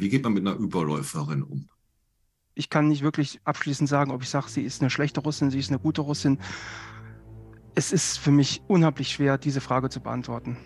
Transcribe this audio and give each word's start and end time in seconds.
Wie 0.00 0.08
geht 0.08 0.24
man 0.24 0.32
mit 0.32 0.46
einer 0.46 0.56
Überläuferin 0.56 1.42
um? 1.42 1.68
Ich 2.54 2.70
kann 2.70 2.88
nicht 2.88 3.02
wirklich 3.02 3.38
abschließend 3.44 3.86
sagen, 3.86 4.10
ob 4.12 4.22
ich 4.22 4.30
sage, 4.30 4.48
sie 4.48 4.62
ist 4.62 4.80
eine 4.80 4.88
schlechte 4.88 5.20
Russin, 5.20 5.50
sie 5.50 5.58
ist 5.58 5.68
eine 5.68 5.78
gute 5.78 6.00
Russin. 6.00 6.38
Es 7.74 7.92
ist 7.92 8.18
für 8.18 8.30
mich 8.30 8.62
unheimlich 8.66 9.10
schwer, 9.10 9.36
diese 9.36 9.60
Frage 9.60 9.90
zu 9.90 10.00
beantworten. 10.00 10.56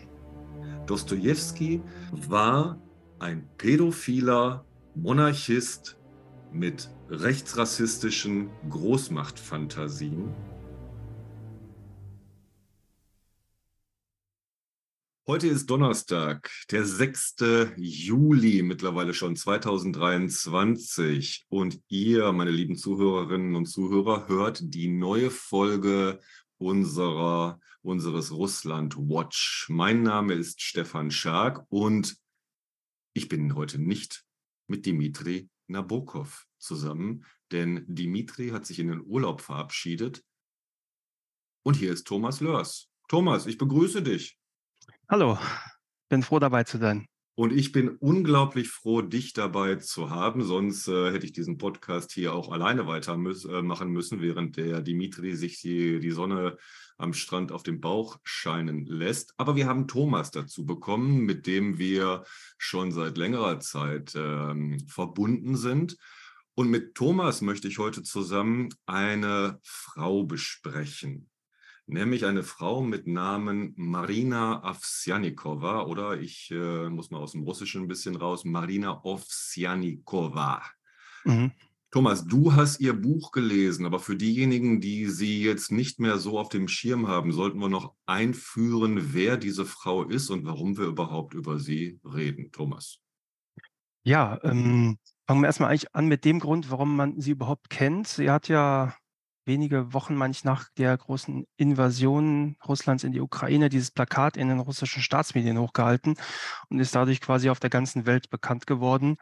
Dostoevsky 0.87 1.83
war 2.13 2.79
ein 3.19 3.49
pädophiler 3.59 4.65
Monarchist 4.95 5.99
mit 6.53 6.89
rechtsrassistischen 7.11 8.51
Großmachtfantasien. 8.71 10.33
Heute 15.27 15.49
ist 15.49 15.71
Donnerstag, 15.71 16.51
der 16.71 16.85
6. 16.85 17.37
Juli, 17.79 18.63
mittlerweile 18.63 19.15
schon 19.15 19.37
2023. 19.37 21.47
Und 21.49 21.81
ihr, 21.89 22.31
meine 22.33 22.51
lieben 22.51 22.77
Zuhörerinnen 22.77 23.55
und 23.55 23.65
Zuhörer, 23.65 24.29
hört 24.29 24.61
die 24.63 24.89
neue 24.89 25.31
Folge 25.31 26.21
unserer, 26.59 27.59
unseres 27.81 28.33
Russland 28.33 28.99
Watch. 28.99 29.65
Mein 29.71 30.03
Name 30.03 30.35
ist 30.35 30.61
Stefan 30.61 31.11
Schark 31.11 31.65
und 31.71 32.19
ich 33.15 33.27
bin 33.27 33.55
heute 33.55 33.81
nicht 33.81 34.27
mit 34.67 34.85
Dimitri 34.85 35.49
Nabokov 35.69 36.45
zusammen, 36.59 37.25
denn 37.51 37.87
Dimitri 37.89 38.51
hat 38.51 38.67
sich 38.67 38.79
in 38.79 38.89
den 38.89 39.01
Urlaub 39.01 39.41
verabschiedet. 39.41 40.23
Und 41.63 41.79
hier 41.79 41.95
ist 41.95 42.07
Thomas 42.07 42.43
Lörs. 42.43 42.91
Thomas, 43.09 43.47
ich 43.47 43.57
begrüße 43.57 44.03
dich. 44.03 44.39
Hallo, 45.07 45.39
bin 46.09 46.23
froh 46.23 46.39
dabei 46.39 46.65
zu 46.65 46.79
sein. 46.79 47.07
Und 47.35 47.53
ich 47.53 47.73
bin 47.73 47.91
unglaublich 47.91 48.71
froh, 48.71 49.03
dich 49.03 49.35
dabei 49.35 49.77
zu 49.77 50.09
haben. 50.09 50.43
Sonst 50.43 50.89
äh, 50.89 51.13
hätte 51.13 51.27
ich 51.27 51.33
diesen 51.33 51.59
Podcast 51.59 52.13
hier 52.13 52.33
auch 52.33 52.51
alleine 52.51 52.87
weitermachen 52.87 53.89
äh, 53.89 53.91
müssen, 53.91 54.23
während 54.23 54.57
der 54.57 54.81
Dimitri 54.81 55.37
sich 55.37 55.61
die, 55.61 56.01
die 56.01 56.11
Sonne 56.11 56.57
am 56.97 57.13
Strand 57.13 57.53
auf 57.53 57.63
dem 57.63 57.81
Bauch 57.81 58.19
scheinen 58.23 58.87
lässt. 58.87 59.35
Aber 59.37 59.57
wir 59.57 59.67
haben 59.67 59.89
Thomas 59.89 60.31
dazu 60.31 60.65
bekommen, 60.65 61.27
mit 61.27 61.47
dem 61.47 61.77
wir 61.77 62.25
schon 62.57 62.91
seit 62.91 63.19
längerer 63.19 63.61
Zeit 63.61 64.15
ähm, 64.17 64.79
verbunden 64.87 65.57
sind. 65.57 65.99
Und 66.55 66.71
mit 66.71 66.95
Thomas 66.95 67.43
möchte 67.43 67.69
ich 67.69 67.79
heute 67.79 68.05
zusammen 68.05 68.71
eine 68.87 69.59
Frau 69.65 70.25
besprechen 70.25 71.29
nämlich 71.87 72.25
eine 72.25 72.43
Frau 72.43 72.83
mit 72.83 73.07
Namen 73.07 73.75
Marina 73.77 74.63
Ovsjanikova 74.69 75.83
oder 75.83 76.21
ich 76.21 76.51
äh, 76.51 76.89
muss 76.89 77.11
mal 77.11 77.19
aus 77.19 77.33
dem 77.33 77.43
Russischen 77.43 77.83
ein 77.83 77.89
bisschen 77.89 78.17
raus, 78.17 78.45
Marina 78.45 79.05
Ovsjanikova. 79.05 80.63
Mhm. 81.25 81.53
Thomas, 81.91 82.25
du 82.25 82.55
hast 82.55 82.81
ihr 82.81 82.93
Buch 82.93 83.31
gelesen, 83.31 83.87
aber 83.87 84.01
für 84.01 84.17
diejenigen, 84.17 84.81
die 84.81 85.07
sie 85.07 85.45
jetzt 85.45 85.71
nicht 85.71 86.01
mehr 86.01 86.19
so 86.19 86.41
auf 86.41 86.49
dem 86.49 86.67
Schirm 86.67 87.07
haben, 87.07 87.31
sollten 87.31 87.61
wir 87.61 87.69
noch 87.69 87.95
einführen, 88.05 89.15
wer 89.15 89.37
diese 89.37 89.65
Frau 89.65 90.03
ist 90.03 90.29
und 90.29 90.45
warum 90.45 90.77
wir 90.77 90.87
überhaupt 90.87 91.35
über 91.35 91.61
sie 91.61 92.01
reden. 92.05 92.51
Thomas. 92.51 92.99
Ja, 94.03 94.41
ähm, 94.43 94.99
fangen 95.29 95.43
wir 95.43 95.47
erstmal 95.47 95.71
eigentlich 95.71 95.95
an 95.95 96.09
mit 96.09 96.25
dem 96.25 96.41
Grund, 96.41 96.69
warum 96.69 96.97
man 96.97 97.21
sie 97.21 97.31
überhaupt 97.31 97.71
kennt. 97.71 98.09
Sie 98.09 98.29
hat 98.29 98.49
ja 98.49 98.97
wenige 99.47 99.93
Wochen, 99.93 100.15
meine 100.15 100.33
ich, 100.33 100.45
nach 100.45 100.69
der 100.77 100.97
großen 100.97 101.47
Invasion 101.57 102.57
Russlands 102.67 103.05
in 103.05 103.13
die 103.13 103.21
Ukraine 103.21 103.69
dieses 103.69 103.91
Plakat 103.91 104.37
in 104.37 104.49
den 104.49 104.61
russischen 104.61 105.03
Staatsmedien 105.03 105.59
hochgehalten 105.59 106.17
und 106.69 106.79
ist 106.81 106.95
dadurch 106.95 107.21
quasi 107.21 107.51
auf 107.51 107.61
der 107.61 107.71
ganzen 107.71 108.07
Welt 108.07 108.31
bekannt 108.31 108.67
geworden. 108.67 109.17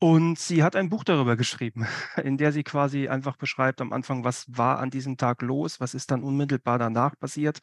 Und 0.00 0.38
sie 0.38 0.62
hat 0.62 0.76
ein 0.76 0.90
Buch 0.90 1.04
darüber 1.04 1.36
geschrieben, 1.36 1.86
in 2.22 2.36
der 2.36 2.52
sie 2.52 2.62
quasi 2.62 3.08
einfach 3.08 3.36
beschreibt 3.36 3.80
am 3.80 3.92
Anfang, 3.92 4.24
was 4.24 4.44
war 4.48 4.78
an 4.78 4.90
diesem 4.90 5.16
Tag 5.16 5.40
los, 5.42 5.80
was 5.80 5.94
ist 5.94 6.10
dann 6.10 6.22
unmittelbar 6.22 6.78
danach 6.78 7.18
passiert 7.18 7.60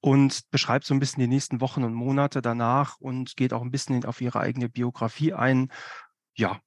und 0.00 0.50
beschreibt 0.50 0.84
so 0.84 0.94
ein 0.94 1.00
bisschen 1.00 1.20
die 1.20 1.28
nächsten 1.28 1.60
Wochen 1.60 1.84
und 1.84 1.94
Monate 1.94 2.42
danach 2.42 2.96
und 2.98 3.36
geht 3.36 3.52
auch 3.52 3.62
ein 3.62 3.70
bisschen 3.70 4.04
auf 4.04 4.20
ihre 4.20 4.40
eigene 4.40 4.68
Biografie 4.68 5.32
ein. 5.32 5.70
Ja, 6.34 6.60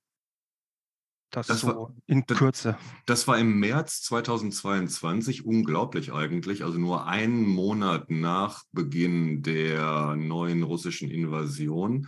das, 1.35 1.47
das 1.47 1.62
so 1.62 1.68
war, 1.68 1.94
in 2.07 2.25
Kürze. 2.25 2.78
Das 3.06 3.28
war 3.28 3.38
im 3.38 3.59
März 3.59 4.01
2022, 4.03 5.46
unglaublich 5.46 6.13
eigentlich, 6.13 6.63
also 6.63 6.78
nur 6.78 7.07
einen 7.07 7.46
Monat 7.46 8.09
nach 8.09 8.63
Beginn 8.72 9.44
der 9.44 10.16
neuen 10.16 10.63
russischen 10.63 11.12
Invasion. 11.12 12.07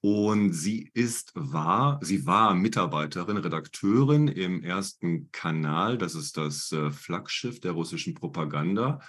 Und 0.00 0.52
sie 0.52 0.90
ist 0.94 1.32
war, 1.34 1.98
sie 2.02 2.24
war 2.24 2.54
Mitarbeiterin, 2.54 3.36
Redakteurin 3.36 4.28
im 4.28 4.62
ersten 4.62 5.32
Kanal, 5.32 5.98
das 5.98 6.14
ist 6.14 6.36
das 6.36 6.70
äh, 6.70 6.92
Flaggschiff 6.92 7.60
der 7.60 7.72
russischen 7.72 8.14
Propaganda. 8.14 9.00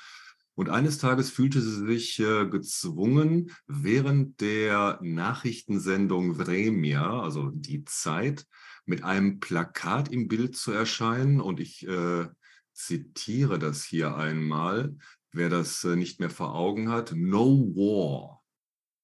Und 0.56 0.70
eines 0.70 0.98
Tages 0.98 1.30
fühlte 1.30 1.62
sie 1.62 1.86
sich 1.86 2.20
äh, 2.20 2.46
gezwungen, 2.46 3.52
während 3.68 4.42
der 4.42 5.00
Nachrichtensendung 5.02 6.38
Vremia, 6.38 7.22
also 7.22 7.50
die 7.54 7.86
Zeit, 7.86 8.46
mit 8.90 9.04
einem 9.04 9.40
Plakat 9.40 10.12
im 10.12 10.28
Bild 10.28 10.58
zu 10.58 10.72
erscheinen. 10.72 11.40
Und 11.40 11.60
ich 11.60 11.88
äh, 11.88 12.28
zitiere 12.74 13.60
das 13.60 13.84
hier 13.84 14.16
einmal, 14.16 14.98
wer 15.32 15.50
das 15.50 15.84
äh, 15.84 15.96
nicht 15.96 16.20
mehr 16.20 16.32
vor 16.32 16.56
Augen 16.56 16.90
hat. 16.90 17.14
No 17.16 17.72
war. 17.76 18.42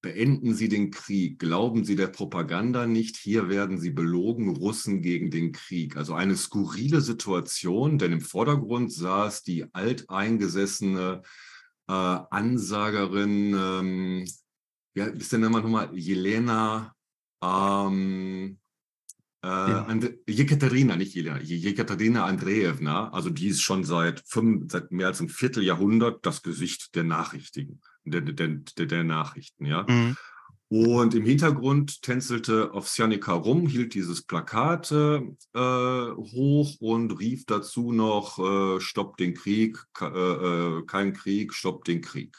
Beenden 0.01 0.53
Sie 0.55 0.69
den 0.69 0.91
Krieg. 0.91 1.39
Glauben 1.39 1.85
Sie 1.85 1.95
der 1.95 2.07
Propaganda 2.07 2.87
nicht. 2.87 3.15
Hier 3.17 3.47
werden 3.47 3.77
Sie 3.79 3.91
belogen. 3.91 4.49
Russen 4.49 5.01
gegen 5.01 5.29
den 5.29 5.51
Krieg. 5.51 5.97
Also 5.97 6.15
eine 6.15 6.35
skurrile 6.35 7.01
Situation, 7.01 7.99
denn 7.99 8.11
im 8.11 8.21
Vordergrund 8.21 8.91
saß 8.91 9.43
die 9.43 9.71
alteingesessene 9.73 11.21
äh, 11.87 11.91
Ansagerin, 11.91 13.53
ähm, 13.53 14.25
ja, 14.95 15.05
ist 15.05 15.31
denn 15.31 15.41
nochmal 15.41 15.95
Jelena, 15.95 16.95
ähm, 17.43 18.57
äh, 19.45 20.17
Jekaterina, 20.27 20.95
nicht 20.95 21.13
Jelena, 21.13 21.39
Jekaterina 21.39 22.25
Andreevna, 22.25 23.09
also 23.09 23.29
die 23.29 23.49
ist 23.49 23.61
schon 23.61 23.83
seit, 23.83 24.23
fünf, 24.25 24.71
seit 24.71 24.91
mehr 24.91 25.07
als 25.07 25.19
einem 25.19 25.29
Vierteljahrhundert 25.29 26.25
das 26.25 26.41
Gesicht 26.41 26.95
der 26.95 27.03
Nachrichtigen, 27.03 27.81
der, 28.05 28.21
der, 28.21 28.47
der, 28.47 28.85
der 28.85 29.03
Nachrichten, 29.03 29.65
ja. 29.65 29.85
Mhm. 29.87 30.17
Und 30.67 31.13
im 31.13 31.23
Hintergrund 31.23 32.01
tänzelte 32.01 32.73
Ovsjanika 32.73 33.33
rum, 33.33 33.67
hielt 33.67 33.93
dieses 33.93 34.23
Plakat 34.23 34.91
äh, 34.91 35.19
hoch 35.53 36.75
und 36.79 37.11
rief 37.19 37.45
dazu 37.45 37.91
noch, 37.91 38.39
äh, 38.39 38.81
stopp 38.81 39.15
den 39.17 39.35
Krieg, 39.35 39.77
äh, 40.01 40.05
äh, 40.05 40.83
kein 40.87 41.13
Krieg, 41.13 41.53
stopp 41.53 41.85
den 41.85 42.01
Krieg. 42.01 42.35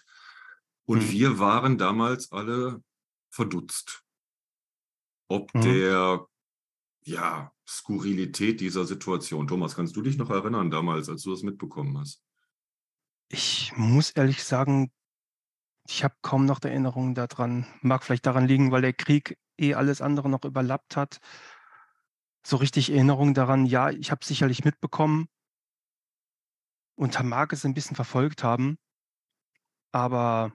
Und 0.87 1.05
mhm. 1.05 1.13
wir 1.13 1.39
waren 1.39 1.79
damals 1.79 2.33
alle 2.33 2.83
verdutzt. 3.31 4.03
Ob 5.29 5.55
mhm. 5.55 5.61
der 5.61 6.27
ja, 7.07 7.53
Skurrilität 7.67 8.61
dieser 8.61 8.85
Situation. 8.85 9.47
Thomas, 9.47 9.77
kannst 9.77 9.97
du 9.97 10.03
dich 10.03 10.17
noch 10.17 10.31
erinnern 10.31 10.71
damals, 10.71 11.09
als 11.09 11.23
du 11.23 11.31
das 11.31 11.43
mitbekommen 11.43 11.97
hast? 11.99 12.23
Ich 13.29 13.73
muss 13.77 14.11
ehrlich 14.11 14.43
sagen, 14.43 14.91
ich 15.89 16.03
habe 16.03 16.15
kaum 16.23 16.47
noch 16.47 16.63
Erinnerungen 16.63 17.15
daran. 17.15 17.67
Mag 17.81 18.03
vielleicht 18.03 18.27
daran 18.27 18.47
liegen, 18.47 18.73
weil 18.73 18.83
der 18.83 18.93
Krieg 18.93 19.39
eh 19.57 19.75
alles 19.75 20.01
andere 20.01 20.29
noch 20.29 20.45
überlappt 20.45 20.97
hat. 20.97 21.19
So 22.45 22.57
richtig 22.57 22.91
Erinnerungen 22.91 23.35
daran, 23.35 23.67
ja, 23.67 23.91
ich 23.91 24.11
habe 24.11 24.25
sicherlich 24.25 24.65
mitbekommen 24.65 25.29
und 26.97 27.23
mag 27.23 27.53
es 27.53 27.65
ein 27.65 27.75
bisschen 27.75 27.97
verfolgt 27.97 28.43
haben, 28.43 28.79
aber 29.93 30.53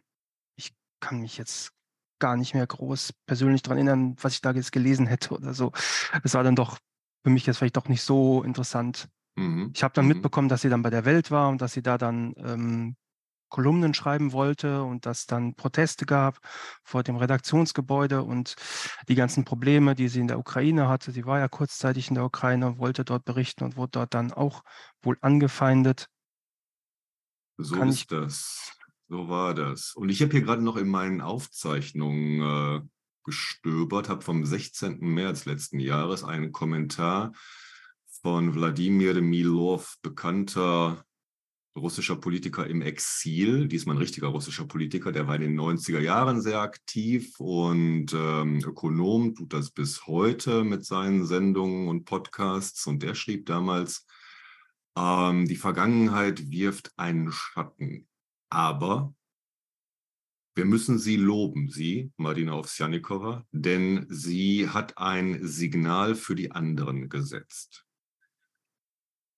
ich 0.55 0.73
kann 0.99 1.21
mich 1.21 1.37
jetzt 1.37 1.71
gar 2.21 2.37
nicht 2.37 2.53
mehr 2.53 2.65
groß 2.65 3.13
persönlich 3.25 3.61
daran 3.63 3.79
erinnern, 3.79 4.15
was 4.21 4.35
ich 4.35 4.41
da 4.41 4.51
jetzt 4.51 4.71
gelesen 4.71 5.07
hätte 5.07 5.33
oder 5.33 5.53
so. 5.53 5.73
Das 6.23 6.33
war 6.33 6.43
dann 6.43 6.55
doch 6.55 6.77
für 7.23 7.29
mich 7.29 7.45
jetzt 7.45 7.57
vielleicht 7.57 7.75
doch 7.75 7.89
nicht 7.89 8.01
so 8.01 8.43
interessant. 8.43 9.09
Mhm. 9.35 9.71
Ich 9.75 9.83
habe 9.83 9.93
dann 9.93 10.05
mhm. 10.05 10.13
mitbekommen, 10.13 10.47
dass 10.47 10.61
sie 10.61 10.69
dann 10.69 10.81
bei 10.81 10.89
der 10.89 11.03
Welt 11.03 11.31
war 11.31 11.49
und 11.49 11.61
dass 11.61 11.73
sie 11.73 11.81
da 11.81 11.97
dann 11.97 12.33
ähm, 12.37 12.95
Kolumnen 13.49 13.93
schreiben 13.93 14.31
wollte 14.31 14.83
und 14.83 15.05
dass 15.05 15.27
dann 15.27 15.55
Proteste 15.55 16.05
gab 16.05 16.39
vor 16.83 17.03
dem 17.03 17.17
Redaktionsgebäude 17.17 18.23
und 18.23 18.55
die 19.09 19.15
ganzen 19.15 19.43
Probleme, 19.43 19.93
die 19.93 20.07
sie 20.07 20.21
in 20.21 20.29
der 20.29 20.39
Ukraine 20.39 20.87
hatte. 20.87 21.11
Sie 21.11 21.25
war 21.25 21.37
ja 21.37 21.49
kurzzeitig 21.49 22.07
in 22.07 22.15
der 22.15 22.23
Ukraine 22.23 22.67
und 22.67 22.77
wollte 22.79 23.03
dort 23.03 23.25
berichten 23.25 23.65
und 23.65 23.75
wurde 23.75 23.91
dort 23.91 24.13
dann 24.13 24.31
auch 24.31 24.63
wohl 25.01 25.17
angefeindet. 25.21 26.07
So 27.57 27.75
Kann 27.75 27.89
ist 27.89 27.95
ich, 27.95 28.07
das. 28.07 28.71
So 29.11 29.27
war 29.27 29.53
das. 29.53 29.93
Und 29.93 30.07
ich 30.07 30.21
habe 30.21 30.31
hier 30.31 30.41
gerade 30.41 30.63
noch 30.63 30.77
in 30.77 30.87
meinen 30.87 31.19
Aufzeichnungen 31.19 32.41
äh, 32.41 32.81
gestöbert, 33.25 34.07
habe 34.07 34.21
vom 34.21 34.45
16. 34.45 34.99
März 35.01 35.43
letzten 35.43 35.81
Jahres 35.81 36.23
einen 36.23 36.53
Kommentar 36.53 37.33
von 38.21 38.55
Wladimir 38.55 39.21
Milov, 39.21 39.97
bekannter 40.01 41.03
russischer 41.75 42.15
Politiker 42.15 42.65
im 42.67 42.81
Exil, 42.81 43.67
diesmal 43.67 43.97
ein 43.97 44.01
richtiger 44.01 44.29
russischer 44.29 44.63
Politiker, 44.65 45.11
der 45.11 45.27
war 45.27 45.35
in 45.35 45.41
den 45.41 45.59
90er 45.59 45.99
Jahren 45.99 46.41
sehr 46.41 46.61
aktiv 46.61 47.37
und 47.37 48.13
ähm, 48.13 48.63
Ökonom, 48.63 49.35
tut 49.35 49.51
das 49.51 49.71
bis 49.71 50.07
heute 50.07 50.63
mit 50.63 50.85
seinen 50.85 51.25
Sendungen 51.25 51.89
und 51.89 52.05
Podcasts. 52.05 52.87
Und 52.87 53.03
der 53.03 53.15
schrieb 53.15 53.45
damals, 53.45 54.07
ähm, 54.97 55.49
die 55.49 55.57
Vergangenheit 55.57 56.49
wirft 56.49 56.93
einen 56.95 57.29
Schatten, 57.33 58.07
aber 58.51 59.13
wir 60.53 60.65
müssen 60.65 60.99
sie 60.99 61.15
loben, 61.15 61.69
sie, 61.69 62.11
Marina 62.17 62.53
Ovsjanikova, 62.57 63.47
denn 63.51 64.05
sie 64.09 64.69
hat 64.69 64.97
ein 64.97 65.39
Signal 65.47 66.13
für 66.13 66.35
die 66.35 66.51
anderen 66.51 67.07
gesetzt. 67.07 67.85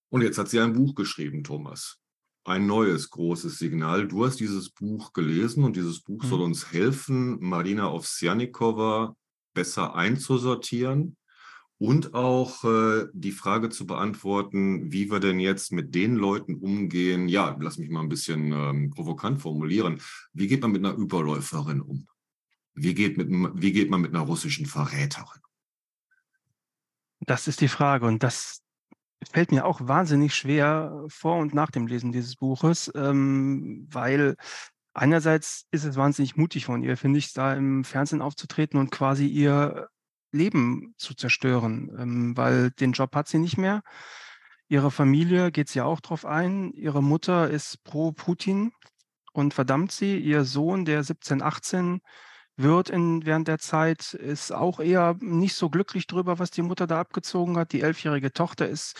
Und 0.09 0.23
jetzt 0.23 0.37
hat 0.37 0.49
sie 0.49 0.59
ein 0.59 0.73
Buch 0.73 0.95
geschrieben, 0.95 1.43
Thomas. 1.43 1.99
Ein 2.45 2.65
neues 2.65 3.09
großes 3.09 3.57
Signal. 3.57 4.07
Du 4.07 4.25
hast 4.25 4.39
dieses 4.39 4.71
Buch 4.71 5.13
gelesen 5.13 5.63
und 5.63 5.75
dieses 5.75 6.01
Buch 6.01 6.23
mhm. 6.23 6.27
soll 6.27 6.41
uns 6.41 6.71
helfen, 6.71 7.37
Marina 7.39 7.91
Ovsjanikova 7.91 9.15
besser 9.53 9.95
einzusortieren 9.95 11.15
und 11.83 12.13
auch 12.13 12.63
äh, 12.63 13.07
die 13.11 13.33
Frage 13.33 13.67
zu 13.67 13.85
beantworten, 13.85 14.93
wie 14.93 15.11
wir 15.11 15.19
denn 15.19 15.41
jetzt 15.41 15.73
mit 15.73 15.93
den 15.93 16.15
Leuten 16.15 16.55
umgehen. 16.55 17.27
Ja, 17.27 17.57
lass 17.59 17.77
mich 17.77 17.89
mal 17.89 17.99
ein 17.99 18.07
bisschen 18.07 18.53
ähm, 18.53 18.89
provokant 18.89 19.41
formulieren. 19.41 19.99
Wie 20.31 20.47
geht 20.47 20.61
man 20.61 20.71
mit 20.71 20.85
einer 20.85 20.95
Überläuferin 20.95 21.81
um? 21.81 22.07
Wie 22.73 22.93
geht, 22.93 23.17
mit, 23.17 23.27
wie 23.29 23.73
geht 23.73 23.89
man 23.89 23.99
mit 23.99 24.15
einer 24.15 24.23
russischen 24.23 24.65
Verräterin? 24.65 25.41
Das 27.19 27.49
ist 27.49 27.59
die 27.59 27.67
Frage 27.67 28.05
und 28.05 28.23
das 28.23 28.61
fällt 29.29 29.51
mir 29.51 29.65
auch 29.65 29.85
wahnsinnig 29.85 30.33
schwer 30.35 31.03
vor 31.09 31.35
und 31.35 31.53
nach 31.53 31.69
dem 31.69 31.87
Lesen 31.87 32.13
dieses 32.13 32.37
Buches, 32.37 32.93
ähm, 32.95 33.89
weil 33.91 34.37
einerseits 34.93 35.65
ist 35.71 35.83
es 35.83 35.97
wahnsinnig 35.97 36.37
mutig 36.37 36.63
von 36.63 36.81
ihr, 36.81 36.95
finde 36.95 37.19
ich, 37.19 37.33
da 37.33 37.53
im 37.53 37.83
Fernsehen 37.83 38.21
aufzutreten 38.21 38.79
und 38.79 38.89
quasi 38.89 39.27
ihr 39.27 39.89
Leben 40.33 40.93
zu 40.97 41.13
zerstören, 41.13 41.89
ähm, 41.97 42.37
weil 42.37 42.71
den 42.71 42.91
Job 42.91 43.15
hat 43.15 43.27
sie 43.27 43.39
nicht 43.39 43.57
mehr. 43.57 43.81
Ihre 44.67 44.91
Familie 44.91 45.51
geht 45.51 45.69
sie 45.69 45.81
auch 45.81 45.99
drauf 46.01 46.25
ein. 46.25 46.71
Ihre 46.73 47.03
Mutter 47.03 47.49
ist 47.49 47.83
pro 47.83 48.11
Putin 48.11 48.71
und 49.31 49.53
verdammt 49.53 49.91
sie. 49.91 50.17
Ihr 50.17 50.45
Sohn, 50.45 50.85
der 50.85 51.03
17, 51.03 51.41
18 51.41 52.01
wird 52.55 52.89
in, 52.89 53.25
während 53.25 53.47
der 53.47 53.59
Zeit, 53.59 54.13
ist 54.13 54.51
auch 54.51 54.79
eher 54.79 55.15
nicht 55.19 55.55
so 55.55 55.69
glücklich 55.69 56.07
drüber, 56.07 56.39
was 56.39 56.51
die 56.51 56.61
Mutter 56.61 56.87
da 56.87 56.99
abgezogen 56.99 57.57
hat. 57.57 57.71
Die 57.71 57.81
elfjährige 57.81 58.31
Tochter 58.31 58.67
ist 58.67 58.99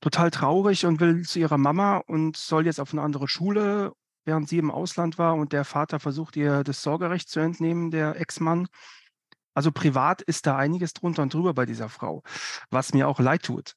total 0.00 0.30
traurig 0.30 0.84
und 0.84 1.00
will 1.00 1.22
zu 1.22 1.38
ihrer 1.38 1.58
Mama 1.58 1.98
und 1.98 2.36
soll 2.36 2.66
jetzt 2.66 2.80
auf 2.80 2.92
eine 2.92 3.02
andere 3.02 3.28
Schule, 3.28 3.92
während 4.24 4.48
sie 4.48 4.58
im 4.58 4.70
Ausland 4.70 5.16
war. 5.18 5.34
Und 5.34 5.52
der 5.52 5.64
Vater 5.64 6.00
versucht 6.00 6.36
ihr 6.36 6.64
das 6.64 6.82
Sorgerecht 6.82 7.28
zu 7.28 7.40
entnehmen, 7.40 7.90
der 7.90 8.20
Ex-Mann. 8.20 8.68
Also 9.54 9.72
privat 9.72 10.22
ist 10.22 10.46
da 10.46 10.56
einiges 10.56 10.92
drunter 10.92 11.22
und 11.22 11.34
drüber 11.34 11.54
bei 11.54 11.66
dieser 11.66 11.88
Frau, 11.88 12.22
was 12.70 12.94
mir 12.94 13.08
auch 13.08 13.20
leid 13.20 13.42
tut. 13.42 13.74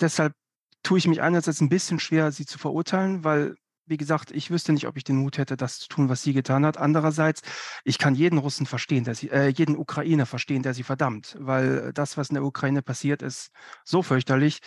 Deshalb 0.00 0.34
tue 0.82 0.98
ich 0.98 1.08
mich 1.08 1.20
einerseits 1.22 1.60
ein 1.60 1.68
bisschen 1.68 1.98
schwer, 1.98 2.30
sie 2.30 2.46
zu 2.46 2.58
verurteilen, 2.58 3.24
weil, 3.24 3.56
wie 3.86 3.96
gesagt, 3.96 4.30
ich 4.30 4.50
wüsste 4.50 4.72
nicht, 4.72 4.86
ob 4.86 4.96
ich 4.96 5.04
den 5.04 5.16
Mut 5.16 5.38
hätte, 5.38 5.56
das 5.56 5.78
zu 5.78 5.88
tun, 5.88 6.08
was 6.08 6.22
sie 6.22 6.32
getan 6.32 6.64
hat. 6.64 6.76
Andererseits, 6.76 7.42
ich 7.84 7.98
kann 7.98 8.14
jeden 8.14 8.38
Russen 8.38 8.66
verstehen, 8.66 9.04
der 9.04 9.14
sie, 9.14 9.30
äh, 9.30 9.48
jeden 9.48 9.76
Ukrainer 9.76 10.26
verstehen, 10.26 10.62
der 10.62 10.74
sie 10.74 10.82
verdammt, 10.82 11.36
weil 11.40 11.92
das, 11.92 12.16
was 12.16 12.28
in 12.28 12.34
der 12.34 12.44
Ukraine 12.44 12.82
passiert, 12.82 13.22
ist 13.22 13.50
so 13.84 14.02
fürchterlich. 14.02 14.60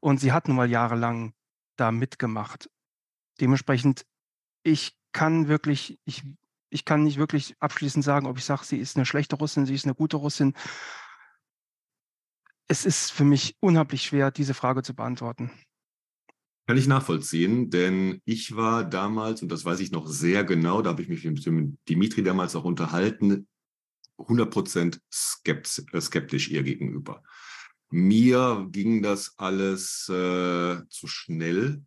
Und 0.00 0.20
sie 0.20 0.32
hat 0.32 0.48
nun 0.48 0.56
mal 0.56 0.70
jahrelang 0.70 1.32
da 1.76 1.90
mitgemacht. 1.90 2.68
Dementsprechend, 3.40 4.04
ich 4.62 4.96
kann 5.12 5.48
wirklich, 5.48 5.98
ich 6.04 6.24
ich 6.70 6.84
kann 6.84 7.04
nicht 7.04 7.18
wirklich 7.18 7.54
abschließend 7.60 8.04
sagen, 8.04 8.26
ob 8.26 8.38
ich 8.38 8.44
sage, 8.44 8.64
sie 8.64 8.78
ist 8.78 8.96
eine 8.96 9.06
schlechte 9.06 9.36
Russin, 9.36 9.66
sie 9.66 9.74
ist 9.74 9.84
eine 9.84 9.94
gute 9.94 10.16
Russin. 10.16 10.54
Es 12.66 12.84
ist 12.84 13.10
für 13.10 13.24
mich 13.24 13.56
unheimlich 13.60 14.02
schwer, 14.02 14.30
diese 14.30 14.54
Frage 14.54 14.82
zu 14.82 14.94
beantworten. 14.94 15.50
Kann 16.66 16.76
ich 16.76 16.86
nachvollziehen, 16.86 17.70
denn 17.70 18.20
ich 18.26 18.54
war 18.54 18.84
damals, 18.84 19.40
und 19.40 19.50
das 19.50 19.64
weiß 19.64 19.80
ich 19.80 19.90
noch 19.90 20.06
sehr 20.06 20.44
genau, 20.44 20.82
da 20.82 20.90
habe 20.90 21.00
ich 21.00 21.08
mich 21.08 21.24
mit 21.24 21.78
Dimitri 21.88 22.22
damals 22.22 22.54
auch 22.56 22.64
unterhalten, 22.64 23.48
100% 24.18 24.98
äh, 25.44 26.00
skeptisch 26.00 26.50
ihr 26.50 26.62
gegenüber. 26.62 27.22
Mir 27.90 28.66
ging 28.70 29.02
das 29.02 29.38
alles 29.38 30.10
äh, 30.10 30.86
zu 30.90 31.06
schnell 31.06 31.82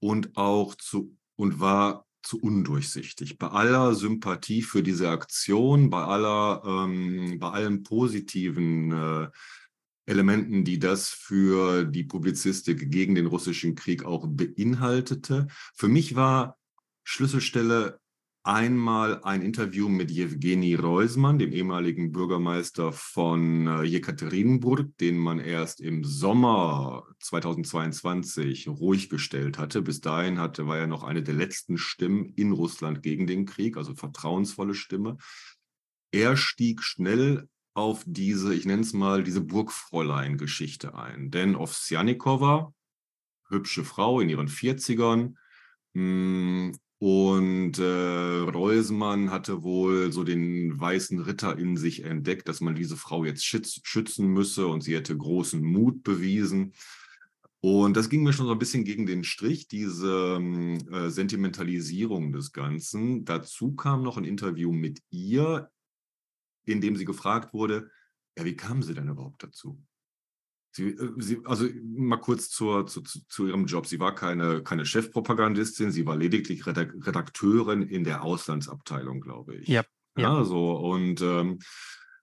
und 0.00 0.36
auch 0.36 0.74
zu 0.74 1.16
und 1.36 1.60
war 1.60 2.04
zu 2.22 2.38
undurchsichtig. 2.40 3.38
Bei 3.38 3.48
aller 3.48 3.94
Sympathie 3.94 4.62
für 4.62 4.82
diese 4.82 5.10
Aktion, 5.10 5.90
bei 5.90 6.02
aller, 6.02 6.62
ähm, 6.64 7.38
bei 7.38 7.50
allen 7.50 7.82
positiven 7.82 8.92
äh, 8.92 9.28
Elementen, 10.06 10.64
die 10.64 10.78
das 10.78 11.08
für 11.08 11.84
die 11.84 12.04
Publizistik 12.04 12.90
gegen 12.90 13.14
den 13.14 13.26
russischen 13.26 13.74
Krieg 13.74 14.04
auch 14.04 14.26
beinhaltete. 14.28 15.46
Für 15.74 15.88
mich 15.88 16.16
war 16.16 16.58
Schlüsselstelle 17.04 18.00
einmal 18.42 19.22
ein 19.22 19.42
Interview 19.42 19.88
mit 19.88 20.10
Jewgeni 20.10 20.74
Reusmann, 20.74 21.38
dem 21.38 21.52
ehemaligen 21.52 22.10
Bürgermeister 22.10 22.92
von 22.92 23.66
äh, 23.66 23.82
Jekaterinburg, 23.82 24.96
den 24.98 25.18
man 25.18 25.38
erst 25.38 25.80
im 25.80 26.04
Sommer 26.04 27.04
2022 27.20 28.68
ruhig 28.68 29.10
gestellt 29.10 29.58
hatte. 29.58 29.82
Bis 29.82 30.00
dahin 30.00 30.38
hatte, 30.38 30.66
war 30.66 30.78
er 30.78 30.86
noch 30.86 31.04
eine 31.04 31.22
der 31.22 31.34
letzten 31.34 31.76
Stimmen 31.76 32.32
in 32.36 32.52
Russland 32.52 33.02
gegen 33.02 33.26
den 33.26 33.44
Krieg, 33.44 33.76
also 33.76 33.94
vertrauensvolle 33.94 34.74
Stimme. 34.74 35.18
Er 36.10 36.36
stieg 36.36 36.82
schnell 36.82 37.48
auf 37.74 38.02
diese, 38.06 38.54
ich 38.54 38.64
nenne 38.64 38.82
es 38.82 38.94
mal, 38.94 39.22
diese 39.22 39.42
Burgfräulein-Geschichte 39.42 40.94
ein. 40.94 41.30
Denn 41.30 41.56
Ovsjanikova, 41.56 42.74
hübsche 43.48 43.84
Frau 43.84 44.20
in 44.20 44.28
ihren 44.28 44.48
40ern, 44.48 45.34
und 47.00 47.78
äh, 47.78 47.82
Reusmann 47.82 49.30
hatte 49.30 49.62
wohl 49.62 50.12
so 50.12 50.22
den 50.22 50.78
weißen 50.78 51.18
Ritter 51.20 51.58
in 51.58 51.78
sich 51.78 52.04
entdeckt, 52.04 52.46
dass 52.46 52.60
man 52.60 52.74
diese 52.74 52.98
Frau 52.98 53.24
jetzt 53.24 53.42
schütz, 53.42 53.80
schützen 53.84 54.28
müsse 54.28 54.66
und 54.66 54.82
sie 54.82 54.94
hätte 54.94 55.16
großen 55.16 55.62
Mut 55.62 56.02
bewiesen. 56.02 56.74
Und 57.60 57.96
das 57.96 58.10
ging 58.10 58.22
mir 58.22 58.34
schon 58.34 58.44
so 58.44 58.52
ein 58.52 58.58
bisschen 58.58 58.84
gegen 58.84 59.06
den 59.06 59.24
Strich, 59.24 59.66
diese 59.66 60.36
ähm, 60.36 60.76
äh, 60.92 61.08
Sentimentalisierung 61.08 62.32
des 62.32 62.52
Ganzen. 62.52 63.24
Dazu 63.24 63.74
kam 63.74 64.02
noch 64.02 64.18
ein 64.18 64.24
Interview 64.24 64.70
mit 64.70 65.00
ihr, 65.08 65.70
in 66.66 66.82
dem 66.82 66.96
sie 66.96 67.06
gefragt 67.06 67.54
wurde, 67.54 67.90
ja, 68.36 68.44
wie 68.44 68.56
kam 68.56 68.82
sie 68.82 68.92
denn 68.92 69.08
überhaupt 69.08 69.42
dazu? 69.42 69.82
Sie, 70.72 70.88
äh, 70.88 71.12
sie, 71.18 71.40
also 71.44 71.66
mal 71.82 72.18
kurz 72.18 72.48
zur, 72.48 72.86
zu, 72.86 73.02
zu, 73.02 73.46
ihrem 73.46 73.66
Job. 73.66 73.86
Sie 73.86 74.00
war 74.00 74.14
keine, 74.14 74.62
keine 74.62 74.86
Chefpropagandistin, 74.86 75.90
sie 75.90 76.06
war 76.06 76.16
lediglich 76.16 76.66
Redakteurin 76.66 77.82
in 77.82 78.04
der 78.04 78.22
Auslandsabteilung, 78.22 79.20
glaube 79.20 79.56
ich. 79.56 79.68
Ja. 79.68 79.84
ja. 80.16 80.38
ja 80.38 80.44
so, 80.44 80.72
und 80.72 81.20
ähm, 81.22 81.58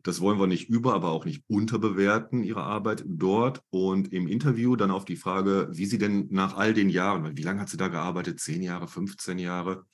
das 0.04 0.22
wollen 0.22 0.40
wir 0.40 0.48
nicht 0.48 0.70
über, 0.70 0.94
aber 0.94 1.10
auch 1.12 1.26
nicht 1.26 1.44
unterbewerten, 1.48 2.42
ihre 2.42 2.64
Arbeit 2.64 3.04
dort. 3.06 3.62
Und 3.70 4.14
im 4.14 4.28
Interview 4.28 4.78
dann 4.78 4.92
auf 4.92 5.04
die 5.04 5.18
Frage, 5.18 5.68
wie 5.72 5.86
sie 5.86 5.98
denn 5.98 6.28
nach 6.30 6.56
all 6.56 6.74
den 6.74 6.90
Jahren, 6.90 7.36
wie 7.36 7.42
lange 7.42 7.60
hat 7.60 7.70
sie 7.70 7.78
da 7.78 7.90
gearbeitet? 7.90 8.40
Zehn 8.40 8.62
Jahre, 8.62 8.88
15 8.88 9.38
Jahre? 9.38 9.86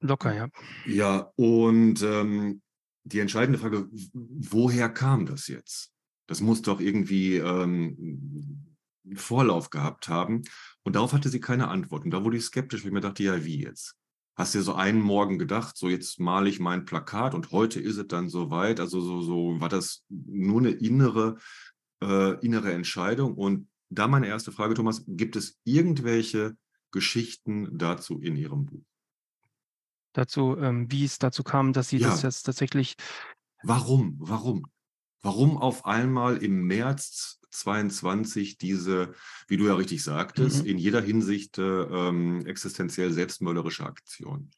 Locker, 0.00 0.34
ja. 0.34 0.48
Ja, 0.86 1.30
und 1.36 2.02
ähm, 2.02 2.62
die 3.04 3.20
entscheidende 3.20 3.58
Frage, 3.58 3.88
woher 4.12 4.88
kam 4.88 5.26
das 5.26 5.48
jetzt? 5.48 5.93
Das 6.26 6.40
muss 6.40 6.62
doch 6.62 6.80
irgendwie 6.80 7.36
ähm, 7.36 8.64
einen 9.04 9.16
Vorlauf 9.16 9.70
gehabt 9.70 10.08
haben. 10.08 10.42
Und 10.82 10.96
darauf 10.96 11.12
hatte 11.12 11.28
sie 11.28 11.40
keine 11.40 11.68
Antwort. 11.68 12.04
Und 12.04 12.10
da 12.10 12.24
wurde 12.24 12.36
ich 12.36 12.44
skeptisch, 12.44 12.82
weil 12.82 12.88
ich 12.88 12.94
mir 12.94 13.00
dachte, 13.00 13.22
ja, 13.22 13.44
wie 13.44 13.62
jetzt? 13.62 13.96
Hast 14.36 14.54
du 14.54 14.58
dir 14.58 14.64
so 14.64 14.74
einen 14.74 15.00
Morgen 15.00 15.38
gedacht, 15.38 15.76
so 15.76 15.88
jetzt 15.88 16.18
male 16.18 16.48
ich 16.48 16.58
mein 16.58 16.84
Plakat 16.84 17.34
und 17.34 17.52
heute 17.52 17.80
ist 17.80 17.98
es 17.98 18.08
dann 18.08 18.28
soweit? 18.28 18.80
Also 18.80 19.00
so, 19.00 19.22
so 19.22 19.60
war 19.60 19.68
das 19.68 20.04
nur 20.08 20.60
eine 20.60 20.70
innere, 20.70 21.36
äh, 22.02 22.44
innere 22.44 22.72
Entscheidung. 22.72 23.34
Und 23.34 23.68
da 23.90 24.08
meine 24.08 24.26
erste 24.26 24.50
Frage, 24.50 24.74
Thomas, 24.74 25.04
gibt 25.06 25.36
es 25.36 25.60
irgendwelche 25.64 26.56
Geschichten 26.90 27.78
dazu 27.78 28.20
in 28.20 28.36
Ihrem 28.36 28.66
Buch? 28.66 28.84
Dazu, 30.14 30.56
ähm, 30.58 30.90
wie 30.90 31.04
es 31.04 31.18
dazu 31.18 31.42
kam, 31.42 31.72
dass 31.72 31.88
sie 31.88 31.98
ja. 31.98 32.08
das 32.08 32.22
jetzt 32.22 32.44
tatsächlich. 32.44 32.96
Warum? 33.62 34.16
Warum? 34.18 34.66
Warum 35.24 35.56
auf 35.56 35.86
einmal 35.86 36.36
im 36.36 36.64
März 36.66 37.40
22 37.50 38.58
diese, 38.58 39.14
wie 39.48 39.56
du 39.56 39.66
ja 39.66 39.74
richtig 39.74 40.02
sagtest, 40.02 40.62
mhm. 40.62 40.70
in 40.70 40.78
jeder 40.78 41.00
Hinsicht 41.00 41.58
äh, 41.58 41.62
ähm, 41.62 42.44
existenziell 42.46 43.12
selbstmörderische 43.12 43.84
Aktion? 43.84 44.50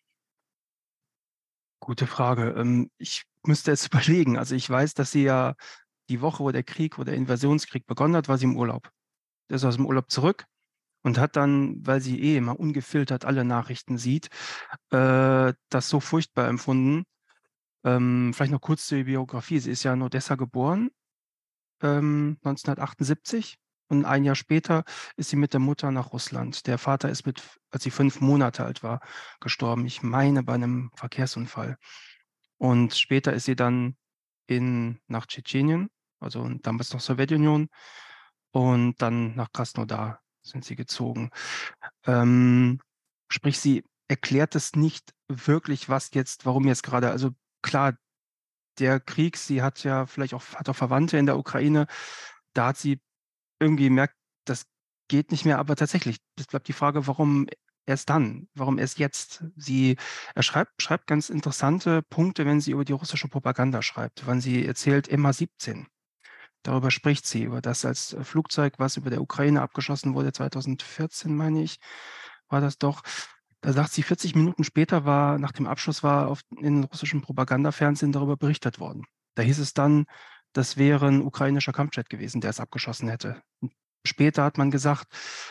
Gute 1.80 2.06
Frage. 2.06 2.54
Ähm, 2.56 2.90
ich 2.98 3.24
müsste 3.46 3.70
jetzt 3.70 3.86
überlegen. 3.92 4.38
Also 4.38 4.54
ich 4.54 4.68
weiß, 4.68 4.94
dass 4.94 5.12
sie 5.12 5.22
ja 5.22 5.54
die 6.08 6.20
Woche, 6.20 6.42
wo 6.42 6.50
der 6.50 6.64
Krieg, 6.64 6.98
wo 6.98 7.04
der 7.04 7.14
Invasionskrieg 7.14 7.86
begonnen 7.86 8.16
hat, 8.16 8.28
war 8.28 8.38
sie 8.38 8.44
im 8.44 8.56
Urlaub. 8.56 8.90
Der 9.48 9.56
ist 9.56 9.64
aus 9.64 9.76
dem 9.76 9.86
Urlaub 9.86 10.10
zurück 10.10 10.46
und 11.02 11.18
hat 11.18 11.36
dann, 11.36 11.86
weil 11.86 12.00
sie 12.00 12.20
eh 12.20 12.36
immer 12.36 12.58
ungefiltert 12.58 13.24
alle 13.24 13.44
Nachrichten 13.44 13.98
sieht, 13.98 14.28
äh, 14.90 15.52
das 15.68 15.88
so 15.88 16.00
furchtbar 16.00 16.48
empfunden. 16.48 17.04
Ähm, 17.86 18.32
vielleicht 18.34 18.52
noch 18.52 18.60
kurz 18.60 18.86
zur 18.86 19.04
Biografie. 19.04 19.60
Sie 19.60 19.70
ist 19.70 19.84
ja 19.84 19.94
in 19.94 20.02
Odessa 20.02 20.34
geboren, 20.34 20.90
ähm, 21.82 22.36
1978 22.42 23.58
und 23.88 24.04
ein 24.04 24.24
Jahr 24.24 24.34
später 24.34 24.84
ist 25.16 25.30
sie 25.30 25.36
mit 25.36 25.52
der 25.52 25.60
Mutter 25.60 25.92
nach 25.92 26.12
Russland. 26.12 26.66
Der 26.66 26.78
Vater 26.78 27.08
ist 27.08 27.24
mit, 27.26 27.42
als 27.70 27.84
sie 27.84 27.92
fünf 27.92 28.20
Monate 28.20 28.64
alt 28.64 28.82
war, 28.82 29.00
gestorben. 29.40 29.86
Ich 29.86 30.02
meine 30.02 30.42
bei 30.42 30.54
einem 30.54 30.90
Verkehrsunfall. 30.96 31.78
Und 32.58 32.94
später 32.94 33.32
ist 33.32 33.44
sie 33.44 33.54
dann 33.54 33.96
in, 34.48 34.98
nach 35.06 35.26
Tschetschenien, 35.26 35.88
also 36.18 36.48
damals 36.62 36.92
noch 36.92 37.00
Sowjetunion, 37.00 37.68
und 38.50 39.00
dann 39.00 39.36
nach 39.36 39.52
Krasnodar 39.52 40.20
sind 40.42 40.64
sie 40.64 40.74
gezogen. 40.76 41.30
Ähm, 42.04 42.80
sprich, 43.28 43.60
sie 43.60 43.84
erklärt 44.08 44.54
es 44.56 44.74
nicht 44.74 45.12
wirklich, 45.28 45.88
was 45.88 46.10
jetzt, 46.14 46.46
warum 46.46 46.66
jetzt 46.66 46.82
gerade, 46.82 47.10
also 47.10 47.32
klar, 47.62 47.96
der 48.78 49.00
Krieg, 49.00 49.36
sie 49.36 49.62
hat 49.62 49.82
ja 49.84 50.06
vielleicht 50.06 50.34
auch, 50.34 50.42
hat 50.54 50.68
auch 50.68 50.76
Verwandte 50.76 51.18
in 51.18 51.26
der 51.26 51.38
Ukraine, 51.38 51.86
da 52.54 52.68
hat 52.68 52.78
sie 52.78 53.00
irgendwie 53.60 53.84
gemerkt, 53.84 54.14
das 54.44 54.66
geht 55.08 55.30
nicht 55.30 55.44
mehr, 55.44 55.58
aber 55.58 55.76
tatsächlich, 55.76 56.18
es 56.38 56.46
bleibt 56.46 56.68
die 56.68 56.72
Frage, 56.72 57.06
warum 57.06 57.46
erst 57.86 58.10
dann, 58.10 58.48
warum 58.54 58.78
erst 58.78 58.98
jetzt? 58.98 59.44
Sie, 59.56 59.96
er 60.34 60.42
schreibt, 60.42 60.82
schreibt 60.82 61.06
ganz 61.06 61.30
interessante 61.30 62.02
Punkte, 62.02 62.44
wenn 62.44 62.60
sie 62.60 62.72
über 62.72 62.84
die 62.84 62.92
russische 62.92 63.28
Propaganda 63.28 63.82
schreibt, 63.82 64.26
wenn 64.26 64.40
sie 64.40 64.66
erzählt 64.66 65.08
MH17. 65.08 65.86
Darüber 66.62 66.90
spricht 66.90 67.26
sie, 67.26 67.44
über 67.44 67.60
das 67.60 67.84
als 67.84 68.16
Flugzeug, 68.22 68.74
was 68.78 68.96
über 68.96 69.08
der 69.08 69.22
Ukraine 69.22 69.62
abgeschossen 69.62 70.14
wurde, 70.14 70.32
2014 70.32 71.34
meine 71.34 71.62
ich, 71.62 71.78
war 72.48 72.60
das 72.60 72.78
doch. 72.78 73.02
Da 73.66 73.72
sagt 73.72 73.90
sie, 73.90 74.04
40 74.04 74.36
Minuten 74.36 74.62
später 74.62 75.04
war, 75.04 75.40
nach 75.40 75.50
dem 75.50 75.66
Abschuss 75.66 76.04
war 76.04 76.28
auf, 76.28 76.42
in 76.60 76.84
russischen 76.84 77.20
Propagandafernsehen 77.20 78.12
darüber 78.12 78.36
berichtet 78.36 78.78
worden. 78.78 79.06
Da 79.34 79.42
hieß 79.42 79.58
es 79.58 79.74
dann, 79.74 80.04
das 80.52 80.76
wäre 80.76 81.08
ein 81.08 81.20
ukrainischer 81.20 81.72
Kampfjet 81.72 82.08
gewesen, 82.08 82.40
der 82.40 82.50
es 82.50 82.60
abgeschossen 82.60 83.08
hätte. 83.08 83.42
Später 84.06 84.44
hat 84.44 84.56
man 84.56 84.70
gesagt, 84.70 85.08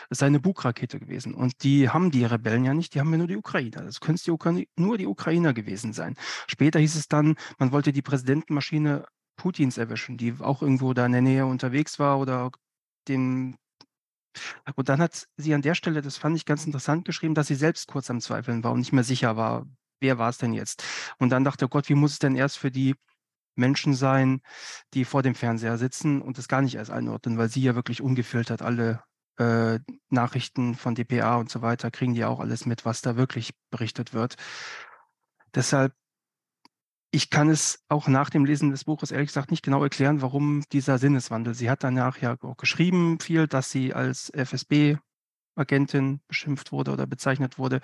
es 0.08 0.16
sei 0.16 0.28
eine 0.28 0.40
Bug-Rakete 0.40 0.98
gewesen. 0.98 1.34
Und 1.34 1.62
die 1.62 1.90
haben 1.90 2.10
die 2.10 2.24
Rebellen 2.24 2.64
ja 2.64 2.72
nicht, 2.72 2.94
die 2.94 3.00
haben 3.00 3.12
ja 3.12 3.18
nur 3.18 3.26
die 3.26 3.36
Ukrainer. 3.36 3.82
Das 3.82 4.00
können 4.00 4.16
die 4.16 4.30
Ukra 4.30 4.58
nur 4.76 4.96
die 4.96 5.06
Ukrainer 5.06 5.52
gewesen 5.52 5.92
sein. 5.92 6.14
Später 6.46 6.78
hieß 6.78 6.96
es 6.96 7.08
dann, 7.08 7.36
man 7.58 7.70
wollte 7.70 7.92
die 7.92 8.00
Präsidentenmaschine 8.00 9.04
Putins 9.36 9.76
erwischen, 9.76 10.16
die 10.16 10.36
auch 10.40 10.62
irgendwo 10.62 10.94
da 10.94 11.04
in 11.04 11.12
der 11.12 11.20
Nähe 11.20 11.44
unterwegs 11.44 11.98
war 11.98 12.18
oder 12.18 12.50
dem. 13.08 13.58
Und 14.74 14.88
dann 14.88 15.00
hat 15.00 15.26
sie 15.36 15.54
an 15.54 15.62
der 15.62 15.74
Stelle, 15.74 16.02
das 16.02 16.16
fand 16.16 16.36
ich 16.36 16.44
ganz 16.44 16.66
interessant 16.66 17.04
geschrieben, 17.04 17.34
dass 17.34 17.46
sie 17.46 17.54
selbst 17.54 17.88
kurz 17.88 18.10
am 18.10 18.20
Zweifeln 18.20 18.64
war 18.64 18.72
und 18.72 18.80
nicht 18.80 18.92
mehr 18.92 19.04
sicher 19.04 19.36
war, 19.36 19.66
wer 20.00 20.18
war 20.18 20.28
es 20.28 20.38
denn 20.38 20.52
jetzt. 20.52 20.84
Und 21.18 21.30
dann 21.30 21.44
dachte, 21.44 21.66
oh 21.66 21.68
Gott, 21.68 21.88
wie 21.88 21.94
muss 21.94 22.12
es 22.12 22.18
denn 22.18 22.36
erst 22.36 22.58
für 22.58 22.70
die 22.70 22.94
Menschen 23.54 23.94
sein, 23.94 24.40
die 24.94 25.04
vor 25.04 25.22
dem 25.22 25.34
Fernseher 25.34 25.78
sitzen 25.78 26.20
und 26.20 26.38
das 26.38 26.48
gar 26.48 26.62
nicht 26.62 26.74
erst 26.74 26.90
einordnen, 26.90 27.38
weil 27.38 27.48
sie 27.48 27.62
ja 27.62 27.74
wirklich 27.74 28.02
ungefiltert 28.02 28.62
alle 28.62 29.02
äh, 29.38 29.80
Nachrichten 30.10 30.74
von 30.74 30.94
DPA 30.94 31.36
und 31.36 31.50
so 31.50 31.62
weiter 31.62 31.90
kriegen 31.90 32.14
die 32.14 32.24
auch 32.24 32.40
alles 32.40 32.66
mit, 32.66 32.84
was 32.84 33.02
da 33.02 33.16
wirklich 33.16 33.54
berichtet 33.70 34.12
wird. 34.12 34.36
Deshalb 35.54 35.94
ich 37.16 37.30
kann 37.30 37.48
es 37.48 37.82
auch 37.88 38.08
nach 38.08 38.28
dem 38.28 38.44
Lesen 38.44 38.70
des 38.70 38.84
Buches 38.84 39.10
ehrlich 39.10 39.28
gesagt 39.28 39.50
nicht 39.50 39.64
genau 39.64 39.82
erklären, 39.82 40.20
warum 40.20 40.62
dieser 40.70 40.98
Sinneswandel. 40.98 41.54
Sie 41.54 41.70
hat 41.70 41.82
danach 41.82 42.18
ja 42.18 42.36
auch 42.42 42.58
geschrieben 42.58 43.18
viel, 43.20 43.46
dass 43.46 43.70
sie 43.70 43.94
als 43.94 44.28
FSB-Agentin 44.34 46.20
beschimpft 46.28 46.72
wurde 46.72 46.92
oder 46.92 47.06
bezeichnet 47.06 47.56
wurde. 47.56 47.80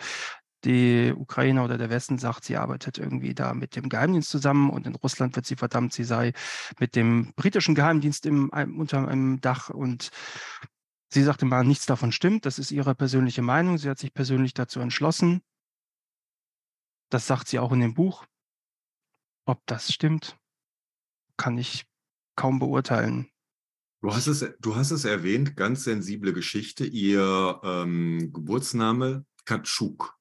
Die 0.67 1.15
Ukraine 1.17 1.62
oder 1.62 1.79
der 1.79 1.89
Westen 1.89 2.19
sagt, 2.19 2.45
sie 2.45 2.59
arbeitet 2.59 2.99
irgendwie 2.99 3.35
da 3.35 3.55
mit 3.55 3.75
dem 3.75 3.89
Geheimdienst 3.89 4.29
zusammen 4.29 4.69
und 4.69 4.87
in 4.87 4.95
Russland 4.97 5.35
wird 5.35 5.47
sie 5.47 5.57
verdammt, 5.57 5.95
sie 5.95 6.05
sei 6.05 6.35
mit 6.79 6.95
dem 6.95 7.33
britischen 7.35 7.75
Geheimdienst 7.75 8.27
im, 8.27 8.51
unter 8.51 9.09
einem 9.09 9.41
Dach 9.41 9.71
und 9.71 10.11
sie 11.09 11.23
sagte 11.23 11.47
mal, 11.47 11.65
nichts 11.65 11.87
davon 11.87 12.12
stimmt. 12.12 12.45
Das 12.45 12.59
ist 12.59 12.71
ihre 12.71 12.95
persönliche 12.95 13.41
Meinung. 13.41 13.79
Sie 13.79 13.89
hat 13.89 13.99
sich 13.99 14.12
persönlich 14.12 14.53
dazu 14.53 14.81
entschlossen. 14.81 15.41
Das 17.09 17.27
sagt 17.27 17.49
sie 17.49 17.59
auch 17.59 17.73
in 17.73 17.81
dem 17.81 17.95
Buch. 17.95 18.27
Ob 19.45 19.61
das 19.67 19.93
stimmt, 19.93 20.37
kann 21.37 21.59
ich 21.59 21.85
kaum 22.37 22.59
beurteilen. 22.59 23.29
Du 24.01 24.13
hast 24.13 24.27
es, 24.27 24.45
du 24.61 24.75
hast 24.75 24.91
es 24.91 25.05
erwähnt, 25.05 25.57
ganz 25.57 25.85
sensible 25.85 26.33
Geschichte. 26.33 26.85
Ihr 26.85 27.61
ähm, 27.63 28.33
Geburtsname 28.33 29.25
Katschuk. 29.45 30.17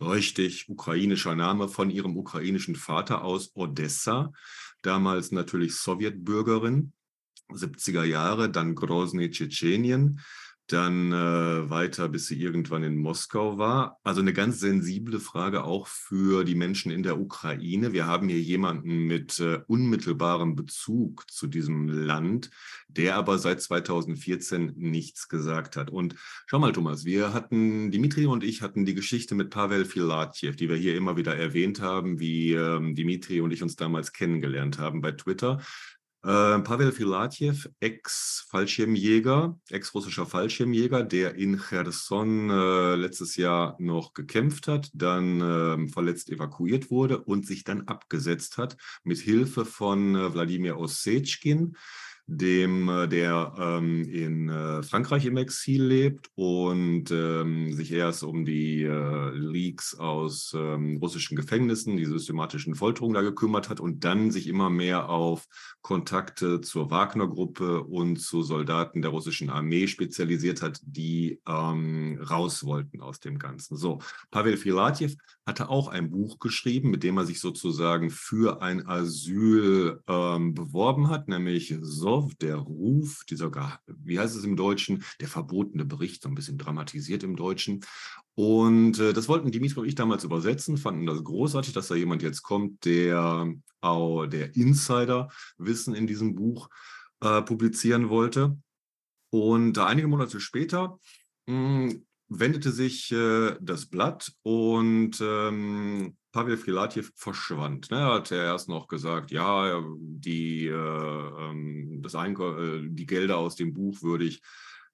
Richtig, 0.00 0.68
ukrainischer 0.68 1.34
Name 1.34 1.68
von 1.68 1.90
ihrem 1.90 2.16
ukrainischen 2.16 2.76
Vater 2.76 3.24
aus 3.24 3.50
Odessa, 3.56 4.32
damals 4.82 5.32
natürlich 5.32 5.74
Sowjetbürgerin, 5.74 6.92
70er 7.50 8.04
Jahre, 8.04 8.48
dann 8.48 8.76
Grozny, 8.76 9.30
Tschetschenien 9.30 10.20
dann 10.68 11.12
äh, 11.12 11.70
weiter, 11.70 12.08
bis 12.08 12.26
sie 12.26 12.40
irgendwann 12.40 12.82
in 12.82 12.96
Moskau 12.96 13.58
war. 13.58 13.98
Also 14.04 14.20
eine 14.20 14.34
ganz 14.34 14.60
sensible 14.60 15.18
Frage 15.18 15.64
auch 15.64 15.86
für 15.86 16.44
die 16.44 16.54
Menschen 16.54 16.92
in 16.92 17.02
der 17.02 17.18
Ukraine. 17.18 17.92
Wir 17.92 18.06
haben 18.06 18.28
hier 18.28 18.40
jemanden 18.40 19.06
mit 19.06 19.40
äh, 19.40 19.60
unmittelbarem 19.66 20.56
Bezug 20.56 21.30
zu 21.30 21.46
diesem 21.46 21.88
Land, 21.88 22.50
der 22.88 23.16
aber 23.16 23.38
seit 23.38 23.62
2014 23.62 24.74
nichts 24.76 25.28
gesagt 25.28 25.76
hat. 25.76 25.90
Und 25.90 26.16
schau 26.46 26.58
mal, 26.58 26.72
Thomas, 26.72 27.06
wir 27.06 27.32
hatten, 27.32 27.90
Dimitri 27.90 28.26
und 28.26 28.44
ich 28.44 28.60
hatten 28.60 28.84
die 28.84 28.94
Geschichte 28.94 29.34
mit 29.34 29.50
Pavel 29.50 29.86
Filatjew, 29.86 30.52
die 30.52 30.68
wir 30.68 30.76
hier 30.76 30.96
immer 30.96 31.16
wieder 31.16 31.34
erwähnt 31.34 31.80
haben, 31.80 32.20
wie 32.20 32.52
ähm, 32.52 32.94
Dimitri 32.94 33.40
und 33.40 33.52
ich 33.52 33.62
uns 33.62 33.76
damals 33.76 34.12
kennengelernt 34.12 34.78
haben 34.78 35.00
bei 35.00 35.12
Twitter. 35.12 35.60
Äh, 36.24 36.58
Pavel 36.60 36.90
Filatjew, 36.90 37.54
Ex-Fallschirmjäger, 37.78 39.56
ex-russischer 39.70 40.26
Fallschirmjäger, 40.26 41.04
der 41.04 41.36
in 41.36 41.60
Cherson 41.60 42.50
äh, 42.50 42.96
letztes 42.96 43.36
Jahr 43.36 43.76
noch 43.78 44.14
gekämpft 44.14 44.66
hat, 44.66 44.90
dann 44.94 45.40
äh, 45.40 45.88
verletzt 45.88 46.30
evakuiert 46.30 46.90
wurde 46.90 47.22
und 47.22 47.46
sich 47.46 47.62
dann 47.62 47.86
abgesetzt 47.86 48.58
hat 48.58 48.76
mit 49.04 49.18
Hilfe 49.18 49.64
von 49.64 50.16
äh, 50.16 50.34
Wladimir 50.34 50.76
Ossetschkin 50.78 51.76
dem, 52.30 52.90
äh, 52.90 53.08
der 53.08 53.54
ähm, 53.58 54.04
in 54.04 54.50
äh, 54.50 54.82
Frankreich 54.82 55.24
im 55.24 55.38
Exil 55.38 55.82
lebt 55.82 56.30
und 56.34 57.10
ähm, 57.10 57.72
sich 57.72 57.90
erst 57.90 58.22
um 58.22 58.44
die 58.44 58.82
äh, 58.82 59.30
Leaks 59.30 59.94
aus 59.94 60.52
ähm, 60.54 60.98
russischen 60.98 61.36
Gefängnissen, 61.36 61.96
die 61.96 62.04
systematischen 62.04 62.74
Folterungen 62.74 63.14
da 63.14 63.22
gekümmert 63.22 63.70
hat 63.70 63.80
und 63.80 64.04
dann 64.04 64.30
sich 64.30 64.46
immer 64.46 64.68
mehr 64.68 65.08
auf 65.08 65.46
Kontakte 65.80 66.60
zur 66.60 66.90
Wagner-Gruppe 66.90 67.84
und 67.84 68.20
zu 68.20 68.42
Soldaten 68.42 69.00
der 69.00 69.10
russischen 69.10 69.48
Armee 69.48 69.86
spezialisiert 69.86 70.60
hat, 70.60 70.80
die 70.82 71.40
ähm, 71.48 72.20
raus 72.28 72.62
wollten 72.62 73.00
aus 73.00 73.20
dem 73.20 73.38
Ganzen. 73.38 73.78
So, 73.78 74.00
Pavel 74.30 74.58
Filatjew 74.58 75.12
hatte 75.46 75.70
auch 75.70 75.88
ein 75.88 76.10
Buch 76.10 76.38
geschrieben, 76.40 76.90
mit 76.90 77.02
dem 77.02 77.16
er 77.16 77.24
sich 77.24 77.40
sozusagen 77.40 78.10
für 78.10 78.60
ein 78.60 78.86
Asyl 78.86 80.02
ähm, 80.06 80.52
beworben 80.52 81.08
hat, 81.08 81.28
nämlich 81.28 81.74
Sov, 82.18 82.34
der 82.36 82.56
Ruf, 82.56 83.24
dieser, 83.28 83.50
wie 83.86 84.18
heißt 84.18 84.36
es 84.36 84.44
im 84.44 84.56
Deutschen, 84.56 85.04
der 85.20 85.28
verbotene 85.28 85.84
Bericht, 85.84 86.22
so 86.22 86.28
ein 86.28 86.34
bisschen 86.34 86.58
dramatisiert 86.58 87.22
im 87.22 87.36
Deutschen. 87.36 87.84
Und 88.34 88.98
äh, 88.98 89.12
das 89.12 89.28
wollten 89.28 89.50
Dimitri 89.50 89.80
und 89.80 89.86
ich 89.86 89.94
damals 89.94 90.24
übersetzen, 90.24 90.76
fanden 90.76 91.06
das 91.06 91.22
großartig, 91.22 91.72
dass 91.72 91.88
da 91.88 91.94
jemand 91.94 92.22
jetzt 92.22 92.42
kommt, 92.42 92.84
der 92.84 93.52
auch 93.80 94.26
der 94.26 94.56
Insider-Wissen 94.56 95.94
in 95.94 96.06
diesem 96.06 96.34
Buch 96.34 96.68
äh, 97.20 97.42
publizieren 97.42 98.08
wollte. 98.08 98.58
Und 99.30 99.76
äh, 99.76 99.82
einige 99.82 100.08
Monate 100.08 100.40
später 100.40 100.98
mh, 101.46 101.90
hm, 101.90 102.06
wendete 102.28 102.72
sich 102.72 103.12
äh, 103.12 103.56
das 103.60 103.86
Blatt 103.86 104.32
und 104.42 105.20
ähm, 105.20 106.16
Pavel 106.38 106.56
Filatjew 106.56 107.06
verschwand. 107.16 107.90
Ne? 107.90 107.96
Er 107.96 108.14
hat 108.14 108.30
ja 108.30 108.44
erst 108.44 108.68
noch 108.68 108.86
gesagt, 108.86 109.32
ja, 109.32 109.82
die, 109.98 110.66
äh, 110.66 110.72
ähm, 110.72 112.00
das 112.00 112.14
äh, 112.14 112.80
die 112.84 113.06
Gelder 113.06 113.38
aus 113.38 113.56
dem 113.56 113.74
Buch 113.74 114.02
würde 114.02 114.24
ich 114.24 114.40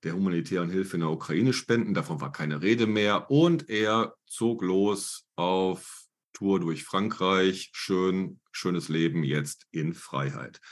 der 0.05 0.15
humanitären 0.15 0.71
Hilfe 0.71 0.97
in 0.97 1.01
der 1.01 1.11
Ukraine 1.11 1.53
spenden. 1.53 1.93
Davon 1.93 2.23
war 2.23 2.33
keine 2.33 2.63
Rede 2.63 2.87
mehr. 2.87 3.31
Und 3.31 3.69
er 3.69 4.15
zog 4.25 4.63
los 4.63 5.27
auf 5.37 6.07
Tour 6.33 6.61
durch 6.61 6.83
Frankreich. 6.83 7.71
Schön, 7.75 8.41
schönes 8.51 8.89
Leben 8.89 9.23
jetzt 9.23 9.67
in 9.71 9.93
Freiheit. 9.93 10.63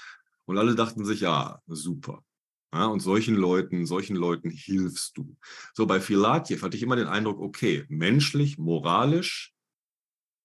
Und 0.46 0.56
alle 0.56 0.74
dachten 0.74 1.04
sich, 1.04 1.20
ja, 1.20 1.60
super. 1.66 2.24
Ja, 2.72 2.86
und 2.86 3.00
solchen 3.00 3.34
Leuten, 3.34 3.84
solchen 3.84 4.16
Leuten 4.16 4.48
hilfst 4.48 5.18
du. 5.18 5.36
So 5.74 5.84
bei 5.86 6.00
Filatjew 6.00 6.62
hatte 6.62 6.78
ich 6.78 6.82
immer 6.82 6.96
den 6.96 7.08
Eindruck, 7.08 7.40
okay, 7.40 7.84
menschlich, 7.90 8.56
moralisch 8.56 9.52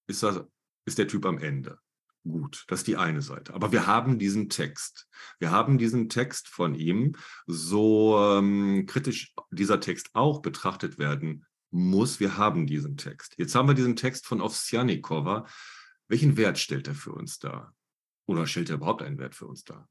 ist, 0.08 0.24
das, 0.24 0.42
ist 0.86 0.98
der 0.98 1.08
Typ 1.08 1.26
am 1.26 1.38
Ende. 1.38 1.80
Gut, 2.24 2.66
das 2.68 2.80
ist 2.80 2.88
die 2.88 2.98
eine 2.98 3.22
Seite. 3.22 3.54
Aber 3.54 3.72
wir 3.72 3.88
haben 3.88 4.20
diesen 4.20 4.50
Text. 4.50 5.08
Wir 5.40 5.52
haben 5.52 5.78
diesen 5.78 6.10
Text 6.10 6.50
von 6.50 6.76
ihm, 6.76 7.16
so 7.46 8.18
ähm, 8.20 8.86
kritisch 8.86 9.34
dieser 9.52 9.80
Text 9.80 10.10
auch 10.14 10.42
betrachtet 10.42 10.98
werden 11.00 11.46
muss. 11.72 12.20
Wir 12.20 12.38
haben 12.38 12.68
diesen 12.68 12.98
Text. 12.98 13.36
Jetzt 13.38 13.56
haben 13.56 13.68
wir 13.68 13.76
diesen 13.76 13.96
Text 13.96 14.26
von 14.26 14.42
Ovsjanikova. 14.42 15.46
Welchen 16.10 16.38
Wert 16.38 16.58
stellt 16.58 16.88
er 16.88 16.96
für 16.96 17.14
uns 17.14 17.40
dar? 17.40 17.74
Oder 18.26 18.46
stellt 18.46 18.70
er 18.70 18.76
überhaupt 18.76 19.02
einen 19.02 19.18
Wert 19.20 19.36
für 19.36 19.48
uns 19.48 19.64
dar? 19.64 19.88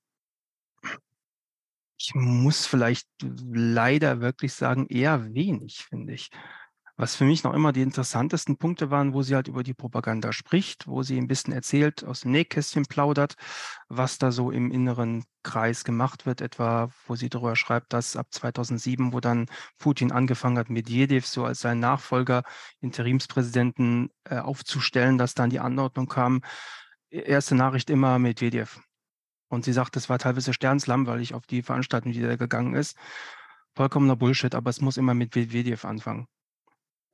Ich 1.99 2.15
muss 2.15 2.67
vielleicht 2.67 3.09
leider 3.21 4.21
wirklich 4.21 4.53
sagen, 4.53 4.87
eher 4.89 5.33
wenig, 5.33 5.87
finde 5.89 6.13
ich. 6.13 6.31
Was 6.99 7.15
für 7.15 7.25
mich 7.27 7.45
noch 7.45 7.53
immer 7.53 7.73
die 7.73 7.83
interessantesten 7.83 8.57
Punkte 8.57 8.91
waren, 8.91 9.13
wo 9.13 9.23
sie 9.23 9.35
halt 9.35 9.49
über 9.49 9.63
die 9.63 9.75
Propaganda 9.75 10.33
spricht, 10.33 10.87
wo 10.87 11.03
sie 11.03 11.19
ein 11.19 11.29
bisschen 11.29 11.53
erzählt, 11.53 12.05
aus 12.05 12.21
dem 12.21 12.31
Nähkästchen 12.31 12.87
plaudert, 12.87 13.37
was 13.89 14.17
da 14.17 14.33
so 14.33 14.51
im 14.51 14.71
inneren 14.71 15.25
Kreis 15.43 15.85
gemacht 15.85 16.25
wird, 16.25 16.41
etwa 16.41 16.91
wo 17.07 17.15
sie 17.15 17.29
darüber 17.29 17.55
schreibt, 17.55 17.93
dass 17.93 18.17
ab 18.17 18.29
2007, 18.31 19.13
wo 19.13 19.21
dann 19.21 19.47
Putin 19.79 20.11
angefangen 20.11 20.57
hat, 20.57 20.71
Medvedev 20.71 21.27
so 21.27 21.45
als 21.45 21.61
seinen 21.61 21.81
Nachfolger, 21.81 22.45
Interimspräsidenten 22.81 24.09
äh, 24.25 24.39
aufzustellen, 24.39 25.19
dass 25.19 25.35
dann 25.35 25.51
die 25.51 25.61
Anordnung 25.61 26.09
kam, 26.09 26.41
e-, 27.11 27.21
erste 27.21 27.55
Nachricht 27.57 27.91
immer 27.91 28.19
Medvedev. 28.19 28.81
Und 29.49 29.65
sie 29.67 29.73
sagt, 29.75 29.97
es 29.97 30.09
war 30.09 30.19
teilweise 30.19 30.55
sternslangweilig 30.55 31.35
auf 31.35 31.47
die 31.47 31.63
Veranstaltung, 31.63 32.13
die 32.13 32.23
da 32.23 32.37
gegangen 32.37 32.75
ist. 32.75 32.97
Vollkommener 33.75 34.17
Bullshit, 34.17 34.55
aber 34.55 34.71
es 34.71 34.81
muss 34.81 34.97
immer 34.97 35.15
mit 35.15 35.37
Medvedev 35.37 35.85
anfangen. 35.85 36.27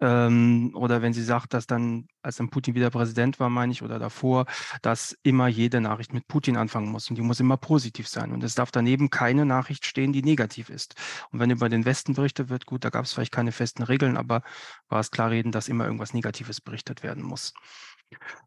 Ähm, 0.03 0.73
oder 0.75 1.01
wenn 1.01 1.13
sie 1.13 1.23
sagt, 1.23 1.55
dass 1.55 1.69
dann, 1.69 2.09
als 2.23 2.37
dann 2.37 2.51
Putin 2.51 2.75
wieder 2.75 2.91
Präsident 2.91 3.39
war, 3.39 3.49
meine 3.49 3.71
ich, 3.71 3.85
oder 3.85 4.01
davor, 4.01 4.47
dass 4.83 5.17
immer 5.23 5.47
jede 5.47 5.81
Nachricht 5.81 6.13
mit 6.13 6.27
Putin 6.27 6.57
anfangen 6.57 6.91
muss 6.91 7.09
und 7.09 7.17
die 7.17 7.23
muss 7.23 7.39
immer 7.39 7.57
positiv 7.57 8.09
sein. 8.09 8.33
Und 8.33 8.43
es 8.43 8.57
darf 8.57 8.73
daneben 8.73 9.11
keine 9.11 9.47
Nachricht 9.47 9.87
stehen, 9.87 10.13
die 10.13 10.23
negativ 10.23 10.71
ist. 10.71 10.97
Und 11.31 11.39
wenn 11.39 11.51
über 11.51 11.69
den 11.69 11.85
Westen 11.85 12.15
berichtet 12.15 12.49
wird, 12.49 12.67
gut, 12.67 12.85
da 12.85 12.91
gab 12.91 13.05
es 13.05 13.13
vielleicht 13.13 13.31
keine 13.31 13.53
festen 13.53 13.85
Regeln, 13.85 14.17
aber 14.17 14.43
war 14.89 14.99
es 14.99 15.13
klar 15.13 15.31
reden, 15.31 15.53
dass 15.53 15.69
immer 15.69 15.85
irgendwas 15.85 16.15
Negatives 16.15 16.61
berichtet 16.61 17.05
werden 17.05 17.23
muss. 17.23 17.55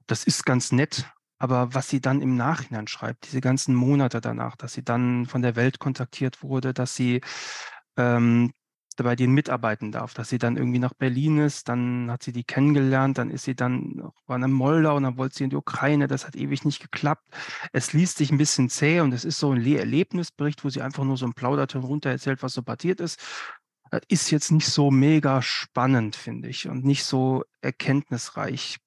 Das 0.07 0.25
ist 0.25 0.45
ganz 0.45 0.73
nett, 0.73 1.09
aber 1.37 1.73
was 1.73 1.89
sie 1.89 2.01
dann 2.01 2.21
im 2.21 2.35
Nachhinein 2.35 2.87
schreibt, 2.87 3.27
diese 3.27 3.39
ganzen 3.39 3.75
Monate 3.75 4.19
danach, 4.19 4.57
dass 4.57 4.73
sie 4.73 4.83
dann 4.83 5.25
von 5.25 5.41
der 5.41 5.55
Welt 5.55 5.79
kontaktiert 5.79 6.43
wurde, 6.43 6.73
dass 6.73 6.95
sie 6.97 7.21
ähm, 7.95 8.51
bei 9.03 9.15
denen 9.15 9.33
mitarbeiten 9.33 9.91
darf, 9.91 10.13
dass 10.13 10.29
sie 10.29 10.37
dann 10.37 10.57
irgendwie 10.57 10.79
nach 10.79 10.93
Berlin 10.93 11.39
ist, 11.39 11.67
dann 11.69 12.09
hat 12.09 12.23
sie 12.23 12.31
die 12.31 12.43
kennengelernt, 12.43 13.17
dann 13.17 13.29
ist 13.29 13.43
sie 13.43 13.55
dann, 13.55 14.11
war 14.27 14.41
in 14.41 14.51
Moldau 14.51 14.95
und 14.95 15.03
dann 15.03 15.17
wollte 15.17 15.35
sie 15.35 15.43
in 15.43 15.49
die 15.49 15.55
Ukraine, 15.55 16.07
das 16.07 16.25
hat 16.25 16.35
ewig 16.35 16.65
nicht 16.65 16.81
geklappt. 16.81 17.27
Es 17.73 17.93
liest 17.93 18.17
sich 18.17 18.31
ein 18.31 18.37
bisschen 18.37 18.69
zäh 18.69 19.01
und 19.01 19.13
es 19.13 19.25
ist 19.25 19.39
so 19.39 19.51
ein 19.51 19.65
Erlebnisbericht, 19.65 20.63
wo 20.63 20.69
sie 20.69 20.81
einfach 20.81 21.03
nur 21.03 21.17
so 21.17 21.25
ein 21.25 21.33
Plauderton 21.33 21.83
runter 21.83 22.09
erzählt, 22.09 22.41
was 22.43 22.53
so 22.53 22.61
passiert 22.61 22.99
ist. 22.99 23.19
Das 23.91 24.01
ist 24.07 24.31
jetzt 24.31 24.51
nicht 24.51 24.67
so 24.67 24.91
mega 24.91 25.41
spannend, 25.41 26.15
finde 26.15 26.49
ich, 26.49 26.67
und 26.67 26.85
nicht 26.85 27.03
so 27.05 27.43
erkenntnisreich 27.61 28.77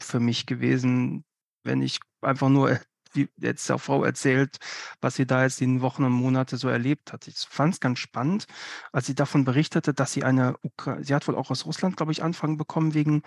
für 0.00 0.20
mich 0.20 0.46
gewesen, 0.46 1.24
wenn 1.64 1.82
ich 1.82 2.00
einfach 2.20 2.48
nur 2.48 2.78
wie 3.18 3.28
jetzt 3.36 3.68
der 3.68 3.78
Frau 3.78 4.04
erzählt, 4.04 4.58
was 5.00 5.16
sie 5.16 5.26
da 5.26 5.42
jetzt 5.42 5.60
in 5.60 5.80
Wochen 5.82 6.04
und 6.04 6.12
Monate 6.12 6.56
so 6.56 6.68
erlebt 6.68 7.12
hat. 7.12 7.26
Ich 7.26 7.36
fand 7.36 7.74
es 7.74 7.80
ganz 7.80 7.98
spannend, 7.98 8.46
als 8.92 9.06
sie 9.06 9.14
davon 9.14 9.44
berichtete, 9.44 9.94
dass 9.94 10.12
sie 10.12 10.24
eine, 10.24 10.56
Ukra 10.62 11.02
sie 11.02 11.14
hat 11.14 11.26
wohl 11.28 11.36
auch 11.36 11.50
aus 11.50 11.66
Russland, 11.66 11.96
glaube 11.96 12.12
ich, 12.12 12.22
Anfragen 12.22 12.56
bekommen 12.56 12.94
wegen 12.94 13.22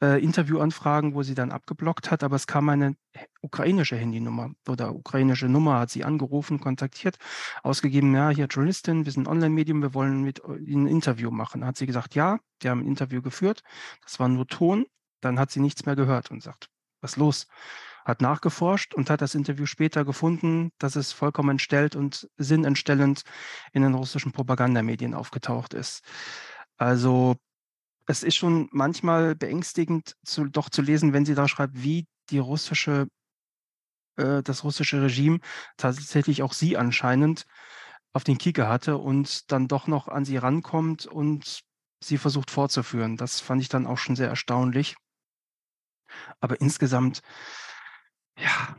äh, 0.00 0.22
Interviewanfragen, 0.22 1.14
wo 1.14 1.22
sie 1.22 1.34
dann 1.34 1.50
abgeblockt 1.50 2.10
hat, 2.10 2.22
aber 2.22 2.36
es 2.36 2.46
kam 2.46 2.68
eine 2.68 2.96
ukrainische 3.40 3.96
Handynummer 3.96 4.50
oder 4.68 4.94
ukrainische 4.94 5.48
Nummer, 5.48 5.80
hat 5.80 5.90
sie 5.90 6.04
angerufen, 6.04 6.60
kontaktiert, 6.60 7.18
ausgegeben, 7.62 8.14
ja, 8.14 8.30
hier 8.30 8.46
Journalistin, 8.46 9.04
wir 9.04 9.12
sind 9.12 9.28
Online-Medium, 9.28 9.82
wir 9.82 9.94
wollen 9.94 10.22
mit 10.22 10.40
Ihnen 10.64 10.86
ein 10.86 10.88
Interview 10.88 11.30
machen. 11.30 11.64
Hat 11.64 11.76
sie 11.76 11.86
gesagt, 11.86 12.14
ja, 12.14 12.38
die 12.62 12.68
haben 12.70 12.80
ein 12.80 12.86
Interview 12.86 13.22
geführt, 13.22 13.62
das 14.02 14.20
war 14.20 14.28
nur 14.28 14.46
Ton, 14.46 14.86
dann 15.20 15.38
hat 15.38 15.50
sie 15.50 15.60
nichts 15.60 15.84
mehr 15.86 15.96
gehört 15.96 16.30
und 16.30 16.42
sagt, 16.42 16.70
was 17.00 17.16
los? 17.16 17.46
Hat 18.08 18.22
nachgeforscht 18.22 18.94
und 18.94 19.10
hat 19.10 19.20
das 19.20 19.34
Interview 19.34 19.66
später 19.66 20.04
gefunden, 20.04 20.70
dass 20.78 20.96
es 20.96 21.12
vollkommen 21.12 21.50
entstellt 21.50 21.94
und 21.94 22.26
sinnentstellend 22.38 23.22
in 23.72 23.82
den 23.82 23.94
russischen 23.94 24.32
Propagandamedien 24.32 25.14
aufgetaucht 25.14 25.74
ist. 25.74 26.02
Also 26.78 27.36
es 28.06 28.22
ist 28.22 28.36
schon 28.36 28.68
manchmal 28.72 29.34
beängstigend, 29.34 30.16
zu, 30.24 30.46
doch 30.46 30.70
zu 30.70 30.80
lesen, 30.80 31.12
wenn 31.12 31.26
sie 31.26 31.34
da 31.34 31.46
schreibt, 31.48 31.82
wie 31.82 32.06
die 32.30 32.38
russische, 32.38 33.08
äh, 34.16 34.42
das 34.42 34.64
russische 34.64 35.02
Regime 35.02 35.40
tatsächlich 35.76 36.42
auch 36.42 36.54
sie 36.54 36.78
anscheinend 36.78 37.44
auf 38.14 38.24
den 38.24 38.38
Kieker 38.38 38.68
hatte 38.68 38.96
und 38.96 39.52
dann 39.52 39.68
doch 39.68 39.86
noch 39.86 40.08
an 40.08 40.24
sie 40.24 40.38
rankommt 40.38 41.04
und 41.06 41.60
sie 42.02 42.16
versucht 42.16 42.50
fortzuführen. 42.50 43.18
Das 43.18 43.40
fand 43.40 43.60
ich 43.60 43.68
dann 43.68 43.86
auch 43.86 43.98
schon 43.98 44.16
sehr 44.16 44.30
erstaunlich. 44.30 44.96
Aber 46.40 46.58
insgesamt 46.62 47.20
ja, 48.40 48.76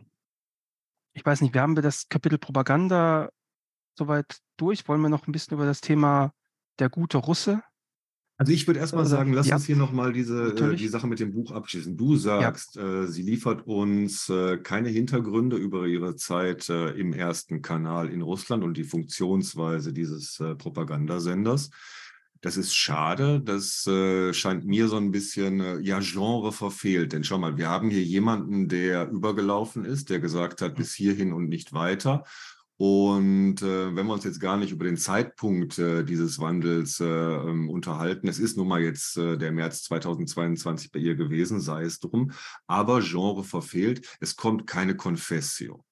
ich 1.14 1.26
weiß 1.26 1.42
nicht, 1.42 1.54
wir 1.54 1.62
haben 1.62 1.76
wir 1.76 1.84
das 1.84 2.08
Kapitel 2.08 2.38
Propaganda 2.38 3.30
soweit 3.98 4.40
durch. 4.58 4.88
Wollen 4.88 5.02
wir 5.02 5.10
noch 5.10 5.28
ein 5.28 5.32
bisschen 5.32 5.56
über 5.56 5.66
das 5.66 5.82
Thema 5.82 6.34
der 6.80 6.90
gute 6.90 7.18
Russe? 7.18 7.62
Also 8.38 8.54
ich 8.54 8.68
würde 8.68 8.80
erstmal 8.80 9.06
sagen, 9.06 9.34
lass 9.34 9.48
ja, 9.48 9.56
uns 9.56 9.66
hier 9.66 9.76
nochmal 9.76 10.14
diese 10.14 10.54
äh, 10.54 10.76
die 10.78 10.88
Sache 10.88 11.08
mit 11.08 11.20
dem 11.20 11.34
Buch 11.34 11.52
abschließen. 11.52 11.98
Du 11.98 12.16
sagst, 12.16 12.78
ja. 12.78 13.04
äh, 13.04 13.08
sie 13.08 13.24
liefert 13.24 13.68
uns 13.68 14.30
äh, 14.30 14.58
keine 14.58 14.88
Hintergründe 14.88 15.58
über 15.58 15.88
ihre 15.88 16.16
Zeit 16.16 16.70
äh, 16.70 16.92
im 16.92 17.12
ersten 17.12 17.62
Kanal 17.62 18.10
in 18.10 18.22
Russland 18.22 18.64
und 18.64 18.78
die 18.78 18.86
Funktionsweise 18.86 19.92
dieses 19.92 20.40
äh, 20.40 20.56
Propagandasenders. 20.56 21.70
Das 22.42 22.56
ist 22.56 22.74
schade. 22.74 23.42
Das 23.42 23.86
äh, 23.88 24.34
scheint 24.34 24.66
mir 24.66 24.88
so 24.88 24.96
ein 24.96 25.12
bisschen, 25.12 25.60
äh, 25.60 25.80
ja, 25.80 26.00
Genre 26.00 26.52
verfehlt. 26.52 27.12
Denn 27.12 27.24
schau 27.24 27.38
mal, 27.38 27.58
wir 27.58 27.70
haben 27.70 27.90
hier 27.90 28.04
jemanden, 28.04 28.70
der 28.70 29.10
übergelaufen 29.10 29.84
ist, 29.84 30.10
der 30.10 30.20
gesagt 30.20 30.62
hat, 30.62 30.76
bis 30.76 30.94
hierhin 30.94 31.34
und 31.34 31.50
nicht 31.50 31.74
weiter. 31.74 32.24
Und 32.78 33.62
äh, 33.62 33.94
wenn 33.94 34.08
wir 34.08 34.14
uns 34.14 34.24
jetzt 34.24 34.40
gar 34.40 34.56
nicht 34.56 34.72
über 34.72 34.86
den 34.86 34.96
Zeitpunkt 34.96 35.78
äh, 35.80 36.06
dieses 36.06 36.40
Wandels 36.40 37.02
äh, 37.02 37.06
ähm, 37.06 37.70
unterhalten, 37.70 38.30
es 38.30 38.40
ist 38.40 38.56
nun 38.56 38.70
mal 38.70 38.82
jetzt 38.82 39.18
äh, 39.18 39.38
der 39.38 39.52
März 39.52 39.84
2022 39.84 40.90
bei 40.90 41.00
ihr 41.00 41.16
gewesen, 41.16 41.60
sei 41.60 41.84
es 41.84 42.00
drum, 42.00 42.32
aber 42.68 43.02
Genre 43.02 43.44
verfehlt, 43.44 44.08
es 44.22 44.38
kommt 44.38 44.66
keine 44.66 44.96
Confessio. 44.96 45.84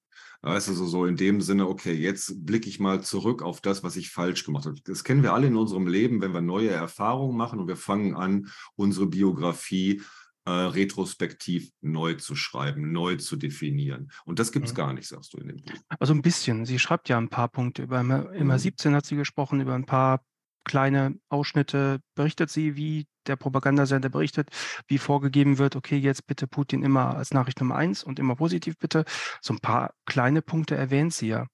Weißt 0.41 0.67
du, 0.67 0.73
so, 0.73 0.85
so 0.85 1.05
in 1.05 1.15
dem 1.15 1.41
Sinne, 1.41 1.67
okay, 1.67 1.93
jetzt 1.93 2.45
blicke 2.45 2.69
ich 2.69 2.79
mal 2.79 3.01
zurück 3.01 3.41
auf 3.41 3.61
das, 3.61 3.83
was 3.83 3.95
ich 3.95 4.11
falsch 4.11 4.45
gemacht 4.45 4.65
habe. 4.65 4.79
Das 4.85 5.03
kennen 5.03 5.23
wir 5.23 5.33
alle 5.33 5.47
in 5.47 5.55
unserem 5.55 5.87
Leben, 5.87 6.21
wenn 6.21 6.33
wir 6.33 6.41
neue 6.41 6.69
Erfahrungen 6.69 7.35
machen 7.35 7.59
und 7.59 7.67
wir 7.67 7.75
fangen 7.75 8.15
an, 8.15 8.47
unsere 8.75 9.07
Biografie 9.07 10.01
äh, 10.45 10.51
retrospektiv 10.51 11.71
neu 11.81 12.13
zu 12.13 12.35
schreiben, 12.35 12.93
neu 12.93 13.17
zu 13.17 13.35
definieren. 13.35 14.11
Und 14.25 14.39
das 14.39 14.51
gibt 14.51 14.67
es 14.67 14.71
mhm. 14.71 14.77
gar 14.77 14.93
nicht, 14.93 15.07
sagst 15.07 15.33
du 15.33 15.39
in 15.39 15.49
dem 15.49 15.57
Buch. 15.57 15.73
Also 15.99 16.13
ein 16.13 16.21
bisschen. 16.21 16.65
Sie 16.65 16.79
schreibt 16.79 17.09
ja 17.09 17.17
ein 17.17 17.29
paar 17.29 17.49
Punkte. 17.49 17.83
Über 17.83 17.99
immer 17.99 18.53
mhm. 18.53 18.57
17 18.57 18.95
hat 18.95 19.05
sie 19.05 19.17
gesprochen, 19.17 19.59
über 19.59 19.75
ein 19.75 19.85
paar 19.85 20.23
kleine 20.67 21.17
Ausschnitte 21.29 21.99
berichtet 22.15 22.51
sie, 22.51 22.75
wie 22.75 23.07
der 23.25 23.35
Propagandasender 23.35 24.09
berichtet, 24.09 24.49
wie 24.87 24.97
vorgegeben 24.97 25.57
wird, 25.57 25.75
okay, 25.75 25.97
jetzt 25.97 26.27
bitte 26.27 26.47
Putin 26.47 26.83
immer 26.83 27.15
als 27.15 27.33
Nachricht 27.33 27.59
Nummer 27.59 27.75
eins 27.75 28.03
und 28.03 28.19
immer 28.19 28.35
positiv 28.35 28.77
bitte. 28.77 29.05
So 29.41 29.53
ein 29.53 29.59
paar 29.59 29.93
kleine 30.05 30.41
Punkte 30.41 30.75
erwähnt 30.75 31.13
sie 31.13 31.29
ja. 31.29 31.47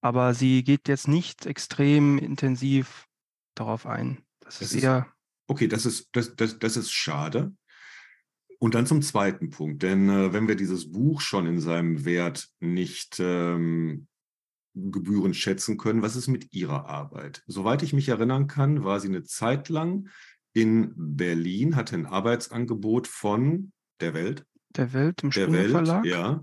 Aber 0.00 0.34
sie 0.34 0.62
geht 0.62 0.86
jetzt 0.86 1.08
nicht 1.08 1.46
extrem 1.46 2.18
intensiv 2.18 3.06
darauf 3.54 3.86
ein. 3.86 4.18
Das, 4.40 4.60
das 4.60 4.72
ist 4.72 4.82
eher. 4.82 5.08
okay, 5.48 5.66
das 5.66 5.84
ist, 5.84 6.08
das, 6.12 6.36
das, 6.36 6.58
das 6.58 6.76
ist 6.76 6.92
schade. 6.92 7.52
Und 8.60 8.74
dann 8.74 8.86
zum 8.86 9.02
zweiten 9.02 9.50
Punkt, 9.50 9.82
denn 9.82 10.08
äh, 10.08 10.32
wenn 10.32 10.48
wir 10.48 10.56
dieses 10.56 10.90
Buch 10.90 11.20
schon 11.20 11.46
in 11.46 11.60
seinem 11.60 12.04
Wert 12.04 12.48
nicht 12.60 13.18
ähm, 13.20 14.08
gebührend 14.74 15.36
schätzen 15.36 15.76
können. 15.76 16.02
Was 16.02 16.16
ist 16.16 16.28
mit 16.28 16.52
Ihrer 16.52 16.86
Arbeit? 16.86 17.42
Soweit 17.46 17.82
ich 17.82 17.92
mich 17.92 18.08
erinnern 18.08 18.46
kann, 18.46 18.84
war 18.84 19.00
sie 19.00 19.08
eine 19.08 19.24
Zeit 19.24 19.68
lang 19.68 20.08
in 20.52 20.92
Berlin, 20.96 21.76
hatte 21.76 21.96
ein 21.96 22.06
Arbeitsangebot 22.06 23.06
von 23.06 23.72
der 24.00 24.14
Welt. 24.14 24.44
Der 24.70 24.92
Welt 24.92 25.22
im 25.22 25.30
der 25.30 25.52
Welt, 25.52 25.70
Verlag. 25.70 26.04
Ja, 26.04 26.40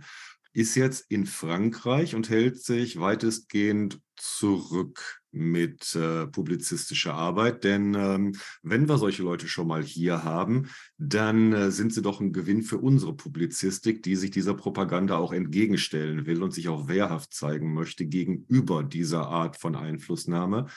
ist 0.54 0.76
jetzt 0.76 1.12
in 1.12 1.26
Frankreich 1.26 2.16
und 2.16 2.30
hält 2.30 2.62
sich 2.62 3.00
weitestgehend 3.00 4.00
zurück 4.16 5.22
mit 5.36 5.96
äh, 5.96 6.28
publizistischer 6.28 7.14
Arbeit. 7.14 7.64
Denn 7.64 7.94
ähm, 7.94 8.36
wenn 8.64 8.88
wir 8.88 8.98
solche 8.98 9.24
Leute 9.24 9.48
schon 9.48 9.68
mal 9.68 9.84
hier 9.84 10.24
haben, 10.24 10.70
dann 10.98 11.54
äh, 11.54 11.72
sind 11.72 11.94
sie 11.94 12.02
doch 12.02 12.22
ein 12.22 12.34
Gewinn 12.34 12.64
für 12.64 12.78
unsere 12.78 13.16
Publizistik, 13.16 14.02
die 14.04 14.16
sich 14.16 14.32
dieser 14.32 14.54
Propaganda 14.54 15.18
auch 15.18 15.34
entgegenstellen 15.34 16.26
will 16.26 16.42
und 16.42 16.54
sich 16.54 16.70
auch 16.70 16.88
wehrhaft 16.88 17.34
zeigen 17.34 17.74
möchte 17.74 18.06
gegenüber 18.06 18.84
dieser 18.84 19.28
Art 19.28 19.58
von 19.58 19.76
Einflussnahme. 19.76 20.68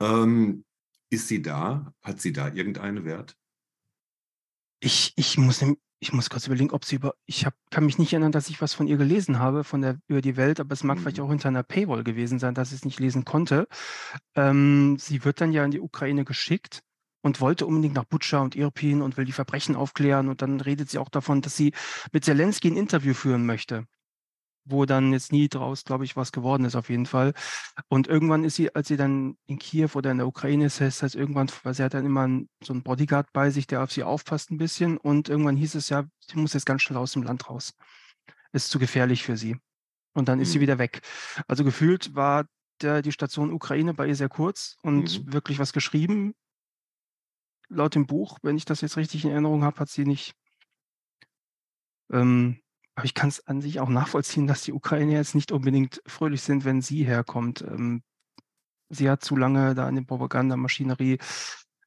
Ähm, 0.00 0.64
ist 1.10 1.28
sie 1.28 1.42
da? 1.42 1.92
Hat 2.02 2.20
sie 2.20 2.32
da 2.32 2.52
irgendeinen 2.52 3.04
Wert? 3.04 3.36
Ich, 4.80 5.12
ich 5.16 5.38
muss 5.38 5.64
ich 6.04 6.12
muss 6.12 6.28
kurz 6.28 6.46
überlegen, 6.46 6.70
ob 6.72 6.84
sie 6.84 6.96
über 6.96 7.14
ich 7.24 7.46
habe 7.46 7.56
kann 7.70 7.86
mich 7.86 7.98
nicht 7.98 8.12
erinnern, 8.12 8.30
dass 8.32 8.50
ich 8.50 8.60
was 8.60 8.74
von 8.74 8.86
ihr 8.86 8.98
gelesen 8.98 9.38
habe, 9.38 9.64
von 9.64 9.80
der 9.80 9.98
über 10.06 10.20
die 10.20 10.36
Welt, 10.36 10.60
aber 10.60 10.72
es 10.74 10.84
mag 10.84 11.00
vielleicht 11.00 11.18
Mhm. 11.18 11.20
auch 11.20 11.30
hinter 11.30 11.48
einer 11.48 11.62
Paywall 11.62 12.04
gewesen 12.04 12.38
sein, 12.38 12.54
dass 12.54 12.72
ich's 12.72 12.84
nicht 12.84 13.00
lesen 13.00 13.24
konnte. 13.24 13.66
Ähm, 14.36 14.96
sie 14.98 15.24
wird 15.24 15.40
dann 15.40 15.52
ja 15.52 15.64
in 15.64 15.70
die 15.70 15.80
Ukraine 15.80 16.24
geschickt 16.24 16.80
und 17.22 17.40
wollte 17.40 17.66
unbedingt 17.66 17.94
nach 17.94 18.04
Butscha 18.04 18.40
und 18.40 18.54
Irpin 18.56 19.02
und 19.02 19.16
will 19.16 19.24
die 19.24 19.32
Verbrechen 19.32 19.76
aufklären 19.76 20.28
und 20.28 20.42
dann 20.42 20.60
redet 20.60 20.90
sie 20.90 20.98
auch 20.98 21.08
davon, 21.08 21.40
dass 21.42 21.56
sie 21.56 21.72
mit 22.12 22.24
Zelensky 22.24 22.68
'n 22.68 22.76
Interview 22.76 23.14
führen 23.14 23.46
möchte, 23.46 23.86
wo 24.64 24.86
dann 24.86 25.12
jetzt 25.12 25.32
nie 25.32 25.48
draus, 25.48 25.84
glaube 25.84 26.04
ich, 26.04 26.16
was 26.16 26.32
geworden 26.32 26.64
ist 26.64 26.76
auf 26.76 26.88
jeden 26.90 27.06
Fall. 27.06 27.34
Und 27.88 28.08
irgendwann 28.08 28.44
ist 28.44 28.56
sie 28.56 28.74
als 28.74 28.88
sie 28.88 28.96
dann 28.98 29.36
in 29.46 29.58
Kiew 29.58 29.90
oder 29.94 30.10
in 30.12 30.18
der 30.18 30.26
Ukraine 30.28 30.66
ist, 30.66 30.80
heißt 30.80 31.02
das 31.02 31.14
irgendwann 31.16 31.50
weil 31.64 31.74
sie 31.74 31.84
hat 31.84 31.94
dann 31.94 32.06
immer 32.06 32.28
so 32.64 32.72
'n 32.74 32.82
Bodyguard 32.84 33.32
bei 33.32 33.50
sich, 33.50 33.66
der 33.68 33.82
auf 33.82 33.92
sie 33.92 34.04
aufpasst 34.04 34.50
'n 34.52 34.58
bisschen 34.58 34.98
und 34.98 35.28
irgendwann 35.28 35.56
hieß 35.56 35.74
es 35.76 35.88
ja, 35.90 36.04
sie 36.20 36.38
muss 36.38 36.54
jetzt 36.54 36.66
ganz 36.66 36.82
schnell 36.82 36.98
aus 36.98 37.12
dem 37.12 37.22
Land 37.24 37.48
raus. 37.50 37.74
Ist 38.52 38.70
zu 38.70 38.78
gefährlich 38.80 39.24
für 39.24 39.36
sie. 39.38 39.56
Und 40.14 40.28
dann 40.28 40.40
ist 40.40 40.52
sie 40.52 40.60
Mhm. 40.60 40.62
wieder 40.62 40.78
weg. 40.78 41.02
Also, 41.48 41.64
gefühlt 41.64 42.14
war 42.16 42.46
der 42.82 43.02
die 43.02 43.12
Station 43.12 43.52
Ukraine 43.52 43.94
bei 43.94 44.08
ihr 44.08 44.16
sehr 44.16 44.28
kurz 44.30 44.76
und 44.82 45.20
Mhm. 45.20 45.26
wirklich 45.26 45.58
was 45.60 45.72
geschrieben 45.74 46.34
laut 47.70 47.94
dem 47.94 48.06
Buch, 48.06 48.38
wenn 48.42 48.56
ich 48.56 48.64
das 48.66 48.80
jetzt 48.82 48.96
richtig 48.96 49.24
in 49.24 49.30
Erinnerung 49.30 49.64
habe, 49.64 49.78
hat 49.80 49.88
sie 49.88 50.04
nicht. 50.04 50.34
Ähm, 52.10 52.60
aber 52.96 53.04
ich 53.06 53.14
kann's 53.14 53.40
an 53.46 53.60
sich 53.60 53.80
auch 53.80 53.88
nachvollziehen, 53.88 54.46
dass 54.46 54.62
die 54.62 54.72
Ukrainer 54.72 55.12
jetzt 55.14 55.34
nicht 55.34 55.52
unbedingt 55.52 56.02
fröhlich 56.06 56.42
sind, 56.42 56.64
wenn 56.64 56.82
sie 56.82 57.04
herkommt. 57.04 57.62
Ähm, 57.62 58.02
sie 58.90 59.10
hat 59.10 59.24
zu 59.24 59.36
lange 59.36 59.74
da 59.74 59.86
an 59.88 59.96
der 59.96 60.02
Propagandamaschinerie 60.04 61.18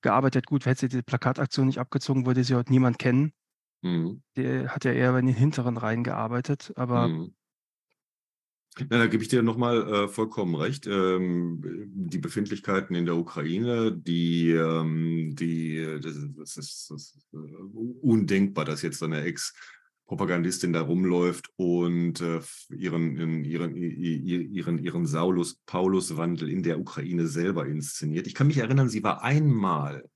gearbeitet. 0.01 0.47
Gut, 0.47 0.65
hätte 0.67 0.81
sie 0.81 0.89
diese 0.89 1.03
Plakataktion 1.03 1.67
nicht 1.67 1.79
abgezogen, 1.79 2.25
würde 2.27 2.43
sie 2.45 2.55
heute 2.55 2.71
niemand 2.73 2.99
kennen. 2.99 3.33
Mhm. 3.83 4.21
Der 4.37 4.73
hat 4.75 4.85
ja 4.85 4.91
eher 4.91 5.17
in 5.17 5.25
den 5.25 5.35
hinteren 5.35 5.77
Reihen 5.77 6.03
gearbeitet, 6.03 6.71
aber 6.75 7.09
Mhm. 7.09 7.33
Ja, 8.79 8.85
da 8.99 9.07
gebe 9.07 9.23
ich 9.23 9.29
dir 9.29 9.41
noch 9.43 9.57
mal, 9.57 10.05
äh, 10.05 10.07
vollkommen 10.07 10.55
recht. 10.55 10.85
Ähm, 10.87 11.61
die 11.93 12.19
Befindlichkeiten 12.19 12.95
in 12.95 13.05
der 13.05 13.15
Ukraine, 13.15 13.91
die, 13.91 14.51
ähm 14.51 15.35
die 15.35 15.99
das 16.01 16.15
ist 16.15 16.37
das 16.37 16.57
ist 16.57 16.91
das 16.91 17.15
ist, 17.15 17.27
äh, 17.33 17.37
undenkbar, 18.01 18.65
dass 18.65 18.81
jetzt 18.83 18.99
so 18.99 19.07
'ne 19.07 19.23
Ex-Propagandistin 20.07 20.71
da 20.71 20.81
rumläuft 20.81 21.49
und, 21.57 22.21
äh, 22.21 22.39
ihren 22.69 23.43
ihren 23.43 23.75
ihren 23.75 24.77
ihren 24.79 25.05
Saulus-Paulus-Wandel 25.05 26.49
in 26.49 26.63
der 26.63 26.79
Ukraine 26.79 27.27
selber 27.27 27.65
inszeniert. 27.65 28.25
Ich 28.25 28.33
kann 28.33 28.47
mich 28.47 28.57
erinnern, 28.57 28.87
sie 28.87 29.03
war 29.03 29.21
einmal 29.21 30.09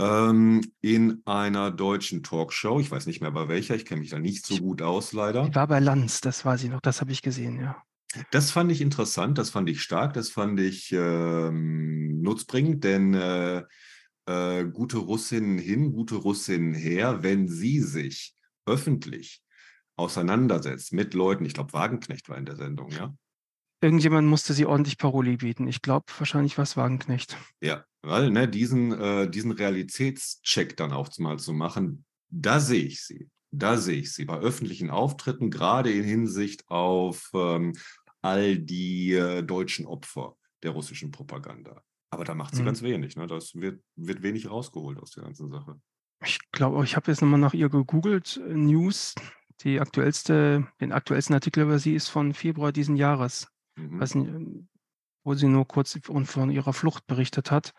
ähm, 0.00 0.62
in 0.80 1.20
einer 1.26 1.70
deutschen 1.70 2.22
Talkshow. 2.22 2.80
Ich 2.80 2.90
weiß 2.90 3.06
nicht 3.06 3.20
mehr 3.20 3.30
bei 3.30 3.48
welcher, 3.48 3.74
ich 3.74 3.84
kenne 3.84 4.00
mich 4.00 4.10
da 4.10 4.18
nicht 4.18 4.46
so 4.46 4.56
gut 4.56 4.80
aus 4.80 5.12
leider. 5.12 5.54
war 5.54 5.66
bei 5.66 5.78
Lanz, 5.80 6.22
das 6.22 6.44
weiß 6.46 6.64
ich 6.64 6.70
noch, 6.70 6.80
das 6.80 7.02
habe 7.02 7.12
ich 7.12 7.20
gesehen, 7.20 7.60
ja. 7.60 7.76
Das 8.30 8.50
fand 8.50 8.72
ich 8.72 8.80
interessant, 8.80 9.38
das 9.38 9.50
fand 9.50 9.68
ich 9.68 9.82
stark, 9.82 10.14
das 10.14 10.30
fand 10.30 10.58
ich, 10.58 10.90
ähm, 10.92 12.22
nutzbringend, 12.22 12.82
denn, 12.82 13.14
äh, 13.14 13.62
äh, 14.26 14.64
gute 14.64 14.96
Russinnen 14.96 15.58
hin, 15.58 15.92
gute 15.92 16.16
Russinnen 16.16 16.74
her, 16.74 17.22
wenn 17.22 17.46
sie 17.46 17.80
sich 17.80 18.34
öffentlich 18.66 19.42
auseinandersetzt 19.96 20.92
mit 20.92 21.14
Leuten 21.14 21.44
ich 21.44 21.54
glaube, 21.54 21.72
Wagenknecht 21.72 22.28
war 22.28 22.38
in 22.38 22.46
der 22.46 22.56
Sendung, 22.56 22.90
ja? 22.90 23.14
Irgendjemand 23.82 24.28
musste 24.28 24.52
sie 24.52 24.66
ordentlich 24.66 24.98
Paroli 24.98 25.38
bieten. 25.38 25.66
Ich 25.66 25.80
glaube, 25.80 26.04
wahrscheinlich 26.18 26.58
war's 26.58 26.76
Wagenknecht. 26.76 27.38
Ja, 27.62 27.84
weil, 28.02 28.30
ne, 28.30 28.46
diesen 28.46 28.92
äh, 28.92 29.30
diesen 29.30 29.52
Realitätscheck 29.52 30.76
dann 30.76 30.92
auch 30.92 31.08
mal 31.18 31.38
zu 31.38 31.54
machen, 31.54 32.04
da 32.28 32.60
sehe 32.60 32.84
ich 32.84 33.02
sie. 33.04 33.30
Da 33.52 33.78
sehe 33.78 33.98
ich 34.00 34.12
sie 34.12 34.26
bei 34.26 34.38
öffentlichen 34.38 34.90
Auftritten, 34.90 35.50
grade 35.50 35.90
in 35.90 36.04
Hinsicht 36.04 36.68
auf, 36.68 37.30
ähm, 37.34 37.72
all 38.22 38.58
die, 38.58 39.14
äh, 39.14 39.42
deutschen 39.42 39.86
Opfer 39.86 40.36
der 40.62 40.72
russischen 40.72 41.10
Propaganda. 41.10 41.82
Aber 42.10 42.24
da 42.24 42.34
macht 42.34 42.54
sie 42.54 42.60
Mhm. 42.62 42.66
ganz 42.66 42.82
wenig, 42.82 43.16
ne? 43.16 43.26
Das 43.26 43.54
wird 43.54 43.82
wird 43.96 44.22
wenig 44.22 44.50
rausgeholt 44.50 44.98
aus 44.98 45.12
der 45.12 45.24
ganzen 45.24 45.48
Sache. 45.50 45.80
Ich 46.22 46.38
glaube 46.52 46.84
ich 46.84 46.96
habe 46.96 47.10
jetzt 47.10 47.22
noch 47.22 47.28
mal 47.28 47.38
nach 47.38 47.54
ihr 47.54 47.68
gegoogelt, 47.68 48.40
äh, 48.46 48.54
News. 48.54 49.14
Die 49.62 49.80
aktuellste 49.80 50.66
den 50.80 50.92
aktuellsten 50.92 51.34
Artikel 51.34 51.64
über 51.64 51.78
sie 51.78 51.94
ist 51.94 52.08
von 52.08 52.32
Februar 52.34 52.72
diesen 52.72 52.96
Jahres. 52.96 53.48
Mhm. 53.76 54.00
Weiß 54.00 54.14
nicht, 54.14 54.28
ähm, 54.28 54.68
wo 55.24 55.34
sie 55.34 55.48
nur 55.48 55.66
kurz 55.66 55.98
von 56.24 56.50
ihrer 56.50 56.72
Flucht 56.72 57.06
berichtet 57.06 57.50
hat. 57.50 57.72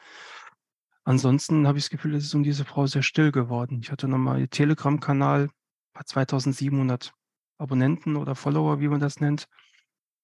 Ansonsten 1.04 1.68
habe 1.68 1.80
ich 1.80 1.86
das 1.86 1.90
Gefühl, 1.90 2.14
es 2.16 2.26
ist 2.26 2.36
um 2.36 2.44
diese 2.44 2.66
Frau 2.66 2.86
sehr 2.86 3.02
still 3.02 3.32
geworden. 3.32 3.80
Ich 3.82 3.92
hatte 3.92 4.08
noch 4.08 4.20
mal 4.20 4.40
ihr 4.40 4.50
Telegram-Kanal, 4.50 5.50
hat 5.96 6.08
2.700 6.08 7.12
Abonnenten 7.58 8.16
oder 8.16 8.36
Follower, 8.36 8.80
wie 8.80 8.88
man 8.88 9.00
das 9.00 9.20
nennt. 9.20 9.48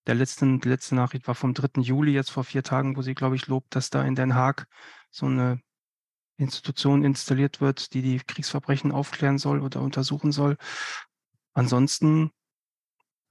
Der 0.08 0.16
letzten 0.16 0.60
die 0.62 0.70
letzte 0.70 0.96
Nachricht 0.96 1.28
war 1.28 1.36
vom 1.36 1.54
3. 1.54 1.82
Juli, 1.82 2.14
jetzt 2.14 2.32
vor 2.32 2.44
4 2.44 2.64
Tagen, 2.64 2.96
wo 2.98 3.02
sie, 3.02 3.16
glaube 3.16 3.36
ich, 3.36 3.48
lobt, 3.48 3.76
dass 3.76 3.90
da 3.90 4.04
in 4.04 4.16
Den 4.16 4.36
Haag 4.36 4.68
so 5.12 5.28
'ne 5.28 5.60
Institution 6.38 7.04
installiert 7.04 7.62
wird, 7.62 7.94
die 7.94 8.02
die 8.02 8.20
Kriegsverbrechen 8.20 8.92
aufklären 8.92 9.38
soll 9.38 9.62
oder 9.62 9.82
untersuchen 9.82 10.32
soll. 10.32 10.58
Ansonsten 11.54 12.32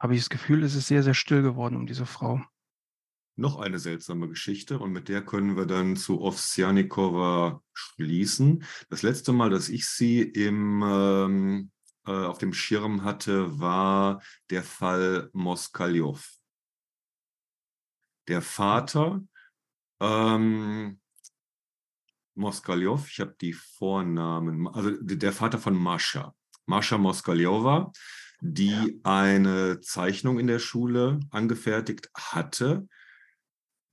habe 0.01 0.15
ich 0.15 0.21
das 0.21 0.31
Gefühl, 0.31 0.65
es 0.65 0.75
ist 0.75 0.89
sehr, 0.89 1.03
sehr 1.03 1.15
still 1.15 1.43
geworden 1.43 1.77
um 1.77 1.87
diese 1.87 2.07
Frau. 2.07 2.43
Noch 3.37 3.59
eine 3.59 3.79
seltsame 3.79 4.29
Geschichte 4.29 4.79
und 4.79 4.93
mit 4.93 5.09
der 5.09 5.25
können 5.25 5.57
wir 5.57 5.67
dann 5.67 5.97
zu 5.97 6.21
Owsjanikowa 6.23 7.63
schließen. 7.75 8.65
Das 8.89 9.03
letzte 9.03 9.33
Mal, 9.33 9.51
dass 9.51 9.69
ich 9.69 9.87
sie 9.87 10.23
im, 10.23 10.83
ähm, 10.83 11.71
äh, 12.07 12.13
auf 12.13 12.39
dem 12.39 12.55
Schirm 12.55 13.05
hatte, 13.05 13.61
war 13.61 14.23
der 14.51 14.65
Fall 14.65 15.29
Moskaljow. 15.33 16.19
Der 18.27 18.43
Vater, 18.43 19.23
ähm 20.01 20.99
Moskaljow, 22.37 23.05
ich 23.09 23.21
habe 23.21 23.35
die 23.41 23.53
Vornamen 23.53 24.69
also 24.69 24.91
der 25.03 25.33
Vater 25.33 25.59
von 25.59 25.75
Mascha. 25.75 26.35
Mascha 26.67 26.99
Moskaljowa, 26.99 27.93
die 28.41 29.01
eine 29.03 29.81
Zeichnung 29.81 30.39
in 30.39 30.47
der 30.47 30.59
Schule 30.59 31.21
angefertigt 31.31 32.11
hatte. 32.15 32.87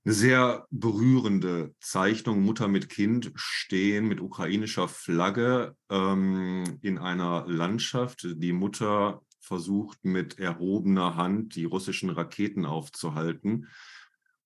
'Ne 0.06 0.12
sehr 0.12 0.66
berührende 0.70 1.74
Zeichnung, 1.80 2.42
Mutter 2.42 2.68
mit 2.68 2.90
Kind 2.90 3.32
stehen 3.36 4.06
mit 4.06 4.20
ukrainischer 4.20 4.86
Flagge, 4.86 5.76
ähm, 5.88 6.78
in 6.82 6.98
einer 6.98 7.46
Landschaft. 7.46 8.26
Die 8.36 8.52
Mutter 8.52 9.22
versucht 9.40 10.04
mit 10.04 10.38
erhobener 10.38 11.16
Hand 11.16 11.54
die 11.56 11.64
russischen 11.64 12.10
Raketen 12.10 12.66
aufzuhalten. 12.66 13.68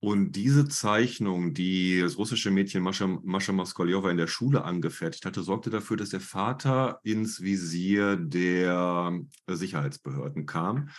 Und 0.00 0.32
diese 0.32 0.68
Zeichnung, 0.68 1.54
die 1.54 2.00
das 2.00 2.18
russische 2.18 2.52
Mädchen 2.52 2.82
Mascha 2.82 3.06
Mascha 3.06 3.52
Moskaljowa 3.52 4.10
in 4.10 4.16
der 4.16 4.28
Schule 4.28 4.62
angefertigt 4.62 5.24
hatte, 5.24 5.42
sorgte 5.42 5.70
dafür, 5.70 5.96
dass 5.96 6.10
der 6.10 6.20
Vater 6.20 7.00
ins 7.02 7.40
Visier 7.40 8.16
der 8.16 9.20
Sicherheitsbehörden 9.48 10.46
kam. 10.46 10.90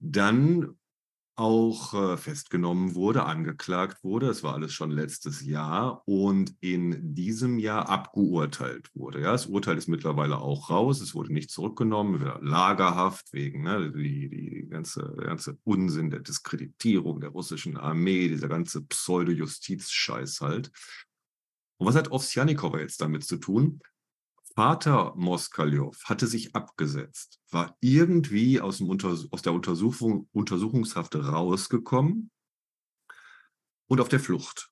Dann 0.00 0.78
auch, 1.40 1.94
äh, 1.94 2.16
festgenommen 2.18 2.94
wurde, 2.94 3.24
angeklagt 3.24 4.04
wurde. 4.04 4.28
Es 4.28 4.42
war 4.42 4.54
alles 4.54 4.74
schon 4.74 4.90
letztes 4.90 5.40
Jahr 5.42 6.02
und 6.06 6.54
in 6.60 7.14
diesem 7.14 7.58
Jahr 7.58 7.88
abgeurteilt 7.88 8.90
wurde, 8.94 9.22
ja? 9.22 9.32
Das 9.32 9.46
Urteil 9.46 9.78
ist 9.78 9.88
mittlerweile 9.88 10.38
auch 10.38 10.68
raus. 10.68 11.00
Es 11.00 11.14
wurde 11.14 11.32
nicht 11.32 11.50
zurückgenommen, 11.50 12.20
Lagerhaft 12.42 13.32
wegen, 13.32 13.62
ne, 13.62 13.90
die 13.90 14.28
die 14.28 14.68
ganze 14.68 15.14
der 15.18 15.28
ganze 15.28 15.58
Unsinn 15.64 16.10
der 16.10 16.20
Diskreditierung 16.20 17.20
der 17.20 17.30
russischen 17.30 17.78
Armee, 17.78 18.28
dieser 18.28 18.48
ganze 18.48 18.82
Pseudo-Justiz-Scheiß 18.82 20.42
halt. 20.42 20.70
Und 21.78 21.86
was 21.86 21.94
hat 21.94 22.12
Owsjanikowa 22.12 22.80
jetzt 22.80 23.00
damit 23.00 23.24
zu 23.24 23.38
tun? 23.38 23.80
Vater 24.54 25.14
Moskaljow 25.16 25.96
hatte 26.04 26.26
sich 26.26 26.54
abgesetzt, 26.54 27.40
war 27.50 27.76
irgendwie 27.80 28.60
aus'm 28.60 28.88
Unters 28.88 29.28
aus 29.30 29.42
der 29.42 29.52
Untersuchung 29.52 30.28
Untersuchungshaft 30.32 31.14
rausgekommen 31.14 32.30
und 33.86 34.00
auf 34.00 34.08
der 34.08 34.20
Flucht. 34.20 34.70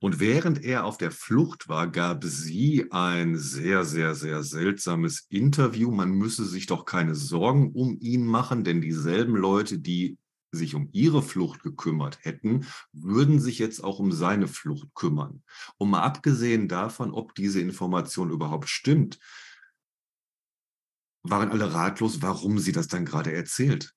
Und 0.00 0.20
während 0.20 0.62
er 0.62 0.84
auf 0.84 0.96
der 0.96 1.10
Flucht 1.10 1.68
war, 1.68 1.90
gab 1.90 2.24
sie 2.24 2.86
ein 2.90 3.36
sehr, 3.36 3.84
sehr, 3.84 4.14
sehr 4.14 4.42
seltsames 4.42 5.26
Interview. 5.28 5.90
Man 5.90 6.12
müsse 6.12 6.44
sich 6.44 6.66
doch 6.66 6.84
keine 6.84 7.14
Sorgen 7.14 7.72
um 7.72 7.98
ihn 8.00 8.24
machen, 8.24 8.64
denn 8.64 8.80
dieselben 8.80 9.34
Leute, 9.34 9.78
die 9.78 10.18
sich 10.52 10.74
um 10.74 10.88
ihre 10.92 11.22
Flucht 11.22 11.62
gekümmert 11.62 12.18
hätten, 12.22 12.66
würden 12.92 13.40
sich 13.40 13.58
jetzt 13.58 13.82
auch 13.82 13.98
um 13.98 14.12
seine 14.12 14.46
Flucht 14.46 14.94
kümmern. 14.94 15.42
Und 15.78 15.90
mal 15.90 16.02
abgesehen 16.02 16.68
davon, 16.68 17.12
ob 17.12 17.34
diese 17.34 17.60
Information 17.60 18.30
überhaupt 18.30 18.68
stimmt 18.68 19.18
waren 21.22 21.50
alle 21.50 21.72
ratlos, 21.72 22.22
warum 22.22 22.58
sie 22.58 22.72
das 22.72 22.88
dann 22.88 23.04
grade 23.04 23.32
erzählt. 23.32 23.94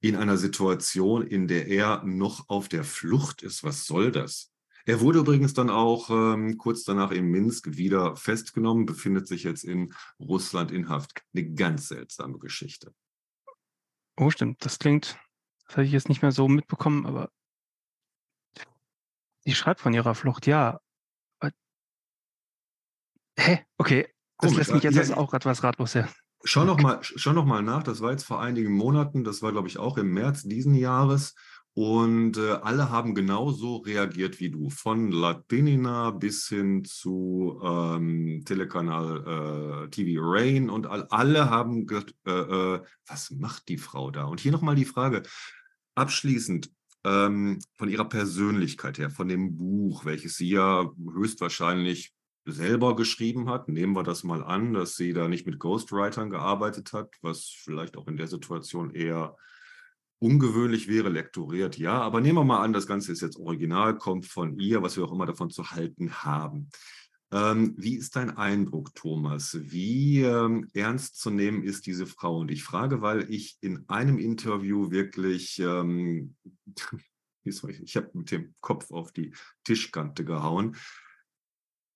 In 0.00 0.16
einer 0.16 0.36
Situation, 0.36 1.26
in 1.26 1.48
der 1.48 1.66
er 1.68 2.02
noch 2.04 2.48
auf 2.48 2.68
der 2.68 2.84
Flucht 2.84 3.42
ist. 3.42 3.64
Was 3.64 3.84
soll 3.84 4.12
das? 4.12 4.52
Er 4.86 5.00
wurde 5.00 5.18
übrigens 5.18 5.52
dann 5.52 5.68
auch 5.68 6.08
ähm, 6.08 6.56
kurz 6.56 6.84
danach 6.84 7.10
in 7.10 7.26
Minsk 7.26 7.76
wieder 7.76 8.16
festgenommen, 8.16 8.86
befindet 8.86 9.26
sich 9.26 9.42
jetzt 9.42 9.64
in 9.64 9.92
Russland 10.18 10.70
in 10.70 10.88
Haft. 10.88 11.22
Eine 11.34 11.52
ganz 11.52 11.88
seltsame 11.88 12.38
Geschichte. 12.38 12.94
Oh, 14.16 14.30
stimmt. 14.30 14.64
Das 14.64 14.78
klingt, 14.78 15.18
das 15.68 15.76
habe 15.76 15.86
ich 15.86 15.92
jetzt 15.92 16.08
nicht 16.08 16.22
mehr 16.22 16.32
so 16.32 16.48
mitbekommen, 16.48 17.06
aber 17.06 17.30
sie 19.40 19.54
schreibt 19.54 19.80
von 19.80 19.94
ihrer 19.94 20.14
Flucht, 20.14 20.46
ja. 20.46 20.80
Hä? 23.38 23.64
Okay, 23.76 24.08
das 24.38 24.50
Komisch, 24.50 24.56
lässt 24.56 24.72
mich 24.72 24.82
jetzt 24.82 25.10
ja, 25.10 25.16
auch 25.16 25.32
etwas 25.32 25.62
ratlos 25.62 25.94
her. 25.94 26.08
Schau 26.42 26.64
noch, 26.64 26.80
mal, 26.80 26.98
schau 27.02 27.32
noch 27.32 27.44
mal 27.44 27.62
nach, 27.62 27.82
das 27.82 28.00
war 28.00 28.10
jetzt 28.10 28.24
vor 28.24 28.40
einigen 28.40 28.72
Monaten, 28.72 29.22
das 29.22 29.42
war 29.42 29.52
glaube 29.52 29.68
ich 29.68 29.78
auch 29.78 29.96
im 29.96 30.12
März 30.12 30.42
diesen 30.42 30.74
Jahres. 30.74 31.34
Und 31.80 32.38
äh, 32.38 32.54
alle 32.54 32.90
haben 32.90 33.14
genauso 33.14 33.76
reagiert 33.76 34.40
wie 34.40 34.50
du, 34.50 34.68
von 34.68 35.12
Latinina 35.12 36.10
bis 36.10 36.48
hin 36.48 36.82
zu 36.84 37.60
ähm, 37.62 38.42
Telekanal 38.44 39.84
äh, 39.84 39.88
TV 39.90 40.20
Rain 40.20 40.70
und 40.70 40.88
all, 40.88 41.04
alle 41.10 41.50
haben 41.50 41.86
gesagt, 41.86 42.16
äh, 42.26 42.32
äh, 42.32 42.82
was 43.06 43.30
macht 43.30 43.68
die 43.68 43.78
Frau 43.78 44.10
da? 44.10 44.24
Und 44.24 44.40
hier 44.40 44.50
nochmal 44.50 44.74
die 44.74 44.86
Frage, 44.86 45.22
abschließend, 45.94 46.68
ähm, 47.04 47.60
von 47.74 47.88
ihrer 47.88 48.08
Persönlichkeit 48.08 48.98
her, 48.98 49.10
von 49.10 49.28
dem 49.28 49.56
Buch, 49.56 50.04
welches 50.04 50.34
sie 50.34 50.50
ja 50.50 50.90
höchstwahrscheinlich 51.12 52.12
selber 52.44 52.96
geschrieben 52.96 53.48
hat. 53.48 53.68
Nehmen 53.68 53.92
wir 53.92 54.02
das 54.02 54.24
mal 54.24 54.42
an, 54.42 54.72
dass 54.72 54.96
sie 54.96 55.12
da 55.12 55.28
nicht 55.28 55.46
mit 55.46 55.60
Ghostwritern 55.60 56.28
gearbeitet 56.28 56.92
hat, 56.92 57.14
was 57.22 57.44
vielleicht 57.44 57.96
auch 57.96 58.08
in 58.08 58.16
der 58.16 58.26
Situation 58.26 58.90
eher 58.90 59.36
ungewöhnlich 60.18 60.88
wäre, 60.88 61.08
lektoriert, 61.08 61.78
ja. 61.78 62.00
Aber 62.00 62.20
nehmen 62.20 62.38
wir 62.38 62.44
mal 62.44 62.62
an, 62.62 62.72
das 62.72 62.86
Ganze 62.86 63.12
ist 63.12 63.20
jetzt 63.20 63.38
original, 63.38 63.96
kommt 63.96 64.26
von 64.26 64.58
ihr, 64.58 64.82
was 64.82 64.96
wir 64.96 65.04
auch 65.04 65.12
immer 65.12 65.26
davon 65.26 65.50
zu 65.50 65.70
halten 65.70 66.12
haben. 66.24 66.70
Ähm, 67.30 67.74
wie 67.76 67.96
ist 67.96 68.16
dein 68.16 68.36
Eindruck, 68.36 68.94
Thomas? 68.94 69.56
Wie 69.60 70.22
ähm, 70.22 70.68
ernst 70.72 71.18
zu 71.18 71.30
nehmen 71.30 71.62
ist 71.62 71.86
diese 71.86 72.06
Frau? 72.06 72.38
Und 72.38 72.50
ich 72.50 72.64
frage, 72.64 73.02
weil 73.02 73.30
ich 73.30 73.58
in 73.60 73.86
einem 73.88 74.18
Interview 74.18 74.90
wirklich, 74.90 75.58
ähm, 75.58 76.34
ich 77.44 77.96
habe 77.96 78.10
mit 78.14 78.30
dem 78.30 78.54
Kopf 78.60 78.90
auf 78.90 79.12
die 79.12 79.34
Tischkante 79.64 80.24
gehauen, 80.24 80.76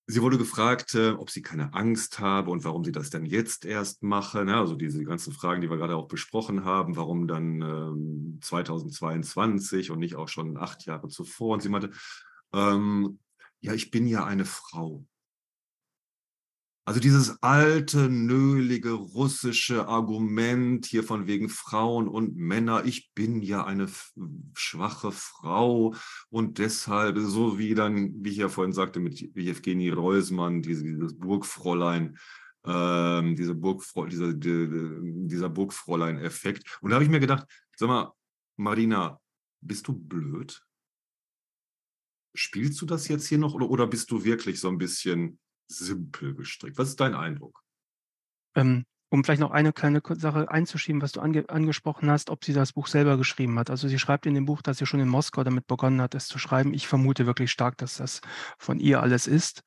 Sie 0.06 0.20
wurde 0.20 0.36
gefragt, 0.36 0.94
äh, 0.94 1.10
ob 1.10 1.30
sie 1.30 1.42
keine 1.42 1.74
Angst 1.74 2.18
habe 2.18 2.50
und 2.50 2.64
warum 2.64 2.84
sie 2.84 2.92
das 2.92 3.10
denn 3.10 3.24
jetzt 3.24 3.64
erst 3.64 4.02
mache. 4.02 4.44
Ne? 4.44 4.56
Also 4.56 4.74
diese 4.74 5.04
ganzen 5.04 5.32
Fragen, 5.32 5.60
die 5.60 5.70
wir 5.70 5.76
gerade 5.76 5.96
auch 5.96 6.08
besprochen 6.08 6.64
haben, 6.64 6.96
warum 6.96 7.28
dann 7.28 7.62
ähm, 7.62 8.38
2022 8.42 9.90
und 9.90 10.00
nicht 10.00 10.16
auch 10.16 10.28
schon 10.28 10.56
acht 10.56 10.84
Jahre 10.86 11.08
zuvor. 11.08 11.54
Und 11.54 11.62
sie 11.62 11.68
meinte, 11.68 11.90
ähm, 12.52 13.20
ja, 13.60 13.74
ich 13.74 13.90
bin 13.92 14.06
ja 14.08 14.24
eine 14.24 14.44
Frau. 14.44 15.04
Also 16.84 16.98
dieses 16.98 17.40
alte, 17.42 18.08
nölige 18.08 18.90
russische 18.90 19.86
Argument 19.86 20.84
hier 20.84 21.04
von 21.04 21.28
wegen 21.28 21.48
Frauen 21.48 22.08
und 22.08 22.34
Männer, 22.34 22.84
ich 22.84 23.12
bin 23.14 23.40
ja 23.40 23.64
eine 23.64 23.88
schwache 24.54 25.12
Frau 25.12 25.94
und 26.28 26.58
deshalb, 26.58 27.18
so 27.18 27.56
wie 27.56 27.76
dann, 27.76 28.24
wie 28.24 28.30
ich 28.30 28.38
ja 28.38 28.48
vorhin 28.48 28.72
sagte, 28.72 28.98
mit 28.98 29.20
Jewgeni 29.20 29.90
Reusmann, 29.90 30.60
diese, 30.60 30.82
dieses 30.82 31.16
Burgfräulein, 31.16 32.18
ähm, 32.64 33.36
diese 33.36 33.54
Burgfrau, 33.54 34.06
dieser, 34.06 34.32
dieser 34.34 35.50
Burgfräulein-Effekt. 35.50 36.78
Und 36.80 36.90
da 36.90 36.94
habe 36.94 37.04
ich 37.04 37.10
mir 37.10 37.20
gedacht, 37.20 37.46
sag 37.76 37.88
mal, 37.88 38.12
Marina, 38.56 39.20
bist 39.60 39.86
du 39.86 39.92
blöd? 39.92 40.60
Spielst 42.34 42.80
du 42.80 42.86
das 42.86 43.06
jetzt 43.06 43.28
hier 43.28 43.38
noch 43.38 43.54
oder, 43.54 43.70
oder 43.70 43.86
bist 43.86 44.10
du 44.10 44.24
wirklich 44.24 44.58
so 44.58 44.68
ein 44.68 44.78
bisschen 44.78 45.38
simpel 45.66 46.34
gestrickt. 46.34 46.78
Was 46.78 46.88
ist 46.88 47.00
dein 47.00 47.14
Eindruck? 47.14 47.62
Ähm, 48.54 48.84
um 49.10 49.24
vielleicht 49.24 49.40
noch 49.40 49.50
eine 49.50 49.72
kleine 49.72 50.02
Sache 50.04 50.50
einzuschieben, 50.50 51.02
was 51.02 51.12
du 51.12 51.20
ange 51.20 51.48
angesprochen 51.48 52.10
hast, 52.10 52.30
ob 52.30 52.44
sie 52.44 52.54
das 52.54 52.72
Buch 52.72 52.86
selber 52.86 53.16
geschrieben 53.16 53.58
hat. 53.58 53.68
Also 53.68 53.88
sie 53.88 53.98
schreibt 53.98 54.26
in 54.26 54.34
dem 54.34 54.46
Buch, 54.46 54.62
dass 54.62 54.78
sie 54.78 54.86
schon 54.86 55.00
in 55.00 55.08
Moskau 55.08 55.44
damit 55.44 55.66
begonnen 55.66 56.00
hat, 56.00 56.14
es 56.14 56.28
zu 56.28 56.38
schreiben. 56.38 56.72
Ich 56.72 56.88
vermute 56.88 57.26
wirklich 57.26 57.50
stark, 57.50 57.76
dass 57.76 57.96
das 57.96 58.22
von 58.58 58.80
ihr 58.80 59.02
alles 59.02 59.26
ist. 59.26 59.62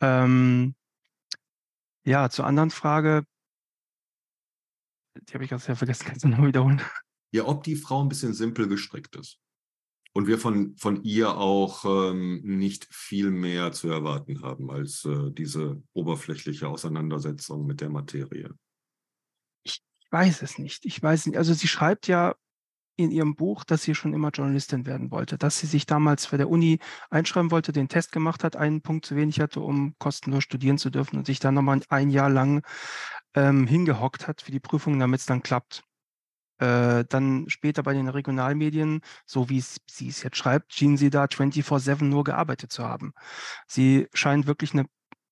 Ähm, 0.00 0.76
ja, 2.04 2.30
zur 2.30 2.46
anderen 2.46 2.70
Frage, 2.70 3.24
die 5.16 5.34
habe 5.34 5.44
ich 5.44 5.50
ganz 5.50 5.64
vergessen, 5.64 6.06
kannst 6.06 6.24
du 6.24 6.28
noch 6.28 6.44
wiederholen? 6.44 6.80
Ja, 7.32 7.46
ob 7.46 7.64
die 7.64 7.76
Frau 7.76 8.02
ein 8.02 8.08
bisschen 8.08 8.34
simpel 8.34 8.68
gestrickt 8.68 9.16
ist 9.16 9.40
und 10.14 10.28
wir 10.28 10.38
von, 10.38 10.76
von 10.76 11.02
ihr 11.02 11.36
auch 11.36 11.84
ähm, 11.84 12.40
nicht 12.44 12.86
viel 12.90 13.30
mehr 13.30 13.72
zu 13.72 13.88
erwarten 13.88 14.42
haben 14.42 14.70
als 14.70 15.04
äh, 15.04 15.30
diese 15.32 15.82
oberflächliche 15.92 16.68
Auseinandersetzung 16.68 17.66
mit 17.66 17.80
der 17.80 17.90
Materie. 17.90 18.50
Ich 19.64 19.82
weiß 20.10 20.42
es 20.42 20.58
nicht. 20.58 20.86
Ich 20.86 21.02
weiß 21.02 21.26
nicht. 21.26 21.36
Also 21.36 21.52
sie 21.52 21.66
schreibt 21.66 22.06
ja 22.06 22.36
in 22.96 23.10
ihrem 23.10 23.34
Buch, 23.34 23.64
dass 23.64 23.82
sie 23.82 23.96
schon 23.96 24.14
immer 24.14 24.30
Journalistin 24.30 24.86
werden 24.86 25.10
wollte, 25.10 25.36
dass 25.36 25.58
sie 25.58 25.66
sich 25.66 25.84
damals 25.84 26.26
für 26.26 26.36
der 26.36 26.48
Uni 26.48 26.78
einschreiben 27.10 27.50
wollte, 27.50 27.72
den 27.72 27.88
Test 27.88 28.12
gemacht 28.12 28.44
hat, 28.44 28.54
einen 28.54 28.82
Punkt 28.82 29.04
zu 29.04 29.16
wenig 29.16 29.40
hatte, 29.40 29.60
um 29.60 29.96
kostenlos 29.98 30.44
studieren 30.44 30.78
zu 30.78 30.90
dürfen 30.90 31.18
und 31.18 31.26
sich 31.26 31.40
dann 31.40 31.54
nochmal 31.54 31.80
ein 31.88 32.10
Jahr 32.10 32.30
lang 32.30 32.64
ähm, 33.34 33.66
hingehockt 33.66 34.28
hat 34.28 34.42
für 34.42 34.52
die 34.52 34.60
Prüfung, 34.60 35.00
damit 35.00 35.20
es 35.20 35.26
dann 35.26 35.42
klappt. 35.42 35.82
Äh, 36.58 37.04
dann 37.08 37.46
später 37.48 37.82
bei 37.82 37.94
den 37.94 38.08
Regionalmedien, 38.08 39.00
so 39.26 39.48
wie 39.48 39.60
sie 39.60 40.08
es 40.08 40.22
jetzt 40.22 40.36
schreibt, 40.36 40.72
schien 40.72 40.96
sie 40.96 41.10
da 41.10 41.24
24-7 41.24 42.04
nur 42.04 42.22
gearbeitet 42.22 42.70
zu 42.70 42.84
haben. 42.84 43.12
Sie 43.66 44.06
scheint 44.14 44.46
wirklich 44.46 44.72
eine, 44.72 44.86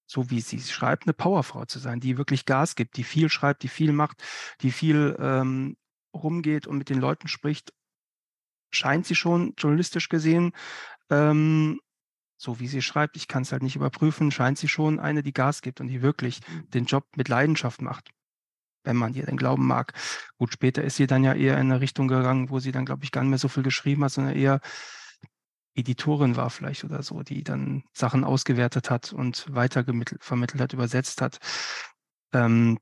so 0.07 0.31
wie 0.31 0.41
sie 0.41 0.57
es 0.57 0.73
schreibt, 0.73 1.05
eine 1.05 1.15
Powerfrau 1.15 1.65
zu 1.65 1.79
sein, 1.79 2.01
die 2.01 2.19
wirklich 2.19 2.45
Gas 2.45 2.75
gibt, 2.75 2.97
die 2.97 3.05
viel 3.05 3.29
schreibt, 3.29 3.63
die 3.63 3.69
viel 3.69 3.93
macht, 3.93 4.23
die 4.63 4.73
viel 4.73 5.17
ähm, 5.21 5.77
rumgeht 6.13 6.67
und 6.67 6.79
mit 6.79 6.91
den 6.91 6.99
Leuten 6.99 7.29
spricht. 7.29 7.73
Scheint 8.73 9.07
sie 9.07 9.15
schon 9.15 9.55
journalistisch 9.57 10.09
gesehen, 10.09 10.53
ähm, 11.09 11.81
so 12.37 12.59
wie 12.59 12.67
sie 12.67 12.83
schreibt, 12.83 13.17
ich 13.17 13.29
kann 13.29 13.43
es 13.43 13.53
halt 13.53 13.63
nicht 13.63 13.77
überprüfen, 13.77 14.33
scheint 14.33 14.59
sie 14.59 14.67
schon 14.67 14.99
eine, 14.99 15.23
die 15.23 15.33
Gas 15.33 15.63
gibt 15.63 15.81
und 15.81 15.87
die 15.87 16.03
wirklich 16.03 16.41
mhm. 16.49 16.71
den 16.71 16.85
Job 16.87 17.07
mit 17.15 17.29
Leidenschaft 17.29 17.81
macht 17.81 18.11
wenn 18.85 18.97
man 18.97 19.15
ihr 19.15 19.27
den 19.27 19.37
glauben 19.37 19.67
mag. 19.67 19.93
Gut, 20.39 20.53
später 20.53 20.83
ist 20.83 20.97
sie 20.97 21.07
dann 21.07 21.25
ja 21.25 21.35
eher 21.35 21.55
in 21.55 21.71
eine 21.71 21.81
Richtung 21.81 22.09
gegangen, 22.09 22.51
wo 22.51 22.59
sie 22.59 22.73
dann, 22.73 22.85
glaube 22.85 23.05
ich, 23.05 23.13
gar 23.13 23.23
nicht 23.23 23.31
mehr 23.31 23.39
so 23.39 23.49
viel 23.49 23.63
geschrieben 23.63 24.05
hat, 24.05 24.13
sondern 24.13 24.37
eher 24.37 24.61
Editorin 25.75 26.37
war 26.37 26.51
vielleicht 26.51 26.85
oder 26.85 27.03
so, 27.03 27.23
die 27.23 27.43
dann 27.45 27.85
Sachen 27.93 28.25
ausgewertet 28.25 28.91
hat 28.91 29.13
und 29.13 29.53
weiter 29.55 29.85
vermittelt 30.21 30.61
hat, 30.61 30.73
übersetzt 30.73 31.23
hat. 31.23 31.39
Ähm, 32.33 32.79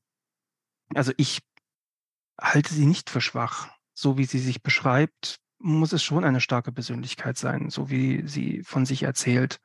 also 0.94 1.12
ich 1.16 1.40
halte 2.40 2.74
sie 2.74 2.86
nicht 2.86 3.10
für 3.10 3.20
schwach. 3.20 3.68
So 3.94 4.18
wie 4.18 4.24
sie 4.24 4.38
sich 4.38 4.62
beschreibt, 4.62 5.38
muss 5.58 5.92
es 5.92 6.02
schon 6.02 6.24
eine 6.24 6.40
starke 6.40 6.72
Persönlichkeit 6.72 7.36
sein, 7.36 7.70
so 7.70 7.90
wie 7.90 8.26
sie 8.26 8.62
von 8.64 8.86
sich 8.86 9.02
erzählt. 9.02 9.60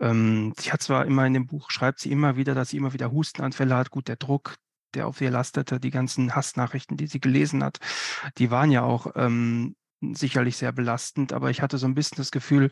Ähm, 0.00 0.54
sie 0.56 0.72
hat 0.72 0.80
zwar 0.80 1.06
immer 1.06 1.26
in 1.26 1.34
dem 1.34 1.46
Buch, 1.46 1.70
schreibt 1.70 1.98
sie 1.98 2.12
immer 2.12 2.36
wieder, 2.36 2.54
dass 2.54 2.70
sie 2.70 2.76
immer 2.76 2.92
wieder 2.92 3.10
Hustenanfälle 3.10 3.76
hat. 3.76 3.90
Gut, 3.90 4.08
der 4.08 4.16
Druck, 4.16 4.54
der 4.94 5.06
auf 5.06 5.20
ihr 5.20 5.30
lastete, 5.30 5.80
die 5.80 5.90
ganzen 5.90 6.34
Hassnachrichten, 6.34 6.96
die 6.96 7.06
sie 7.06 7.20
gelesen 7.20 7.62
hat, 7.62 7.78
die 8.38 8.50
waren 8.50 8.70
ja 8.70 8.82
auch 8.82 9.12
ähm, 9.16 9.76
sicherlich 10.00 10.56
sehr 10.56 10.72
belastend, 10.72 11.32
aber 11.32 11.50
ich 11.50 11.62
hatte 11.62 11.78
so 11.78 11.86
ein 11.86 11.94
bisschen 11.94 12.16
das 12.16 12.30
Gefühl, 12.30 12.70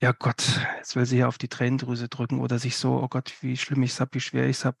ja 0.00 0.12
Gott, 0.12 0.60
jetzt 0.76 0.96
will 0.96 1.06
sie 1.06 1.18
ja 1.18 1.28
auf 1.28 1.38
die 1.38 1.48
Tränendrüse 1.48 2.08
drücken 2.08 2.40
oder 2.40 2.58
sich 2.58 2.76
so, 2.76 3.02
oh 3.02 3.08
Gott, 3.08 3.34
wie 3.40 3.56
schlimm 3.56 3.82
ich 3.82 3.92
es 3.92 4.00
habe, 4.00 4.14
wie 4.14 4.20
schwer 4.20 4.46
ich 4.46 4.58
es 4.58 4.64
habe. 4.64 4.78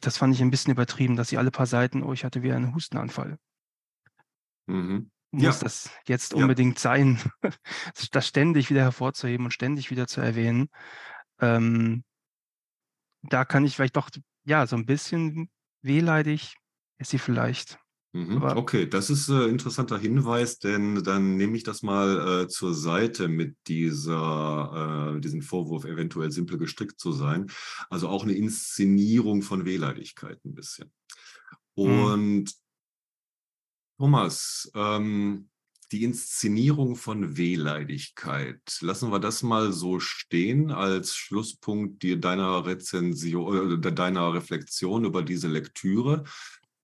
Das 0.00 0.16
fand 0.16 0.34
ich 0.34 0.40
ein 0.40 0.50
bisschen 0.50 0.72
übertrieben, 0.72 1.16
dass 1.16 1.28
sie 1.28 1.36
alle 1.36 1.50
paar 1.50 1.66
Seiten, 1.66 2.02
oh, 2.02 2.12
ich 2.12 2.24
hatte 2.24 2.42
wieder 2.42 2.56
einen 2.56 2.74
Hustenanfall. 2.74 3.38
Mhm. 4.66 5.10
Muss 5.30 5.42
ja. 5.42 5.64
das 5.64 5.90
jetzt 6.06 6.32
unbedingt 6.32 6.76
ja. 6.76 6.80
sein, 6.80 7.20
das 8.12 8.26
ständig 8.26 8.70
wieder 8.70 8.82
hervorzuheben 8.82 9.46
und 9.46 9.52
ständig 9.52 9.90
wieder 9.90 10.06
zu 10.06 10.20
erwähnen? 10.20 10.68
Ähm, 11.40 12.04
da 13.22 13.44
kann 13.44 13.64
ich 13.64 13.74
vielleicht 13.74 13.96
doch 13.96 14.10
ja, 14.44 14.66
so 14.66 14.76
ein 14.76 14.86
bisschen 14.86 15.50
wehleidig 15.82 16.56
ist 16.98 17.10
sie 17.10 17.18
vielleicht. 17.18 17.78
Mhm, 18.12 18.42
okay, 18.42 18.88
das 18.88 19.10
ist 19.10 19.28
ein 19.28 19.40
äh, 19.40 19.46
interessanter 19.46 19.98
Hinweis, 19.98 20.60
denn 20.60 21.02
dann 21.02 21.36
nehme 21.36 21.56
ich 21.56 21.64
das 21.64 21.82
mal 21.82 22.44
äh, 22.44 22.48
zur 22.48 22.72
Seite 22.72 23.26
mit 23.26 23.56
dieser, 23.66 25.16
äh, 25.16 25.20
diesem 25.20 25.42
Vorwurf, 25.42 25.84
eventuell 25.84 26.30
simpel 26.30 26.56
gestrickt 26.56 27.00
zu 27.00 27.10
sein. 27.10 27.50
Also 27.90 28.08
auch 28.08 28.22
eine 28.22 28.34
Inszenierung 28.34 29.42
von 29.42 29.64
Wehleidigkeit 29.64 30.38
ein 30.44 30.54
bisschen. 30.54 30.92
Mhm. 31.74 31.84
Und 31.84 32.44
mhm. 32.44 32.44
Thomas, 33.98 34.70
ähm, 34.76 35.48
die 35.94 36.02
Inszenierung 36.02 36.96
von 36.96 37.36
Wehleidigkeit. 37.36 38.78
Lassen 38.80 39.12
wir 39.12 39.20
das 39.20 39.44
mal 39.44 39.72
so 39.72 40.00
stehen 40.00 40.72
als 40.72 41.14
Schlusspunkt 41.14 42.04
deiner 42.24 42.66
Rezension 42.66 43.72
oder 43.72 43.92
deiner 43.92 44.34
Reflexion 44.34 45.04
über 45.04 45.22
diese 45.22 45.46
Lektüre. 45.46 46.24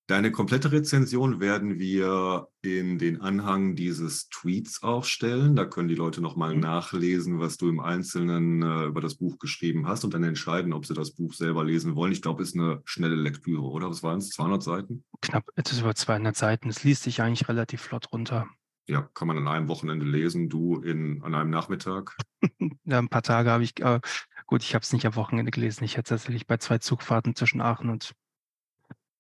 Deine 0.07 0.31
komplette 0.31 0.71
Rezension 0.71 1.41
werden 1.41 1.81
wir 1.81 2.47
in 2.63 2.99
den 2.99 3.21
Anhang 3.21 3.75
dieses 3.75 4.29
Tweets 4.29 4.85
auch 4.85 5.05
stellen. 5.05 5.57
Da 5.57 5.65
können 5.65 5.89
die 5.89 5.97
Leute 5.97 6.21
nochmal 6.21 6.55
mhm. 6.55 6.61
nachlesen, 6.61 7.41
was 7.41 7.57
du 7.57 7.69
im 7.69 7.81
Einzelnen 7.81 8.63
äh, 8.63 8.85
über 8.85 9.01
das 9.01 9.17
Buch 9.17 9.41
geschrieben 9.41 9.89
hast 9.89 10.05
und 10.05 10.15
dann 10.15 10.23
entscheiden, 10.23 10.73
ob 10.73 10.87
sie 10.87 10.95
das 10.95 11.13
Buch 11.13 11.33
selber 11.35 11.65
lesen 11.65 11.97
wollen. 11.97 12.13
Ich 12.13 12.23
glaube, 12.23 12.45
es 12.45 12.51
ist 12.51 12.55
eine 12.57 12.81
schnelle 12.85 13.17
Lektüre, 13.17 13.63
oder? 13.63 13.91
Was 13.91 14.05
waren 14.05 14.19
es? 14.19 14.31
200 14.31 14.63
Seiten? 14.63 15.05
Knapp 15.21 15.49
etwas 15.57 15.81
über 15.81 15.97
200 15.97 16.37
Seiten. 16.37 16.69
Es 16.69 16.85
liest 16.85 17.03
sich 17.03 17.23
eigentlich 17.23 17.49
relativ 17.49 17.81
flott 17.81 18.13
runter. 18.13 18.49
Ja, 18.91 19.09
kann 19.15 19.29
man 19.29 19.39
an 19.39 19.47
einem 19.47 19.69
Wochenende 19.69 20.05
lesen, 20.05 20.49
du 20.49 20.81
in, 20.81 21.23
an 21.23 21.37
einem 21.37 21.51
Nachmittag? 21.51 22.17
ja, 22.85 22.99
ein 22.99 23.09
paar 23.09 23.23
Tage 23.23 23.49
habe 23.49 23.63
ich, 23.63 23.79
äh, 23.81 24.01
gut, 24.47 24.65
ich 24.65 24.75
habe 24.75 24.83
es 24.83 24.93
nicht 24.93 25.07
am 25.07 25.15
Wochenende 25.15 25.53
gelesen. 25.53 25.85
Ich 25.85 25.93
hätte 25.97 26.13
es 26.13 26.23
tatsächlich 26.23 26.49
bei 26.49 26.57
zwei 26.57 26.79
Zugfahrten 26.79 27.37
zwischen 27.37 27.61
Aachen 27.61 27.89
und 27.89 28.17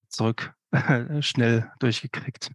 zurück 0.08 0.52
schnell 1.20 1.70
durchgekriegt. 1.78 2.50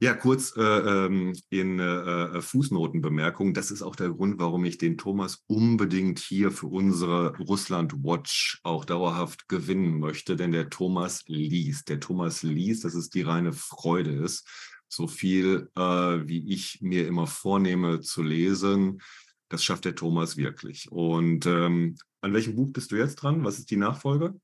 Ja, 0.00 0.14
kurz 0.14 0.56
äh, 0.56 0.62
ähm, 0.62 1.32
in 1.50 1.80
äh, 1.80 1.84
äh, 1.84 2.40
Fußnotenbemerkung. 2.40 3.52
Das 3.52 3.72
ist 3.72 3.82
auch 3.82 3.96
der 3.96 4.10
Grund, 4.10 4.38
warum 4.38 4.64
ich 4.64 4.78
den 4.78 4.96
Thomas 4.96 5.42
unbedingt 5.48 6.20
hier 6.20 6.52
für 6.52 6.68
unsere 6.68 7.36
Russland 7.38 8.04
Watch 8.04 8.60
auch 8.62 8.84
dauerhaft 8.84 9.48
gewinnen 9.48 9.98
möchte. 9.98 10.36
Denn 10.36 10.52
der 10.52 10.70
Thomas 10.70 11.24
liest. 11.26 11.88
Der 11.88 11.98
Thomas 11.98 12.44
liest, 12.44 12.84
dass 12.84 12.94
es 12.94 13.10
die 13.10 13.22
reine 13.22 13.52
Freude 13.52 14.12
ist. 14.12 14.46
So 14.94 15.06
viel, 15.06 15.70
äh, 15.76 15.80
wie 15.80 16.52
ich 16.52 16.80
mir 16.80 17.06
immer 17.06 17.26
vornehme 17.26 18.00
zu 18.00 18.22
lesen, 18.22 19.00
das 19.48 19.64
schafft 19.64 19.84
der 19.84 19.94
Thomas 19.94 20.36
wirklich. 20.36 20.90
Und 20.90 21.46
ähm, 21.46 21.96
an 22.20 22.32
welchem 22.32 22.56
Buch 22.56 22.72
bist 22.72 22.92
du 22.92 22.96
jetzt 22.96 23.16
dran? 23.16 23.44
Was 23.44 23.58
ist 23.58 23.70
die 23.70 23.76
Nachfolge? 23.76 24.34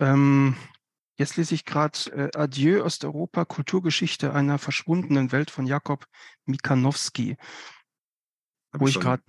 Ähm, 0.00 0.56
Jetzt 1.16 1.36
lese 1.36 1.54
ich 1.54 1.64
gerade 1.64 1.98
äh, 2.10 2.36
Adieu 2.36 2.84
Osteuropa, 2.84 3.44
Kulturgeschichte 3.44 4.32
einer 4.32 4.58
verschwundenen 4.58 5.30
Welt 5.30 5.50
von 5.50 5.66
Jakob 5.66 6.06
Mikanowski, 6.44 7.36
wo 8.72 8.88
ich 8.88 8.98
gerade 8.98 9.22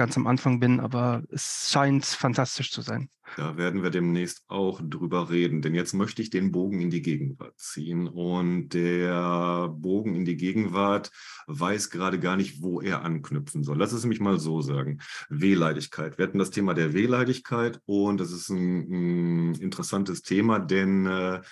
ganz 0.00 0.16
am 0.16 0.26
Anfang 0.26 0.60
bin, 0.60 0.80
aber 0.80 1.22
es 1.28 1.68
scheint 1.70 2.06
fantastisch 2.06 2.70
zu 2.70 2.80
sein. 2.80 3.10
Da 3.36 3.58
werden 3.58 3.82
wir 3.82 3.90
demnächst 3.90 4.44
auch 4.48 4.80
drüber 4.82 5.28
reden, 5.28 5.60
denn 5.60 5.74
jetzt 5.74 5.92
möchte 5.92 6.22
ich 6.22 6.30
den 6.30 6.52
Bogen 6.52 6.80
in 6.80 6.88
die 6.88 7.02
Gegenwart 7.02 7.52
ziehen 7.60 8.08
und 8.08 8.70
der 8.70 9.68
Bogen 9.68 10.14
in 10.14 10.24
die 10.24 10.38
Gegenwart 10.38 11.10
weiß 11.48 11.90
gerade 11.90 12.18
gar 12.18 12.38
nicht, 12.38 12.62
wo 12.62 12.80
er 12.80 13.04
anknüpfen 13.04 13.62
soll. 13.62 13.76
Lass 13.76 13.92
es 13.92 14.06
mich 14.06 14.20
mal 14.20 14.38
so 14.40 14.62
sagen. 14.62 15.02
Wehleidigkeit. 15.28 16.16
Wir 16.16 16.26
hatten 16.26 16.38
das 16.38 16.50
Thema 16.50 16.72
der 16.72 16.94
Wehleidigkeit 16.94 17.78
und 17.84 18.20
das 18.20 18.32
ist 18.32 18.48
ein, 18.48 19.50
ein 19.50 19.54
interessantes 19.56 20.22
Thema, 20.22 20.60
denn 20.60 21.04
äh, 21.04 21.42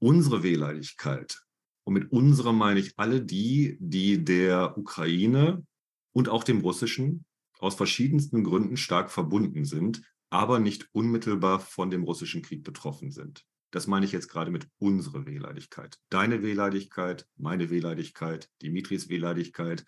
unsere 0.00 0.42
Wehleidigkeit 0.42 1.40
und 1.84 1.94
mit 1.94 2.10
unserer 2.10 2.52
meine 2.52 2.80
ich 2.80 2.98
alle 2.98 3.20
die, 3.20 3.76
die 3.78 4.24
der 4.24 4.76
Ukraine 4.76 5.64
und 6.12 6.28
auch 6.28 6.44
dem 6.44 6.60
Russischen 6.60 7.24
aus 7.58 7.74
verschiedensten 7.74 8.44
Gründen 8.44 8.76
stark 8.76 9.10
verbunden 9.10 9.64
sind, 9.64 10.02
aber 10.30 10.58
nicht 10.58 10.88
unmittelbar 10.92 11.60
von 11.60 11.90
dem 11.90 12.04
russischen 12.04 12.42
Krieg 12.42 12.64
betroffen 12.64 13.10
sind. 13.10 13.44
Das 13.70 13.86
meine 13.86 14.06
ich 14.06 14.12
jetzt 14.12 14.28
gerade 14.28 14.50
mit 14.50 14.68
unserer 14.78 15.26
Wehleidigkeit. 15.26 15.98
Deine 16.08 16.42
Wehleidigkeit, 16.42 17.26
meine 17.36 17.70
Wehleidigkeit, 17.70 18.48
Dimitris 18.62 19.08
Wehleidigkeit, 19.08 19.84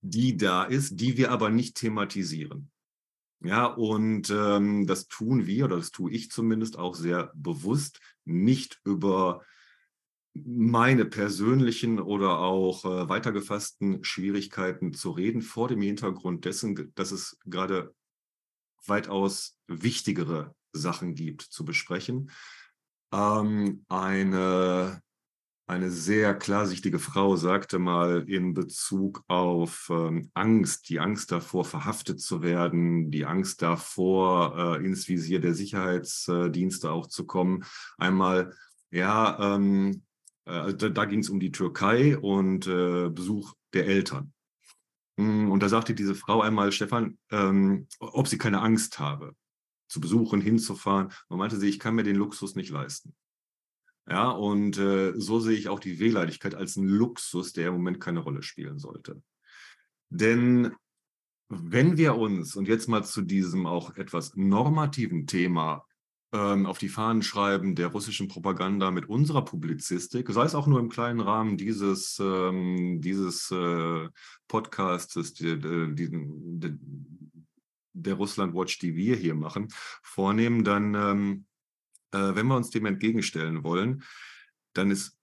die 0.00 0.36
da 0.36 0.64
ist, 0.64 1.00
die 1.00 1.16
wir 1.16 1.30
aber 1.30 1.50
nicht 1.50 1.76
thematisieren. 1.76 2.70
Ja, 3.44 3.66
und 3.66 4.30
ähm, 4.30 4.86
das 4.86 5.08
tun 5.08 5.46
wir, 5.46 5.64
oder 5.64 5.76
das 5.76 5.90
tue 5.90 6.12
ich 6.12 6.30
zumindest 6.30 6.78
auch 6.78 6.94
sehr 6.94 7.32
bewusst, 7.34 8.00
nicht 8.24 8.80
über 8.84 9.42
meine 10.34 11.04
persönlichen 11.04 12.00
oder 12.00 12.38
auch 12.38 12.84
äh, 12.84 13.08
weitergefassten 13.08 14.02
Schwierigkeiten 14.02 14.94
zu 14.94 15.10
reden, 15.10 15.42
vor 15.42 15.68
dem 15.68 15.82
Hintergrund 15.82 16.44
dessen, 16.44 16.92
dass 16.94 17.12
es 17.12 17.38
gerade 17.44 17.94
weitaus 18.86 19.58
wichtigere 19.66 20.54
Sachen 20.72 21.14
gibt 21.14 21.42
zu 21.42 21.64
besprechen. 21.64 22.30
Ähm, 23.12 23.84
eine, 23.88 25.02
eine 25.66 25.90
sehr 25.90 26.34
klarsichtige 26.34 26.98
Frau 26.98 27.36
sagte 27.36 27.78
mal 27.78 28.24
in 28.26 28.54
Bezug 28.54 29.22
auf 29.28 29.88
ähm, 29.90 30.30
Angst, 30.32 30.88
die 30.88 30.98
Angst 30.98 31.30
davor, 31.30 31.66
verhaftet 31.66 32.22
zu 32.22 32.40
werden, 32.40 33.10
die 33.10 33.26
Angst 33.26 33.60
davor, 33.60 34.78
äh, 34.78 34.84
ins 34.84 35.08
Visier 35.08 35.40
der 35.40 35.52
Sicherheitsdienste 35.52 36.90
auch 36.90 37.06
zu 37.06 37.26
kommen, 37.26 37.64
einmal, 37.98 38.56
ja, 38.90 39.56
ähm, 39.56 40.02
äh, 40.44 40.74
da, 40.74 40.88
da 40.88 41.04
ging 41.04 41.20
es 41.20 41.30
um 41.30 41.40
die 41.40 41.52
Türkei 41.52 42.16
und 42.18 42.66
äh, 42.66 43.08
Besuch 43.10 43.54
der 43.72 43.86
Eltern. 43.86 44.32
Mm, 45.16 45.50
und 45.50 45.62
da 45.62 45.68
sagte 45.68 45.94
diese 45.94 46.14
Frau 46.14 46.40
einmal, 46.40 46.72
Stefan, 46.72 47.18
ähm, 47.30 47.86
ob 47.98 48.28
sie 48.28 48.38
keine 48.38 48.60
Angst 48.60 48.98
habe, 48.98 49.34
zu 49.88 50.00
besuchen, 50.00 50.40
hinzufahren. 50.40 51.12
Man 51.28 51.38
meinte 51.38 51.58
sie, 51.58 51.68
ich 51.68 51.78
kann 51.78 51.94
mir 51.94 52.02
den 52.02 52.16
Luxus 52.16 52.54
nicht 52.54 52.70
leisten. 52.70 53.14
Ja, 54.08 54.30
und 54.30 54.78
äh, 54.78 55.12
so 55.16 55.38
sehe 55.38 55.56
ich 55.56 55.68
auch 55.68 55.78
die 55.78 56.00
Wehleidigkeit 56.00 56.54
als 56.54 56.76
einen 56.76 56.88
Luxus, 56.88 57.52
der 57.52 57.68
im 57.68 57.74
Moment 57.74 58.00
keine 58.00 58.20
Rolle 58.20 58.42
spielen 58.42 58.78
sollte. 58.78 59.22
Denn 60.08 60.74
wenn 61.48 61.98
wir 61.98 62.16
uns, 62.16 62.56
und 62.56 62.66
jetzt 62.66 62.88
mal 62.88 63.04
zu 63.04 63.22
diesem 63.22 63.66
auch 63.66 63.94
etwas 63.96 64.34
normativen 64.34 65.26
Thema 65.26 65.86
ähm, 66.32 66.66
auf 66.66 66.78
die 66.78 66.88
Fahnen 66.88 67.22
schreiben 67.22 67.74
der 67.74 67.88
russischen 67.88 68.28
Propaganda 68.28 68.90
mit 68.90 69.08
unserer 69.08 69.44
Publizistik, 69.44 70.30
sei 70.30 70.44
es 70.44 70.54
auch 70.54 70.66
nur 70.66 70.80
im 70.80 70.88
kleinen 70.88 71.20
Rahmen 71.20 71.56
dieses, 71.56 72.18
ähm, 72.20 73.00
dieses 73.02 73.50
äh, 73.50 74.08
Podcasts, 74.48 75.34
die, 75.34 75.58
die, 75.58 76.10
die, 76.10 76.78
der 77.92 78.14
Russland 78.14 78.54
Watch, 78.54 78.78
die 78.78 78.96
wir 78.96 79.16
hier 79.16 79.34
machen, 79.34 79.68
vornehmen, 80.02 80.64
dann, 80.64 80.94
ähm, 80.94 81.46
äh, 82.12 82.34
wenn 82.34 82.46
wir 82.46 82.56
uns 82.56 82.70
dem 82.70 82.86
entgegenstellen 82.86 83.62
wollen, 83.62 84.02
dann 84.72 84.90
ist 84.90 85.18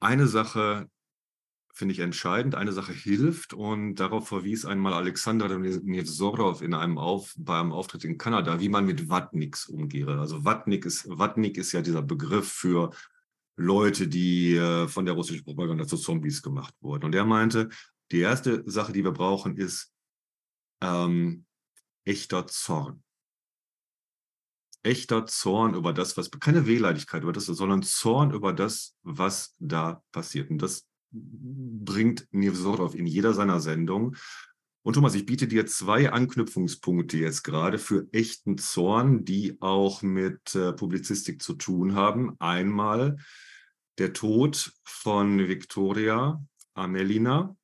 eine 0.00 0.26
Sache 0.26 0.90
finde 1.74 1.92
ich 1.92 1.98
entscheidend. 1.98 2.54
Eine 2.54 2.72
Sache 2.72 2.92
hilft 2.92 3.52
und 3.52 3.96
darauf 3.96 4.28
verwies 4.28 4.64
einmal 4.64 4.94
Alexander 4.94 5.48
Nevzorov 5.58 6.62
in 6.62 6.72
einem 6.72 6.98
Auf, 6.98 7.34
bei 7.36 7.58
einem 7.58 7.72
Auftritt 7.72 8.04
in 8.04 8.16
Kanada, 8.16 8.60
wie 8.60 8.68
man 8.68 8.86
mit 8.86 9.08
Watniks 9.08 9.66
umgehe. 9.66 10.06
Also 10.06 10.44
Watnik 10.44 10.86
ist, 10.86 11.06
Watnik 11.08 11.58
ist 11.58 11.72
ja 11.72 11.82
dieser 11.82 12.02
Begriff 12.02 12.48
für 12.48 12.90
Leute, 13.56 14.06
die 14.06 14.54
äh, 14.54 14.86
von 14.86 15.04
der 15.04 15.14
russischen 15.14 15.44
Propaganda 15.44 15.86
zu 15.86 15.96
Zombies 15.96 16.42
gemacht 16.42 16.74
wurden. 16.80 17.06
Und 17.06 17.14
er 17.14 17.24
meinte, 17.24 17.68
die 18.12 18.20
erste 18.20 18.62
Sache, 18.70 18.92
die 18.92 19.02
wir 19.02 19.12
brauchen, 19.12 19.56
ist 19.56 19.92
ähm, 20.80 21.44
echter 22.04 22.46
Zorn. 22.46 23.02
Echter 24.84 25.26
Zorn 25.26 25.74
über 25.74 25.92
das, 25.92 26.16
was, 26.16 26.30
keine 26.30 26.66
Wehleidigkeit 26.66 27.22
über 27.22 27.32
das, 27.32 27.46
sondern 27.46 27.82
Zorn 27.82 28.32
über 28.32 28.52
das, 28.52 28.94
was 29.02 29.56
da 29.58 30.02
passiert. 30.12 30.50
Und 30.50 30.58
das 30.58 30.86
bringt 31.14 32.26
Nevzorov 32.32 32.94
in 32.94 33.06
jeder 33.06 33.32
seiner 33.32 33.60
Sendungen. 33.60 34.16
Und 34.82 34.94
Thomas, 34.94 35.14
ich 35.14 35.24
biete 35.24 35.48
dir 35.48 35.66
zwei 35.66 36.12
Anknüpfungspunkte 36.12 37.16
jetzt 37.16 37.42
gerade 37.42 37.78
für 37.78 38.06
echten 38.12 38.58
Zorn, 38.58 39.24
die 39.24 39.56
auch 39.60 40.02
mit 40.02 40.54
äh, 40.54 40.74
Publizistik 40.74 41.40
zu 41.40 41.54
tun 41.54 41.94
haben. 41.94 42.36
Einmal 42.38 43.16
der 43.96 44.12
Tod 44.12 44.72
von 44.84 45.48
Viktoria 45.48 46.44
Amelina 46.74 47.56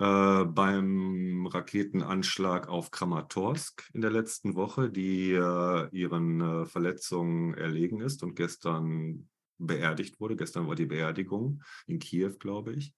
äh, 0.00 0.44
beim 0.44 1.46
Raketenanschlag 1.46 2.68
auf 2.68 2.90
Kramatorsk 2.90 3.88
in 3.92 4.00
der 4.00 4.10
letzten 4.10 4.56
Woche, 4.56 4.90
die 4.90 5.32
äh, 5.32 5.88
ihren 5.92 6.40
äh, 6.40 6.66
Verletzungen 6.66 7.54
erlegen 7.54 8.00
ist 8.00 8.24
und 8.24 8.34
gestern 8.34 9.28
beerdigt 9.58 10.20
wurde. 10.20 10.36
Gestern 10.36 10.66
war 10.66 10.74
die 10.74 10.86
Beerdigung 10.86 11.62
in 11.86 11.98
Kiew, 11.98 12.34
glaube 12.38 12.74
ich. 12.74 12.94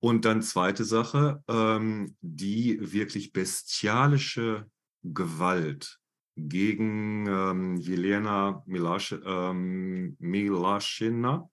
Und 0.00 0.24
dann 0.24 0.42
zweite 0.42 0.84
Sache, 0.84 1.42
ähm, 1.48 2.16
die 2.20 2.78
wirklich 2.92 3.32
bestialische 3.32 4.70
Gewalt 5.02 5.98
gegen 6.36 7.26
ähm, 7.26 7.76
Jelena 7.76 8.62
Milasch, 8.66 9.14
ähm, 9.24 10.16
Milaschina, 10.18 11.48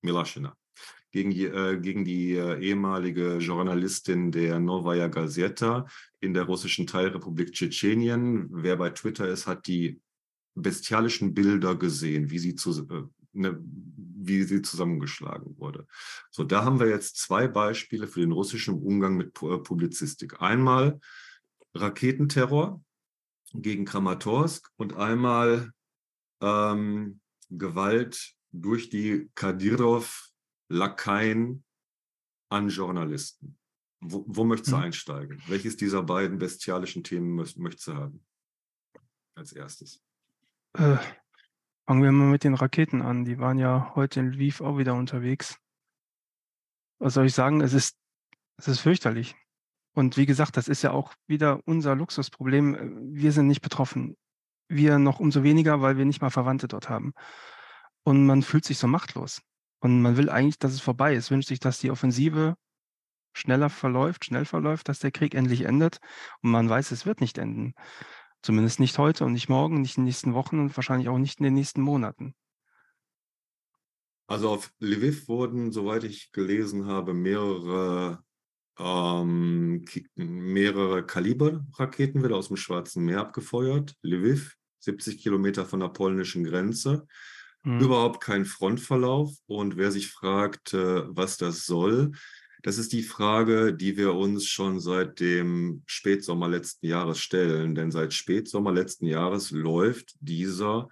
Milaschina, 0.00 0.56
gegen, 1.12 1.32
äh, 1.32 1.78
gegen 1.80 2.04
die 2.04 2.32
äh, 2.32 2.58
ehemalige 2.60 3.36
Journalistin 3.38 4.32
der 4.32 4.58
Novaya 4.58 5.08
Gazeta 5.08 5.86
in 6.20 6.32
der 6.32 6.44
russischen 6.44 6.86
Teilrepublik 6.86 7.52
Tschetschenien. 7.52 8.48
Wer 8.50 8.76
bei 8.76 8.90
Twitter 8.90 9.28
ist, 9.28 9.46
hat 9.46 9.66
die 9.66 10.00
bestialischen 10.54 11.34
Bilder 11.34 11.76
gesehen, 11.76 12.30
wie 12.30 12.38
sie 12.38 12.54
zu, 12.54 12.70
äh, 12.88 13.02
ne, 13.36 13.62
wie 13.62 14.42
sie 14.42 14.62
zusammengeschlagen 14.62 15.56
wurde. 15.58 15.86
So, 16.30 16.42
da 16.44 16.64
haben 16.64 16.80
wir 16.80 16.88
jetzt 16.88 17.18
zwei 17.18 17.46
Beispiele 17.48 18.08
für 18.08 18.20
den 18.20 18.32
russischen 18.32 18.74
Umgang 18.74 19.16
mit 19.16 19.40
äh, 19.42 19.58
Publizistik. 19.58 20.42
Einmal 20.42 21.00
Raketenterror 21.74 22.82
gegen 23.52 23.84
Kramatorsk 23.84 24.70
und 24.76 24.96
einmal 24.96 25.72
ähm, 26.40 27.20
Gewalt 27.50 28.34
durch 28.52 28.88
die 28.90 29.28
Kadyrov-Lakaien 29.34 31.64
an 32.48 32.68
Journalisten. 32.68 33.58
Wo, 34.00 34.24
wo 34.26 34.44
möchtest 34.44 34.72
du 34.72 34.76
hm. 34.76 34.84
einsteigen? 34.84 35.42
Welches 35.46 35.76
dieser 35.76 36.02
beiden 36.02 36.38
bestialischen 36.38 37.04
Themen 37.04 37.34
möchtest 37.34 37.88
du 37.88 37.94
haben? 37.94 38.24
Als 39.34 39.52
erstes. 39.52 40.02
Äh, 40.74 40.96
fangen 41.86 42.02
wir 42.02 42.12
mal 42.12 42.28
mit 42.28 42.44
den 42.44 42.54
Raketen 42.54 43.00
an. 43.00 43.24
Die 43.24 43.38
waren 43.38 43.58
ja 43.58 43.92
heute 43.94 44.20
in 44.20 44.32
Lviv 44.32 44.60
auch 44.60 44.78
wieder 44.78 44.94
unterwegs. 44.94 45.58
Was 46.98 47.14
soll 47.14 47.26
ich 47.26 47.34
sagen? 47.34 47.60
Es 47.60 47.72
ist, 47.72 47.96
es 48.56 48.68
ist 48.68 48.80
fürchterlich. 48.80 49.36
Und 49.94 50.16
wie 50.16 50.26
gesagt, 50.26 50.56
das 50.56 50.68
ist 50.68 50.82
ja 50.82 50.90
auch 50.90 51.14
wieder 51.26 51.60
unser 51.64 51.94
Luxusproblem. 51.94 53.14
Wir 53.14 53.32
sind 53.32 53.46
nicht 53.46 53.62
betroffen. 53.62 54.16
Wir 54.68 54.98
noch 54.98 55.20
umso 55.20 55.42
weniger, 55.42 55.80
weil 55.80 55.96
wir 55.96 56.04
nicht 56.04 56.20
mal 56.20 56.30
Verwandte 56.30 56.68
dort 56.68 56.88
haben. 56.88 57.12
Und 58.02 58.26
man 58.26 58.42
fühlt 58.42 58.64
sich 58.64 58.78
so 58.78 58.88
machtlos. 58.88 59.40
Und 59.80 60.02
man 60.02 60.16
will 60.16 60.28
eigentlich, 60.28 60.58
dass 60.58 60.72
es 60.72 60.80
vorbei 60.80 61.14
ist, 61.14 61.30
wünscht 61.30 61.48
sich, 61.48 61.60
dass 61.60 61.78
die 61.78 61.90
Offensive 61.90 62.56
schneller 63.32 63.70
verläuft, 63.70 64.24
schnell 64.24 64.44
verläuft, 64.44 64.88
dass 64.88 64.98
der 64.98 65.12
Krieg 65.12 65.34
endlich 65.34 65.62
endet. 65.62 65.98
Und 66.40 66.50
man 66.50 66.68
weiß, 66.68 66.90
es 66.90 67.06
wird 67.06 67.20
nicht 67.20 67.38
enden. 67.38 67.74
Zumindest 68.46 68.78
nicht 68.78 68.96
heute 68.96 69.24
und 69.24 69.32
nicht 69.32 69.48
morgen, 69.48 69.80
nicht 69.80 69.96
in 69.96 70.02
den 70.02 70.06
nächsten 70.06 70.32
Wochen 70.32 70.60
und 70.60 70.76
wahrscheinlich 70.76 71.08
auch 71.08 71.18
nicht 71.18 71.40
in 71.40 71.44
den 71.44 71.54
nächsten 71.54 71.80
Monaten. 71.80 72.32
Also 74.28 74.50
auf 74.50 74.72
Lviv 74.78 75.26
wurden, 75.26 75.72
soweit 75.72 76.04
ich 76.04 76.30
gelesen 76.30 76.86
habe, 76.86 77.12
mehrere, 77.12 78.22
ähm, 78.78 79.84
mehrere 80.14 81.04
Kaliberraketen 81.04 82.22
wieder 82.22 82.36
aus 82.36 82.46
dem 82.46 82.56
Schwarzen 82.56 83.04
Meer 83.04 83.18
abgefeuert. 83.18 83.96
Lviv, 84.02 84.54
70 84.78 85.18
Kilometer 85.18 85.66
von 85.66 85.80
der 85.80 85.88
polnischen 85.88 86.44
Grenze. 86.44 87.08
Mhm. 87.64 87.80
Überhaupt 87.80 88.20
kein 88.20 88.44
Frontverlauf. 88.44 89.34
Und 89.46 89.76
wer 89.76 89.90
sich 89.90 90.12
fragt, 90.12 90.72
äh, 90.72 91.02
was 91.08 91.36
das 91.36 91.66
soll, 91.66 92.12
das 92.66 92.78
ist 92.78 92.92
die 92.92 93.04
Frage, 93.04 93.72
die 93.72 93.96
wir 93.96 94.14
uns 94.14 94.46
schon 94.48 94.80
seit 94.80 95.20
dem 95.20 95.84
Spätsommer 95.86 96.48
letzten 96.48 96.86
Jahres 96.86 97.20
stellen. 97.20 97.76
Denn 97.76 97.92
seit 97.92 98.12
Spätsommer 98.12 98.72
letzten 98.72 99.06
Jahres 99.06 99.52
läuft 99.52 100.16
dieser 100.18 100.88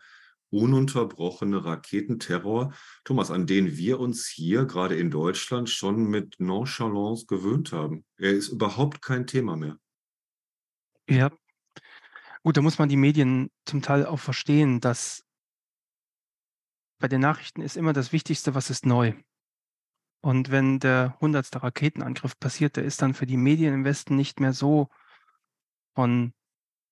ununterbrochene 0.50 1.64
Raketenterror, 1.64 2.72
Thomas, 3.02 3.32
an 3.32 3.48
den 3.48 3.76
wir 3.76 3.98
uns 3.98 4.28
hier 4.28 4.66
gerade 4.66 4.94
in 4.94 5.10
Deutschland 5.10 5.68
schon 5.68 6.08
mit 6.08 6.36
Nonchalance 6.38 7.26
gewöhnt 7.26 7.72
haben. 7.72 8.04
Er 8.18 8.30
ist 8.30 8.50
überhaupt 8.50 9.02
kein 9.02 9.26
Thema 9.26 9.56
mehr. 9.56 9.76
Ja. 11.10 11.32
Gut, 12.44 12.56
da 12.56 12.62
muss 12.62 12.78
man 12.78 12.88
die 12.88 12.96
Medien 12.96 13.50
zum 13.64 13.82
Teil 13.82 14.06
auch 14.06 14.20
verstehen, 14.20 14.78
dass 14.78 15.24
bei 17.00 17.08
den 17.08 17.20
Nachrichten 17.20 17.62
ist 17.62 17.76
immer 17.76 17.92
das 17.92 18.12
Wichtigste, 18.12 18.54
was 18.54 18.70
ist 18.70 18.86
neu. 18.86 19.14
Und 20.24 20.50
wenn 20.50 20.80
der 20.80 21.18
hundertste 21.20 21.62
Raketenangriff 21.62 22.40
passiert, 22.40 22.76
der 22.76 22.84
ist 22.84 23.02
dann 23.02 23.12
für 23.12 23.26
die 23.26 23.36
Medien 23.36 23.74
im 23.74 23.84
Westen 23.84 24.16
nicht 24.16 24.40
mehr 24.40 24.54
so 24.54 24.88
von 25.94 26.32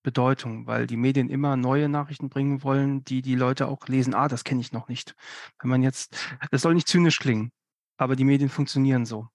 Bedeutung, 0.02 0.66
weil 0.66 0.86
die 0.86 0.98
Medien 0.98 1.30
immer 1.30 1.56
neue 1.56 1.88
Nachrichten 1.88 2.28
bringen 2.28 2.62
wollen, 2.62 3.04
die 3.04 3.22
die 3.22 3.34
Leute 3.34 3.68
auch 3.68 3.88
lesen. 3.88 4.12
Ah, 4.12 4.28
das 4.28 4.44
kenne 4.44 4.60
ich 4.60 4.72
noch 4.72 4.88
nicht. 4.88 5.16
Wenn 5.58 5.70
man 5.70 5.82
jetzt, 5.82 6.14
das 6.50 6.60
soll 6.60 6.74
nicht 6.74 6.88
zynisch 6.88 7.20
klingen, 7.20 7.52
aber 7.96 8.16
die 8.16 8.24
Medien 8.24 8.50
funktionieren 8.50 9.06
so. 9.06 9.28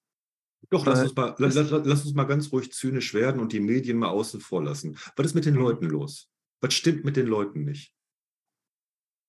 Doch, 0.70 0.86
lass, 0.86 1.00
äh, 1.00 1.04
uns 1.06 1.16
mal, 1.16 1.36
lass, 1.40 1.56
lass, 1.56 2.06
uns 2.06 2.14
mal 2.14 2.26
ganz 2.26 2.52
ruhig 2.52 2.72
zynisch 2.72 3.16
werden 3.16 3.42
und 3.42 3.52
die 3.52 3.60
Medien 3.60 3.98
mal 3.98 4.10
außen 4.10 4.42
vor 4.42 4.64
lassen. 4.64 4.96
Was 5.16 5.26
ist 5.26 5.34
mit 5.34 5.46
den 5.46 5.56
mhm. 5.56 5.62
Leuten 5.62 5.86
los? 5.86 6.30
Was 6.62 6.76
stimmt 6.76 7.04
mit 7.04 7.18
den 7.18 7.26
Leuten 7.26 7.64
nicht? 7.64 7.96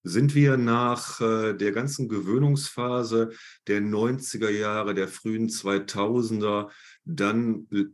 Sind 0.02 0.34
wir 0.34 0.56
nach 0.56 1.20
äh, 1.20 1.54
der 1.54 1.72
ganzen 1.72 2.08
Gewöhnungsphase 2.08 3.32
der 3.66 3.80
90er 3.80 4.50
Jahre, 4.50 4.94
der 4.94 5.08
frühen 5.08 5.48
2000er, 5.48 6.70
dann 7.04 7.66
äh, 7.72 7.84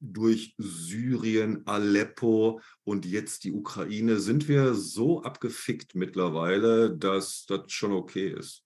durch 0.00 0.54
Syrien, 0.58 1.66
Aleppo 1.66 2.60
und 2.84 3.06
jetzt 3.06 3.44
die 3.44 3.52
Ukraine, 3.52 4.18
sind 4.18 4.48
wir 4.48 4.74
so 4.74 5.22
abgefickt 5.22 5.94
mittlerweile, 5.94 6.96
dass 6.96 7.46
das 7.46 7.72
schon 7.72 7.92
okay 7.92 8.28
ist? 8.28 8.62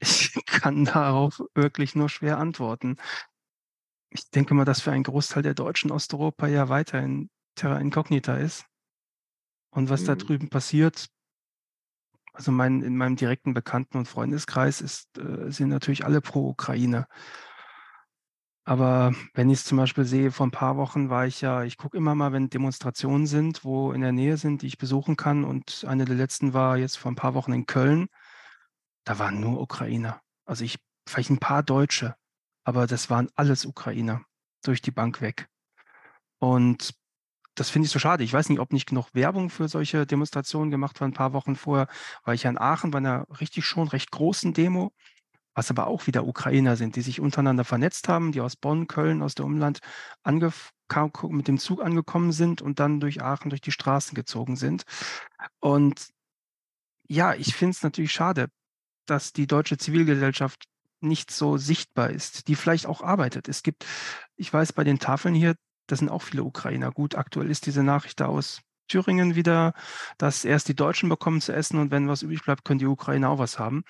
Ich 0.00 0.34
kann 0.46 0.84
darauf 0.84 1.42
wirklich 1.54 1.94
nur 1.94 2.08
schwer 2.08 2.38
antworten. 2.38 2.96
Ich 4.10 4.28
denke 4.30 4.54
mal, 4.54 4.64
dass 4.64 4.82
für 4.82 4.92
einen 4.92 5.04
Großteil 5.04 5.42
der 5.42 5.54
Deutschen 5.54 5.90
Osteuropa 5.90 6.46
ja 6.46 6.68
weiterhin 6.68 7.30
Terra 7.54 7.78
Incognita 7.78 8.36
ist. 8.36 8.66
Und 9.70 9.88
was 9.88 10.02
mhm. 10.02 10.06
da 10.06 10.14
drüben 10.16 10.48
passiert, 10.50 11.08
also 12.32 12.50
mein, 12.52 12.82
in 12.82 12.96
meinem 12.96 13.16
direkten 13.16 13.54
Bekannten- 13.54 13.98
und 13.98 14.08
Freundeskreis 14.08 14.80
ist, 14.80 15.18
äh, 15.18 15.50
sind 15.50 15.68
natürlich 15.68 16.04
alle 16.04 16.20
pro 16.20 16.48
Ukraine. 16.48 17.06
Aber 18.64 19.12
wenn 19.34 19.50
ich 19.50 19.58
es 19.58 19.64
zum 19.64 19.78
Beispiel 19.78 20.04
sehe, 20.04 20.30
vor 20.30 20.46
ein 20.46 20.52
paar 20.52 20.76
Wochen 20.76 21.10
war 21.10 21.26
ich 21.26 21.40
ja, 21.40 21.64
ich 21.64 21.76
gucke 21.76 21.96
immer 21.96 22.14
mal, 22.14 22.32
wenn 22.32 22.48
Demonstrationen 22.48 23.26
sind, 23.26 23.64
wo 23.64 23.92
in 23.92 24.02
der 24.02 24.12
Nähe 24.12 24.36
sind, 24.36 24.62
die 24.62 24.68
ich 24.68 24.78
besuchen 24.78 25.16
kann. 25.16 25.44
Und 25.44 25.84
eine 25.86 26.04
der 26.04 26.14
letzten 26.14 26.54
war 26.54 26.76
jetzt 26.76 26.96
vor 26.96 27.10
ein 27.10 27.16
paar 27.16 27.34
Wochen 27.34 27.52
in 27.52 27.66
Köln. 27.66 28.08
Da 29.04 29.18
waren 29.18 29.40
nur 29.40 29.60
Ukrainer. 29.60 30.20
Also 30.44 30.64
ich, 30.64 30.78
vielleicht 31.08 31.30
ein 31.30 31.38
paar 31.38 31.64
Deutsche, 31.64 32.14
aber 32.64 32.86
das 32.86 33.10
waren 33.10 33.28
alles 33.34 33.66
Ukrainer 33.66 34.22
durch 34.62 34.80
die 34.80 34.92
Bank 34.92 35.20
weg. 35.20 35.48
Und 36.38 36.94
das 37.54 37.70
finde 37.70 37.86
ich 37.86 37.92
so 37.92 37.98
schade. 37.98 38.24
Ich 38.24 38.32
weiß 38.32 38.48
nicht, 38.48 38.60
ob 38.60 38.72
nicht 38.72 38.88
genug 38.88 39.08
Werbung 39.12 39.50
für 39.50 39.68
solche 39.68 40.06
Demonstrationen 40.06 40.70
gemacht 40.70 41.00
war 41.00 41.08
ein 41.08 41.12
paar 41.12 41.32
Wochen 41.32 41.56
vorher, 41.56 41.88
weil 42.24 42.34
ich 42.34 42.44
ja 42.44 42.50
in 42.50 42.58
Aachen 42.58 42.90
bei 42.90 42.98
einer 42.98 43.26
richtig 43.40 43.64
schon 43.64 43.88
recht 43.88 44.10
großen 44.10 44.54
Demo, 44.54 44.92
was 45.54 45.70
aber 45.70 45.86
auch 45.86 46.06
wieder 46.06 46.26
Ukrainer 46.26 46.76
sind, 46.76 46.96
die 46.96 47.02
sich 47.02 47.20
untereinander 47.20 47.64
vernetzt 47.64 48.08
haben, 48.08 48.32
die 48.32 48.40
aus 48.40 48.56
Bonn, 48.56 48.86
Köln, 48.86 49.22
aus 49.22 49.34
dem 49.34 49.46
Umland 49.46 49.80
mit 51.22 51.48
dem 51.48 51.58
Zug 51.58 51.82
angekommen 51.82 52.32
sind 52.32 52.60
und 52.60 52.78
dann 52.78 53.00
durch 53.00 53.22
Aachen 53.22 53.48
durch 53.50 53.62
die 53.62 53.72
Straßen 53.72 54.14
gezogen 54.14 54.56
sind. 54.56 54.84
Und 55.60 56.08
ja, 57.08 57.34
ich 57.34 57.54
finde 57.54 57.72
es 57.72 57.82
natürlich 57.82 58.12
schade, 58.12 58.48
dass 59.06 59.32
die 59.32 59.46
deutsche 59.46 59.78
Zivilgesellschaft 59.78 60.64
nicht 61.00 61.30
so 61.30 61.56
sichtbar 61.56 62.10
ist, 62.10 62.46
die 62.48 62.54
vielleicht 62.54 62.86
auch 62.86 63.02
arbeitet. 63.02 63.48
Es 63.48 63.62
gibt, 63.62 63.86
ich 64.36 64.52
weiß, 64.52 64.72
bei 64.72 64.84
den 64.84 64.98
Tafeln 64.98 65.34
hier 65.34 65.54
das 65.92 65.98
sind 65.98 66.08
auch 66.08 66.22
viele 66.22 66.42
Ukrainer. 66.42 66.90
Gut, 66.90 67.16
aktuell 67.16 67.50
ist 67.50 67.66
diese 67.66 67.82
Nachricht 67.82 68.18
da 68.18 68.24
aus 68.24 68.62
Thüringen 68.88 69.34
wieder, 69.34 69.74
dass 70.16 70.42
erst 70.42 70.68
die 70.68 70.74
Deutschen 70.74 71.10
bekommen 71.10 71.42
zu 71.42 71.52
essen 71.52 71.78
und 71.78 71.90
wenn 71.90 72.08
was 72.08 72.22
übrig 72.22 72.42
bleibt, 72.42 72.64
können 72.64 72.78
die 72.78 72.86
Ukrainer 72.86 73.28
auch 73.28 73.38
was 73.38 73.58
haben. 73.58 73.84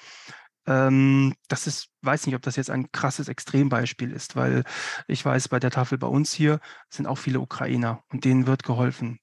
Ähm, 0.66 1.36
das 1.46 1.68
ist, 1.68 1.90
weiß 2.00 2.26
nicht, 2.26 2.34
ob 2.34 2.42
das 2.42 2.56
jetzt 2.56 2.70
ein 2.70 2.90
krasses 2.90 3.28
Extrembeispiel 3.28 4.10
ist, 4.10 4.34
weil 4.34 4.64
ich 5.06 5.24
weiß, 5.24 5.46
bei 5.46 5.60
der 5.60 5.70
Tafel 5.70 5.96
bei 5.96 6.08
uns 6.08 6.32
hier 6.32 6.58
sind 6.90 7.06
auch 7.06 7.18
viele 7.18 7.38
Ukrainer 7.38 8.02
und 8.08 8.24
denen 8.24 8.48
wird 8.48 8.64
geholfen, 8.64 9.20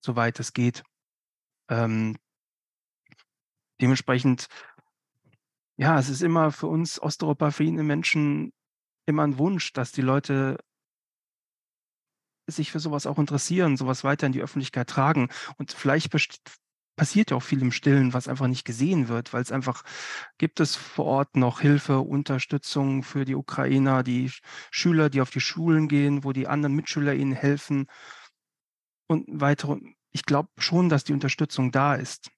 soweit 0.00 0.40
es 0.40 0.54
geht. 0.54 0.84
Ähm, 1.68 2.16
dementsprechend, 3.78 4.46
ja, 5.76 5.98
es 5.98 6.08
ist 6.08 6.22
immer 6.22 6.50
für 6.50 6.68
uns 6.68 6.98
osteuropäische 6.98 7.64
Menschen 7.64 8.54
immer 9.04 9.24
ein 9.24 9.36
Wunsch, 9.36 9.74
dass 9.74 9.92
die 9.92 10.00
Leute 10.00 10.56
sich 12.46 12.70
für 12.70 12.80
sowas 12.80 13.06
auch 13.06 13.18
interessieren, 13.18 13.76
sowas 13.76 14.04
weiter 14.04 14.26
in 14.26 14.32
die 14.32 14.42
Öffentlichkeit 14.42 14.88
tragen. 14.88 15.28
Und 15.58 15.72
vielleicht 15.72 16.10
passiert 16.96 17.30
ja 17.30 17.36
auch 17.36 17.42
viel 17.42 17.60
im 17.60 17.72
Stillen, 17.72 18.14
was 18.14 18.28
einfach 18.28 18.46
nicht 18.46 18.64
gesehen 18.64 19.08
wird, 19.08 19.32
weil 19.32 19.42
es 19.42 19.52
einfach 19.52 19.82
gibt 20.38 20.60
es 20.60 20.76
vor 20.76 21.04
Ort 21.04 21.36
noch 21.36 21.60
Hilfe, 21.60 22.00
Unterstützung 22.00 23.02
für 23.02 23.24
die 23.24 23.34
Ukrainer, 23.34 24.02
die 24.02 24.30
Schüler, 24.70 25.10
die 25.10 25.20
auf 25.20 25.30
die 25.30 25.40
Schulen 25.40 25.88
gehen, 25.88 26.24
wo 26.24 26.32
die 26.32 26.48
anderen 26.48 26.74
Mitschüler 26.74 27.14
ihnen 27.14 27.32
helfen 27.32 27.86
und 29.08 29.26
weitere. 29.28 29.78
Ich 30.12 30.24
glaube 30.24 30.48
schon, 30.58 30.88
dass 30.88 31.04
die 31.04 31.12
Unterstützung 31.12 31.70
da 31.70 31.94
ist, 31.94 32.30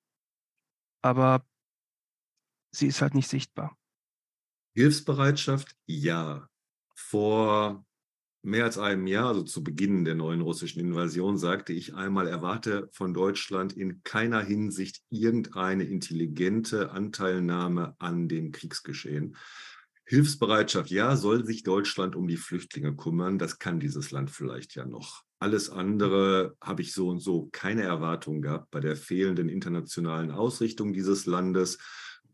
aber 1.02 1.46
sie 2.72 2.88
ist 2.88 3.00
halt 3.00 3.14
nicht 3.14 3.28
sichtbar. 3.28 3.76
Hilfsbereitschaft, 4.74 5.76
ja. 5.86 6.48
Vor 6.94 7.84
mehr 8.42 8.64
als 8.64 8.78
einem 8.78 9.06
Jahr, 9.06 9.28
also 9.28 9.42
zu 9.42 9.62
Beginn 9.62 10.04
der 10.04 10.14
neuen 10.14 10.40
russischen 10.40 10.80
Invasion, 10.80 11.38
sagte 11.38 11.72
ich 11.72 11.94
einmal, 11.94 12.28
erwarte 12.28 12.88
von 12.92 13.12
Deutschland 13.12 13.72
in 13.72 14.02
keiner 14.04 14.42
Hinsicht 14.42 15.02
irgendeine 15.10 15.84
intelligente 15.84 16.90
Anteilnahme 16.90 17.94
an 17.98 18.28
dem 18.28 18.52
Kriegsgeschehen. 18.52 19.36
Hilfsbereitschaft, 20.04 20.90
ja, 20.90 21.16
soll 21.16 21.44
sich 21.44 21.64
Deutschland 21.64 22.16
um 22.16 22.28
die 22.28 22.38
Flüchtlinge 22.38 22.96
kümmern. 22.96 23.38
Das 23.38 23.58
kann 23.58 23.78
dieses 23.78 24.10
Land 24.10 24.30
vielleicht 24.30 24.74
ja 24.74 24.86
noch. 24.86 25.22
Alles 25.38 25.68
andere 25.68 26.56
habe 26.60 26.82
ich 26.82 26.92
so 26.92 27.08
und 27.08 27.20
so 27.20 27.48
keine 27.52 27.82
Erwartung 27.82 28.40
gehabt 28.40 28.70
bei 28.70 28.80
der 28.80 28.96
fehlenden 28.96 29.48
internationalen 29.48 30.30
Ausrichtung 30.30 30.92
dieses 30.92 31.26
Landes, 31.26 31.78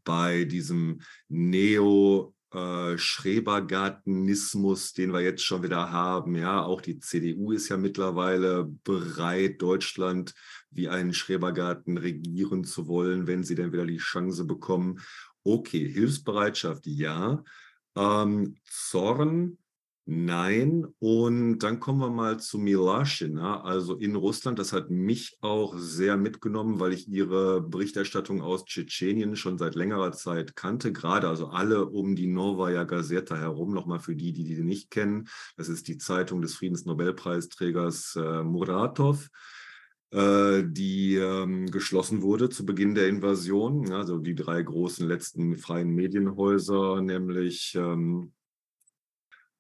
bei 0.05 0.45
diesem 0.45 1.01
Neo- 1.29 2.34
äh, 2.55 2.97
Schrebergartenismus, 2.97 4.93
den 4.93 5.13
wir 5.13 5.21
jetzt 5.21 5.43
schon 5.43 5.63
wieder 5.63 5.91
haben. 5.91 6.37
Ja, 6.37 6.63
auch 6.63 6.81
die 6.81 6.99
CDU 7.01 7.53
ist 7.53 7.69
ja 7.69 7.77
mittlerweile 7.77 8.65
bereit, 8.85 9.61
Deutschland 9.61 10.35
wie 10.71 10.89
einen 10.89 11.13
Schrebergarten 11.13 11.99
regieren 11.99 12.65
zu 12.65 12.87
wollen, 12.87 13.27
wenn 13.27 13.43
sie 13.43 13.57
denn 13.57 13.73
wieder 13.73 13.87
die 13.87 13.99
Chance 13.99 14.45
bekommen. 14.45 15.01
Okay, 15.43 15.89
Hilfsbereitschaft 15.89 16.87
ja. 16.87 17.43
Ähm, 17.97 18.57
Zorn 18.65 19.59
Nein, 20.07 20.85
und 20.99 21.61
dann 21.61 21.81
kommen 21.81 22.01
wir 22.01 22.11
mal 22.11 22.39
zu 22.39 22.59
Milaschina, 22.59 23.63
also 23.63 23.97
in 23.97 24.17
Russland. 24.17 24.59
Das 24.59 24.75
hat 24.75 24.91
mich 24.91 25.39
auch 25.41 25.79
sehr 25.79 26.19
mitgenommen, 26.19 26.79
weil 26.79 26.93
ich 26.93 27.09
ihre 27.09 27.63
Berichterstattung 27.63 28.43
aus 28.43 28.67
Tschetschenien 28.67 29.35
schon 29.35 29.57
seit 29.57 29.75
längerer 29.75 30.13
Zeit 30.13 30.57
kannte, 30.57 30.93
gerade 30.93 31.27
also 31.27 31.47
alle 31.47 31.87
um 31.87 32.17
die 32.17 32.27
Novaya 32.27 32.85
Gazeta 32.85 33.35
herum, 33.35 33.73
nochmal 33.73 33.99
für 33.99 34.15
die, 34.15 34.35
die 34.35 34.45
die 34.45 34.63
nicht 34.63 34.91
kennen. 34.91 35.27
Das 35.57 35.71
ist 35.71 35.89
die 35.89 35.97
Zeitung 35.97 36.43
des 36.43 36.55
Friedensnobelpreisträgers 36.57 38.17
äh, 38.17 38.43
Muratov 38.43 39.31
äh, 40.11 40.65
die 40.67 41.15
ähm, 41.17 41.71
geschlossen 41.71 42.21
wurde 42.21 42.51
zu 42.51 42.67
Beginn 42.67 42.95
der 42.95 43.09
Invasion. 43.09 43.91
Also 43.91 44.19
die 44.19 44.35
drei 44.35 44.63
großen 44.63 45.09
letzten 45.09 45.57
freien 45.57 45.95
Medienhäuser, 45.95 47.01
nämlich 47.01 47.75
ähm, 47.75 48.33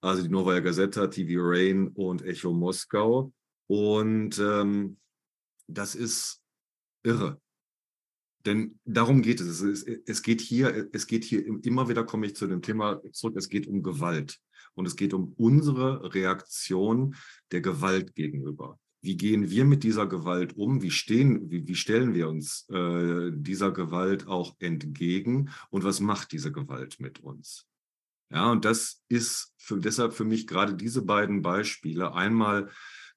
also 0.05 0.23
die 0.23 0.29
Novaya 0.29 0.61
Gazeta, 0.61 1.07
TV 1.07 1.41
Rain 1.43 1.89
und 1.89 2.23
Echo 2.23 2.53
Moskau. 2.53 3.33
Und 3.67 4.39
ähm, 4.39 4.99
das 5.67 5.95
ist 5.95 6.43
irre. 7.03 7.41
Denn 8.45 8.79
darum 8.85 9.23
geht 9.23 9.41
es. 9.41 9.63
Es, 9.63 9.83
es. 9.83 10.23
geht 10.23 10.43
hier, 10.43 10.91
es 10.93 11.07
geht 11.07 11.25
hier 11.25 11.47
immer 11.65 11.89
wieder, 11.89 12.05
komme 12.05 12.27
ich 12.27 12.37
zu 12.37 12.47
dem 12.47 12.61
Thema 12.61 13.01
zurück, 13.13 13.37
es 13.39 13.49
geht 13.49 13.67
um 13.67 13.83
Gewalt. 13.83 14.39
Und 14.75 14.87
es 14.87 14.97
geht 14.97 15.15
um 15.15 15.33
unsere 15.39 16.13
Reaktion 16.13 17.15
der 17.53 17.63
Gewalt 17.63 18.15
gegenüber. 18.15 18.79
Wie 19.01 19.17
gehen 19.17 19.51
wir 19.51 19.65
mit 19.65 19.85
dieser 19.85 20.07
Gewalt 20.07 20.57
um? 20.57 20.83
Wie, 20.83 20.91
stehen, 20.91 21.51
wie, 21.51 21.67
wie 21.67 21.75
stellen 21.75 22.15
wir 22.15 22.29
uns 22.29 22.67
äh, 22.71 23.31
dieser 23.33 23.71
Gewalt 23.71 24.27
auch 24.27 24.55
entgegen? 24.59 25.51
Und 25.71 25.85
was 25.85 26.01
macht 26.01 26.33
diese 26.33 26.53
Gewalt 26.53 27.01
mit 27.01 27.21
uns? 27.21 27.67
Ja, 28.35 28.51
und 28.51 28.65
das 28.65 29.01
ist 29.09 29.55
für, 29.59 29.79
deshalb 29.79 30.13
für 30.13 30.25
mich 30.25 30.49
gerade 30.49 30.75
diese 30.75 31.03
beiden 31.03 31.41
Beispiele. 31.41 32.15
Einmal 32.15 32.69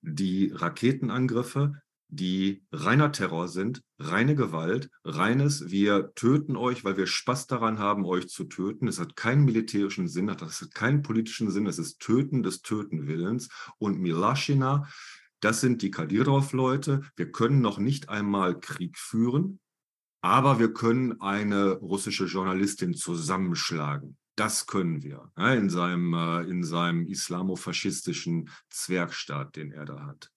die 0.02 0.52
Raketenangriffe, 0.54 1.82
die 2.08 2.64
reiner 2.72 3.12
Terror 3.12 3.48
sind, 3.48 3.82
reine 3.98 4.36
Gewalt, 4.36 4.92
reines, 5.04 5.72
wir 5.72 6.14
töten 6.14 6.56
euch, 6.56 6.86
weil 6.86 6.98
wir 6.98 7.08
Spaß 7.08 7.48
daran 7.48 7.80
haben, 7.80 8.06
euch 8.06 8.30
zu 8.30 8.44
töten. 8.44 8.88
Es 8.88 9.00
hat 9.00 9.16
keinen 9.16 9.44
militärischen 9.44 10.08
Sinn, 10.08 10.28
das 10.28 10.62
hat 10.62 10.76
keinen 10.76 11.02
politischen 11.02 11.50
Sinn, 11.50 11.66
es 11.66 11.80
ist 11.80 12.00
Töten 12.00 12.44
des 12.44 12.62
Tötenwillens. 12.62 13.50
Und 13.80 14.00
Milaschina, 14.00 14.88
das 15.40 15.62
sind 15.62 15.82
die 15.82 15.90
Kadyrov-Leute. 15.90 17.02
Wir 17.16 17.32
können 17.32 17.60
noch 17.60 17.80
nicht 17.80 18.10
einmal 18.10 18.60
Krieg 18.60 19.00
führen, 19.00 19.60
aber 20.22 20.60
wir 20.60 20.74
können 20.74 21.20
eine 21.22 21.72
russische 21.72 22.26
Journalistin 22.26 22.94
zusammenschlagen. 22.94 24.16
Das 24.38 24.68
können 24.68 25.02
wir 25.02 25.32
ja, 25.36 25.54
in, 25.54 25.68
seinem, 25.68 26.14
äh, 26.14 26.42
in 26.44 26.64
seinem 26.64 27.08
islamofaschistischen 27.08 28.50
Zwergstaat, 28.70 29.56
den 29.56 29.72
er 29.72 29.86
da 29.86 30.06
hat. 30.06 30.32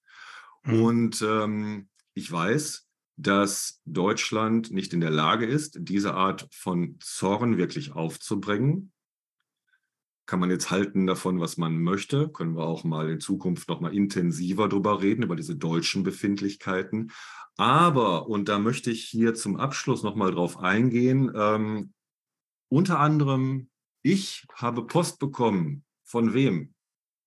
Mhm. 0.63 0.81
Und 0.81 1.21
ähm, 1.21 1.89
ich 2.15 2.29
weiß, 2.29 2.87
dass 3.15 3.79
Deutschland 3.85 4.71
nicht 4.71 4.93
in 4.93 5.01
der 5.01 5.11
Lage 5.11 5.45
ist, 5.45 5.77
diese 5.81 6.15
Art 6.15 6.47
von 6.51 6.97
Zorn 6.99 7.57
wirklich 7.57 7.93
aufzubringen. 7.93 8.91
Kann 10.25 10.39
man 10.39 10.49
jetzt 10.49 10.71
halten 10.71 11.05
davon, 11.05 11.39
was 11.39 11.57
man 11.57 11.79
möchte. 11.79 12.27
Können 12.29 12.55
wir 12.55 12.63
auch 12.63 12.83
mal 12.83 13.07
in 13.07 13.19
Zukunft 13.19 13.69
noch 13.69 13.81
mal 13.81 13.93
intensiver 13.93 14.67
darüber 14.67 15.03
reden, 15.03 15.23
über 15.23 15.35
diese 15.35 15.55
deutschen 15.55 16.01
Befindlichkeiten. 16.01 17.11
Aber, 17.57 18.27
und 18.27 18.49
da 18.49 18.57
möchte 18.57 18.89
ich 18.89 19.03
hier 19.03 19.35
zum 19.35 19.57
Abschluss 19.57 20.01
noch 20.01 20.15
mal 20.15 20.31
drauf 20.31 20.57
eingehen, 20.57 21.31
ähm, 21.35 21.93
unter 22.69 22.99
anderem 22.99 23.69
ich 24.01 24.45
habe 24.55 24.85
Post 24.85 25.19
bekommen. 25.19 25.83
Von 26.03 26.33
wem? 26.33 26.73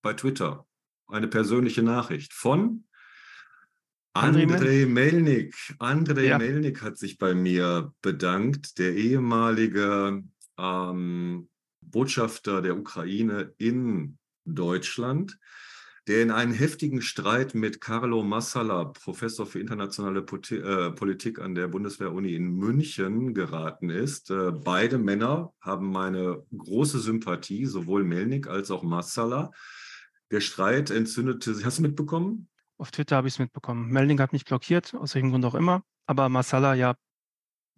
Bei 0.01 0.13
Twitter. 0.13 0.67
Eine 1.07 1.27
persönliche 1.27 1.83
Nachricht 1.83 2.33
von 2.33 2.85
Andrei 4.13 4.85
Melnik. 4.85 5.53
Andrei 5.79 6.27
ja. 6.27 6.37
Melnik 6.37 6.81
hat 6.81 6.97
sich 6.97 7.17
bei 7.17 7.33
mir 7.33 7.93
bedankt, 8.01 8.77
der 8.79 8.95
ehemalige 8.95 10.23
ähm, 10.57 11.49
Botschafter 11.81 12.61
der 12.61 12.77
Ukraine 12.77 13.53
in 13.57 14.17
Deutschland 14.45 15.37
der 16.07 16.21
in 16.21 16.31
einen 16.31 16.53
heftigen 16.53 17.01
Streit 17.01 17.55
mit 17.55 17.81
Carlo 17.81 18.21
Massala, 18.21 18.85
Professor 18.85 19.45
für 19.45 19.59
internationale 19.59 20.19
äh, 20.19 20.91
Politik 20.91 21.39
an 21.39 21.55
der 21.55 21.67
Bundeswehr-Uni 21.67 22.35
in 22.35 22.51
München, 22.51 23.33
geraten 23.33 23.89
ist. 23.89 24.29
Äh, 24.29 24.51
beide 24.51 24.99
Männer 24.99 25.53
haben 25.59 25.91
meine 25.91 26.43
große 26.55 26.99
Sympathie, 26.99 27.65
sowohl 27.65 28.03
Melnik 28.03 28.47
als 28.47 28.69
auch 28.69 28.83
Massala. 28.83 29.51
Der 30.31 30.41
Streit 30.41 30.91
entzündete 30.91 31.55
sich. 31.55 31.65
Hast 31.65 31.79
du 31.79 31.83
mitbekommen? 31.83 32.49
Auf 32.77 32.91
Twitter 32.91 33.15
habe 33.15 33.27
ich 33.27 33.35
es 33.35 33.39
mitbekommen. 33.39 33.89
Melnik 33.89 34.19
hat 34.19 34.33
mich 34.33 34.45
blockiert, 34.45 34.93
aus 34.93 35.15
welchem 35.15 35.31
Grund 35.31 35.45
auch 35.45 35.55
immer. 35.55 35.83
Aber 36.07 36.29
Massala 36.29 36.75
ja 36.75 36.95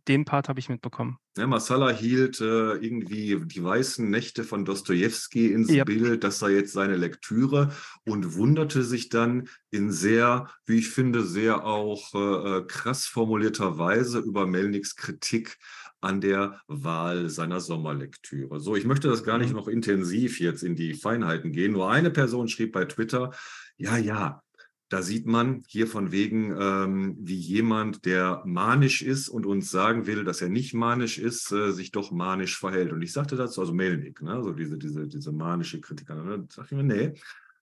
den 0.08 0.26
Part 0.26 0.50
habe 0.50 0.60
ich 0.60 0.70
mitbekommen. 0.70 1.18
Ja, 1.38 1.46
Masala 1.46 1.90
hielt 1.90 2.42
äh, 2.42 2.74
irgendwie 2.74 3.40
die 3.46 3.64
weißen 3.64 4.10
Nächte 4.10 4.44
von 4.44 4.66
Dostoevsky 4.66 5.52
ins 5.52 5.70
yep. 5.70 5.86
Bild, 5.86 6.24
das 6.24 6.40
sei 6.40 6.52
jetzt 6.52 6.74
seine 6.74 6.96
Lektüre 6.96 7.72
und 8.06 8.36
wunderte 8.36 8.84
sich 8.84 9.10
dann 9.10 9.48
in 9.70 9.92
sehr, 9.92 10.50
wie 10.66 10.80
ich 10.80 10.90
finde, 10.90 11.24
sehr 11.24 11.66
auch 11.66 12.14
äh, 12.16 12.58
äh 12.58 12.66
krass 12.66 13.06
formulierter 13.06 13.78
Weise 13.78 14.20
über 14.20 14.48
Melniks 14.48 14.96
Kritik 14.96 15.58
an 16.02 16.22
der 16.22 16.62
Wahl 16.68 17.30
seiner 17.30 17.60
Sommerlektüre. 17.60 18.60
So, 18.60 18.76
ich 18.76 18.86
möchte 18.86 19.08
das 19.08 19.24
gar 19.24 19.38
nicht 19.38 19.50
mhm. 19.50 19.58
noch 19.58 19.68
intensiv 19.68 20.40
jetzt 20.40 20.64
in 20.64 20.76
die 20.76 20.94
Feinheiten 20.94 21.52
gehen. 21.52 21.74
Nur 21.74 21.92
eine 21.92 22.12
Person 22.12 22.48
schrieb 22.48 22.72
bei 22.72 22.86
Twitter, 22.86 23.32
ja, 23.78 23.98
ja, 23.98 24.42
da 24.90 25.02
sieht 25.02 25.26
man 25.26 25.64
hier 25.68 25.86
von 25.86 26.12
wegen, 26.12 26.56
ähm, 26.58 27.18
wie 27.20 27.36
jemand, 27.36 28.06
der 28.06 28.42
manisch 28.46 29.02
ist 29.02 29.28
und 29.28 29.46
uns 29.46 29.70
sagen 29.70 30.08
will, 30.08 30.24
dass 30.24 30.42
er 30.42 30.50
nicht 30.50 30.74
manisch 30.74 31.18
ist, 31.18 31.52
äh, 31.52 31.72
sich 31.72 31.92
doch 31.92 32.12
manisch 32.12 32.58
verhält. 32.58 32.94
Und 32.94 33.02
ich 33.02 33.12
sagte 33.12 33.36
dazu, 33.36 33.60
also 33.60 33.74
Melnik, 33.74 34.22
ne, 34.22 34.42
so 34.42 34.54
diese, 34.54 34.78
diese, 34.78 35.08
diese 35.08 35.32
manische 35.34 35.82
Kritiker, 35.82 36.16
ne, 36.16 36.40
da 36.40 36.62
dachte 36.62 36.76
ich 36.76 36.82
mir, 36.82 36.84
nee, 36.84 37.14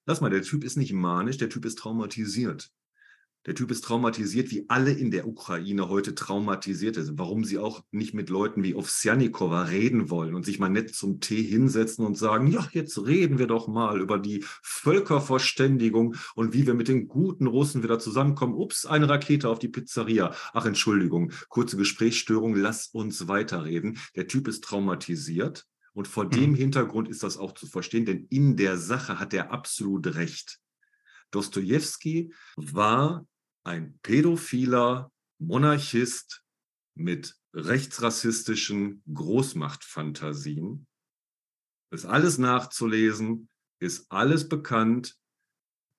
lass 0.06 0.22
mal, 0.22 0.30
der 0.30 0.44
Typ 0.44 0.64
ist 0.64 0.78
nicht 0.78 0.94
manisch, 0.94 1.38
der 1.38 1.50
Typ 1.50 1.66
ist 1.66 1.80
traumatisiert. 1.80 2.72
Der 3.46 3.54
Typ 3.54 3.70
ist 3.70 3.84
traumatisiert, 3.84 4.50
wie 4.50 4.66
alle 4.70 4.92
in 4.92 5.12
der 5.12 5.28
Ukraine 5.28 5.88
heute 5.88 6.16
traumatisiert 6.16 6.96
sind. 6.96 7.20
Warum 7.20 7.44
sie 7.44 7.60
auch 7.60 7.84
nicht 7.92 8.16
mit 8.16 8.30
Leuten 8.30 8.64
wie 8.64 8.74
Ovsjanikova 8.74 9.64
reden 9.64 10.10
wollen 10.10 10.34
und 10.34 10.46
sich 10.46 10.58
mal 10.58 10.70
nett 10.70 10.96
zum 10.96 11.20
Tee 11.20 11.44
hinsetzen 11.44 12.06
und 12.06 12.18
sagen, 12.18 12.48
ja, 12.48 12.68
jetzt 12.72 12.98
reden 13.06 13.38
wir 13.38 13.46
doch 13.46 13.68
mal 13.68 14.02
über 14.02 14.18
die 14.18 14.44
Völkerverständigung 14.64 16.16
und 16.34 16.54
wie 16.54 16.66
wir 16.66 16.74
mit 16.74 16.88
den 16.88 17.08
guten 17.08 17.46
Russen 17.46 17.84
wieder 17.84 18.00
zusammenkommen. 18.00 18.56
Ups, 18.56 18.88
eine 18.88 19.08
Rakete 19.08 19.48
auf 19.48 19.60
die 19.60 19.70
Pizzeria. 19.70 20.34
Ach, 20.54 20.66
Entschuldigung, 20.66 21.32
kurze 21.48 21.78
Gesprächsstörung, 21.78 22.56
lass 22.56 22.88
uns 22.88 23.28
weiterreden. 23.28 24.00
Der 24.16 24.28
Typ 24.28 24.48
ist 24.48 24.64
traumatisiert. 24.64 25.68
Und 25.94 26.08
vor 26.08 26.26
mhm. 26.26 26.32
dem 26.32 26.56
Hintergrund 26.56 27.08
ist 27.08 27.22
das 27.22 27.38
auch 27.38 27.54
zu 27.54 27.68
verstehen, 27.68 28.06
denn 28.06 28.26
in 28.30 28.58
der 28.58 28.78
Sache 28.78 29.20
hat 29.20 29.34
er 29.34 29.52
absolut 29.52 30.16
recht. 30.16 30.60
Dostoevsky 31.32 32.34
war 32.56 33.26
ein 33.66 34.00
pädophiler 34.02 35.12
Monarchist 35.40 36.44
mit 36.94 37.36
rechtsrassistischen 37.54 39.04
Großmachtfantasien. 39.14 40.88
Ist 41.92 42.06
alles 42.06 42.38
nachzulesen, 42.38 43.50
ist 43.80 44.12
alles 44.12 44.48
bekannt. 44.48 45.18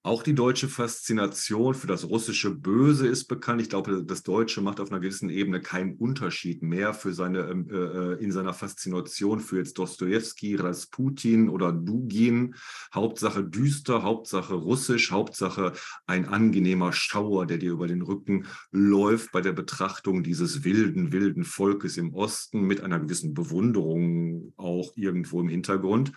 Auch 0.07 0.23
die 0.23 0.37
deutsche 0.37 0.69
Faszination 0.69 1.75
für 1.75 1.89
das 1.89 2.05
russische 2.05 2.55
Böse 2.55 3.09
ist 3.09 3.25
bekannt. 3.25 3.61
Ich 3.61 3.69
glaube, 3.69 4.05
das 4.07 4.23
Deutsche 4.23 4.61
macht 4.61 4.79
auf 4.79 4.93
einer 4.93 5.01
gewissen 5.01 5.31
Ebene 5.31 5.61
keinen 5.61 5.97
Unterschied 5.97 6.63
mehr 6.63 6.95
für 6.95 7.13
seine, 7.13 7.41
ähm, 7.51 7.69
äh, 7.69 7.75
äh, 7.75 8.23
in 8.23 8.31
seiner 8.31 8.55
Faszination 8.55 9.41
für 9.41 9.59
jetzt 9.59 9.77
Dostoevsky, 9.79 10.55
Rasputin 10.55 11.49
oder 11.49 11.73
Dugin. 11.73 12.55
Hauptsache 12.95 13.43
düster, 13.43 14.05
Hauptsache 14.05 14.55
russisch, 14.55 15.11
Hauptsache 15.11 15.73
ein 16.07 16.29
angenehmer 16.29 16.93
Schauer, 16.93 17.45
der 17.45 17.59
dir 17.59 17.73
über 17.73 17.89
den 17.89 18.03
Rücken 18.03 18.47
läuft 18.71 19.33
bei 19.33 19.41
der 19.41 19.55
Betrachtung 19.55 20.23
dieses 20.23 20.63
wilden, 20.63 21.11
wilden 21.11 21.43
Volkes 21.43 21.97
im 21.97 22.15
Osten 22.15 22.61
mit 22.61 22.81
einer 22.81 23.01
gewissen 23.01 23.35
Bewunderung 23.35 24.53
auch 24.57 24.93
irgendwo 24.95 25.41
im 25.41 25.49
Hintergrund. 25.49 26.13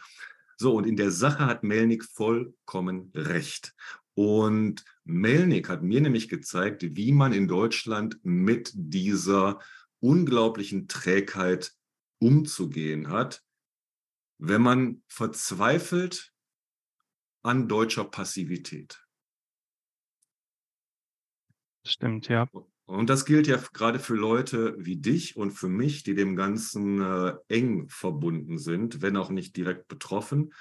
So, 0.62 0.76
und 0.76 0.86
in 0.86 0.98
der 0.98 1.10
Sache 1.10 1.46
hat 1.46 1.64
Melnik 1.64 2.04
vollkommen 2.04 3.12
recht. 3.16 3.74
Und 4.14 4.84
Melnik 5.06 5.70
hat 5.70 5.84
mir 5.84 6.02
nämlich 6.02 6.28
gezeigt, 6.28 6.84
wie 6.98 7.14
man 7.14 7.32
in 7.32 7.48
Deutschland 7.48 8.20
mit 8.24 8.72
dieser 8.74 9.62
unglaublichen 10.02 10.90
Trägheit 10.90 11.72
umzugehen 12.20 13.08
hat, 13.08 13.42
wenn 14.38 14.62
man 14.62 15.02
verzweifelt 15.08 16.34
an 17.42 17.70
deutscher 17.70 18.04
Passivität. 18.04 19.02
Stimmt, 21.86 22.28
ja. 22.28 22.50
Und 22.90 23.08
das 23.08 23.26
gilt 23.26 23.46
ja 23.46 23.58
gerade 23.72 24.00
für 24.00 24.16
Leute 24.16 24.74
wie 24.80 24.98
dich 24.98 25.38
und 25.38 25.52
für 25.52 25.70
mich, 25.70 26.02
die 26.02 26.16
dem 26.16 26.36
Ganzen 26.36 27.00
äh, 27.00 27.36
eng 27.48 27.88
verbunden 27.88 28.58
sind, 28.58 29.04
wenn 29.04 29.16
auch 29.16 29.30
nicht 29.30 29.56
direkt 29.56 29.88
betroffen. 29.88 30.56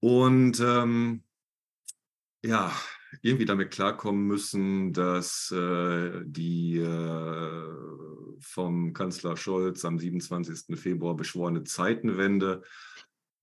Und 0.00 0.58
ähm, 0.58 1.22
ja, 2.44 2.72
irgendwie 3.22 3.44
damit 3.44 3.70
klarkommen 3.70 4.26
müssen, 4.26 4.92
dass 4.92 5.52
äh, 5.52 6.22
die 6.24 6.78
äh, 6.78 7.62
vom 8.40 8.92
Kanzler 8.92 9.36
Scholz 9.36 9.84
am 9.84 9.96
27. 9.96 10.76
Februar 10.76 11.14
beschworene 11.14 11.62
Zeitenwende 11.62 12.64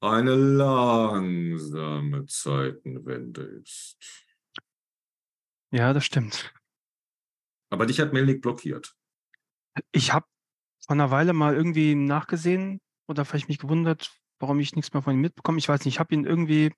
eine 0.02 0.36
langsame 0.36 2.26
Zeitenwende 2.26 3.42
ist. 3.42 3.98
Ja, 5.72 5.94
das 5.94 6.04
stimmt. 6.04 6.54
Aber 7.76 7.86
dich 7.86 8.00
hat 8.00 8.14
Melnik 8.14 8.42
blockiert. 8.42 8.96
Ich 9.92 10.14
habe 10.14 10.26
vor 10.86 10.94
einer 10.94 11.12
Weile 11.12 11.34
mal 11.34 11.54
irgendwie 11.54 11.94
nachgesehen 11.94 12.80
oder 13.08 13.26
vielleicht 13.26 13.50
mich 13.50 13.60
gewundert, 13.60 14.12
warum 14.40 14.60
ich 14.60 14.76
nichts 14.76 14.94
mehr 14.94 15.02
von 15.02 15.14
ihm 15.14 15.22
mitbekomme. 15.22 15.58
Ich 15.58 15.68
weiß 15.68 15.84
nicht, 15.84 15.96
ich 15.96 16.00
habe 16.00 16.14
ihn 16.16 16.24
irgendwie 16.24 16.72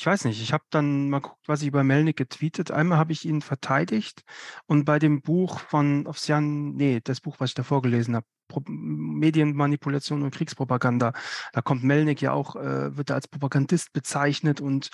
ich 0.00 0.06
weiß 0.06 0.24
nicht, 0.24 0.40
ich 0.40 0.54
habe 0.54 0.64
dann 0.70 1.10
mal 1.10 1.20
geguckt, 1.20 1.46
was 1.46 1.60
ich 1.60 1.68
über 1.68 1.84
Melnik 1.84 2.16
getweetet. 2.16 2.70
Einmal 2.70 2.96
habe 2.96 3.12
ich 3.12 3.26
ihn 3.26 3.42
verteidigt 3.42 4.22
und 4.66 4.86
bei 4.86 4.98
dem 4.98 5.20
Buch 5.20 5.60
von 5.60 6.06
Ovsian, 6.06 6.74
nee, 6.74 7.00
das 7.04 7.20
Buch, 7.20 7.36
was 7.38 7.50
ich 7.50 7.54
davor 7.54 7.82
gelesen 7.82 8.16
habe, 8.16 8.26
Medienmanipulation 8.66 10.22
und 10.22 10.34
Kriegspropaganda, 10.34 11.12
da 11.52 11.60
kommt 11.60 11.84
Melnik 11.84 12.22
ja 12.22 12.32
auch, 12.32 12.56
äh, 12.56 12.96
wird 12.96 13.10
er 13.10 13.16
als 13.16 13.28
Propagandist 13.28 13.92
bezeichnet 13.92 14.62
und 14.62 14.88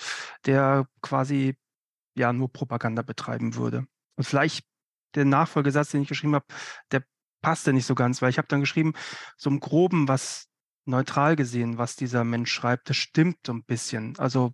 der 0.45 0.89
quasi 1.01 1.55
ja 2.13 2.33
nur 2.33 2.51
Propaganda 2.51 3.01
betreiben 3.01 3.55
würde. 3.55 3.87
Und 4.17 4.25
vielleicht 4.25 4.65
der 5.15 5.25
Nachfolgesatz, 5.25 5.91
den 5.91 6.01
ich 6.01 6.09
geschrieben 6.09 6.35
habe, 6.35 6.45
der 6.91 7.03
passte 7.41 7.73
nicht 7.73 7.85
so 7.85 7.95
ganz, 7.95 8.21
weil 8.21 8.29
ich 8.29 8.37
habe 8.37 8.47
dann 8.47 8.61
geschrieben, 8.61 8.93
so 9.37 9.49
im 9.49 9.59
Groben, 9.59 10.07
was 10.07 10.47
neutral 10.85 11.35
gesehen, 11.35 11.77
was 11.77 11.95
dieser 11.95 12.23
Mensch 12.23 12.51
schreibt, 12.51 12.89
das 12.89 12.97
stimmt 12.97 13.37
so 13.45 13.53
ein 13.53 13.63
bisschen. 13.63 14.17
Also 14.17 14.53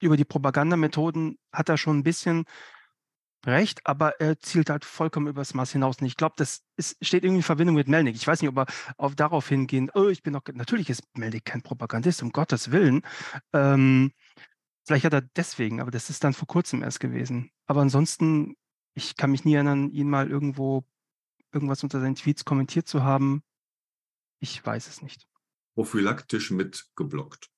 über 0.00 0.16
die 0.16 0.24
Propagandamethoden 0.24 1.38
hat 1.52 1.68
er 1.68 1.78
schon 1.78 1.98
ein 1.98 2.02
bisschen 2.02 2.44
recht, 3.46 3.80
aber 3.84 4.20
er 4.20 4.38
zielt 4.40 4.70
halt 4.70 4.84
vollkommen 4.84 5.28
übers 5.28 5.54
Maß 5.54 5.72
hinaus. 5.72 5.98
Und 6.00 6.06
ich 6.06 6.16
glaube, 6.16 6.34
das 6.36 6.62
ist, 6.76 6.96
steht 7.00 7.24
irgendwie 7.24 7.38
in 7.38 7.44
Verbindung 7.44 7.76
mit 7.76 7.88
Melnik. 7.88 8.16
Ich 8.16 8.26
weiß 8.26 8.42
nicht, 8.42 8.50
ob 8.50 8.58
er 8.58 8.66
auf 8.96 9.14
darauf 9.14 9.48
hingehen, 9.48 9.90
oh, 9.94 10.08
ich 10.08 10.22
bin 10.22 10.32
doch, 10.32 10.42
natürlich 10.52 10.90
ist 10.90 11.02
Melnik 11.16 11.44
kein 11.44 11.62
Propagandist, 11.62 12.22
um 12.22 12.32
Gottes 12.32 12.72
Willen. 12.72 13.02
Ähm, 13.52 14.12
vielleicht 14.86 15.04
hat 15.04 15.12
er 15.12 15.22
deswegen, 15.22 15.80
aber 15.80 15.90
das 15.90 16.10
ist 16.10 16.24
dann 16.24 16.34
vor 16.34 16.48
kurzem 16.48 16.82
erst 16.82 17.00
gewesen. 17.00 17.50
Aber 17.66 17.80
ansonsten, 17.80 18.56
ich 18.98 19.16
kann 19.16 19.30
mich 19.30 19.44
nie 19.44 19.54
erinnern, 19.54 19.90
ihn 19.92 20.10
mal 20.10 20.28
irgendwo 20.28 20.84
irgendwas 21.52 21.84
unter 21.84 22.00
seinen 22.00 22.16
Tweets 22.16 22.44
kommentiert 22.44 22.88
zu 22.88 23.04
haben. 23.04 23.42
Ich 24.40 24.64
weiß 24.64 24.88
es 24.88 25.02
nicht. 25.02 25.26
Prophylaktisch 25.74 26.50
mitgeblockt. 26.50 27.48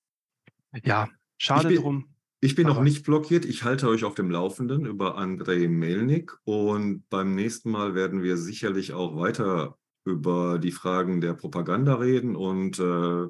Ja, 0.84 1.08
schade 1.38 1.68
ich 1.68 1.74
bin, 1.74 1.82
drum. 1.82 2.14
Ich 2.40 2.54
bin 2.54 2.66
noch 2.66 2.82
nicht 2.82 3.04
blockiert. 3.04 3.46
Ich 3.46 3.64
halte 3.64 3.88
euch 3.88 4.04
auf 4.04 4.14
dem 4.14 4.30
Laufenden 4.30 4.84
über 4.84 5.16
Andrei 5.16 5.66
Melnik 5.66 6.36
und 6.44 7.08
beim 7.08 7.34
nächsten 7.34 7.70
Mal 7.70 7.94
werden 7.94 8.22
wir 8.22 8.36
sicherlich 8.36 8.92
auch 8.92 9.16
weiter 9.16 9.78
über 10.04 10.58
die 10.58 10.72
Fragen 10.72 11.22
der 11.22 11.34
Propaganda 11.34 11.94
reden 11.94 12.36
und 12.36 12.78
äh, 12.78 13.26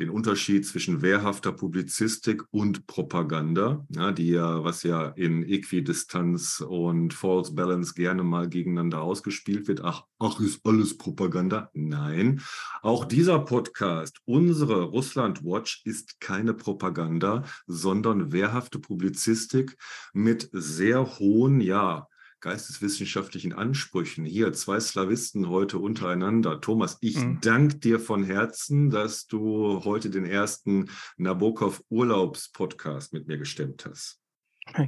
den 0.00 0.10
Unterschied 0.10 0.66
zwischen 0.66 1.02
wehrhafter 1.02 1.52
Publizistik 1.52 2.42
und 2.50 2.86
Propaganda, 2.86 3.86
ja, 3.90 4.12
die 4.12 4.30
ja, 4.30 4.64
was 4.64 4.82
ja 4.82 5.08
in 5.08 5.44
Äquidistanz 5.44 6.64
und 6.66 7.12
False 7.12 7.54
Balance 7.54 7.92
gerne 7.94 8.24
mal 8.24 8.48
gegeneinander 8.48 9.02
ausgespielt 9.02 9.68
wird. 9.68 9.82
Ach, 9.84 10.04
ach, 10.18 10.40
ist 10.40 10.60
alles 10.64 10.96
Propaganda? 10.96 11.70
Nein. 11.74 12.40
Auch 12.80 13.04
dieser 13.04 13.40
Podcast, 13.40 14.20
unsere 14.24 14.84
Russland 14.84 15.44
Watch, 15.44 15.82
ist 15.84 16.18
keine 16.18 16.54
Propaganda, 16.54 17.44
sondern 17.66 18.32
wehrhafte 18.32 18.78
Publizistik 18.78 19.76
mit 20.14 20.48
sehr 20.52 21.18
hohen, 21.18 21.60
ja, 21.60 22.08
geisteswissenschaftlichen 22.40 23.52
Ansprüchen. 23.52 24.24
Hier 24.24 24.52
zwei 24.52 24.80
Slawisten 24.80 25.48
heute 25.48 25.78
untereinander. 25.78 26.60
Thomas, 26.60 26.98
ich 27.00 27.16
mhm. 27.16 27.40
danke 27.40 27.76
dir 27.76 28.00
von 28.00 28.24
Herzen, 28.24 28.90
dass 28.90 29.26
du 29.26 29.84
heute 29.84 30.10
den 30.10 30.24
ersten 30.24 30.90
Nabokov 31.16 31.82
Urlaubspodcast 31.88 33.12
mit 33.12 33.26
mir 33.26 33.38
gestemmt 33.38 33.86
hast. 33.86 34.20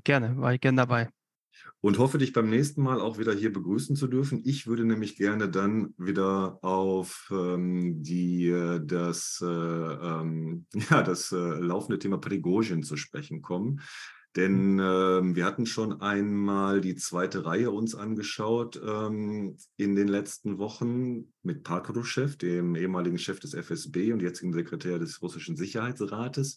Gerne, 0.05 0.36
war 0.38 0.55
ich 0.55 0.61
gerne 0.61 0.76
dabei. 0.76 1.11
Und 1.80 1.98
hoffe, 1.98 2.18
dich 2.18 2.32
beim 2.32 2.48
nächsten 2.48 2.80
Mal 2.80 3.00
auch 3.00 3.18
wieder 3.18 3.32
hier 3.32 3.53
begrüßen 3.53 3.96
zu 3.96 4.07
dürfen. 4.07 4.40
Ich 4.44 4.68
würde 4.68 4.84
nämlich 4.84 5.16
gerne 5.16 5.48
dann 5.48 5.94
wieder 5.98 6.59
auf 6.62 7.28
ähm, 7.32 8.03
die, 8.03 8.48
äh, 8.48 8.80
das, 8.84 9.42
äh, 9.42 9.46
ähm, 9.46 10.66
ja, 10.90 11.03
das 11.03 11.32
äh, 11.32 11.36
laufende 11.36 11.98
Thema 11.98 12.18
Prigozhin 12.18 12.84
zu 12.84 12.96
sprechen 12.96 13.42
kommen. 13.42 13.80
Denn 14.34 14.80
ähm, 14.82 15.36
wir 15.36 15.44
hatten 15.44 15.66
schon 15.66 16.00
einmal 16.00 16.80
die 16.80 16.96
zweite 16.96 17.44
Reihe 17.44 17.70
uns 17.70 17.94
angeschaut 17.94 18.80
ähm, 18.82 19.58
in 19.76 19.94
den 19.94 20.08
letzten 20.08 20.58
Wochen 20.58 21.32
mit 21.42 21.64
Patruschew, 21.64 22.28
dem 22.40 22.74
ehemaligen 22.74 23.18
Chef 23.18 23.40
des 23.40 23.52
FSB 23.52 24.12
und 24.12 24.22
jetzigen 24.22 24.54
Sekretär 24.54 24.98
des 24.98 25.20
russischen 25.20 25.56
Sicherheitsrates. 25.56 26.56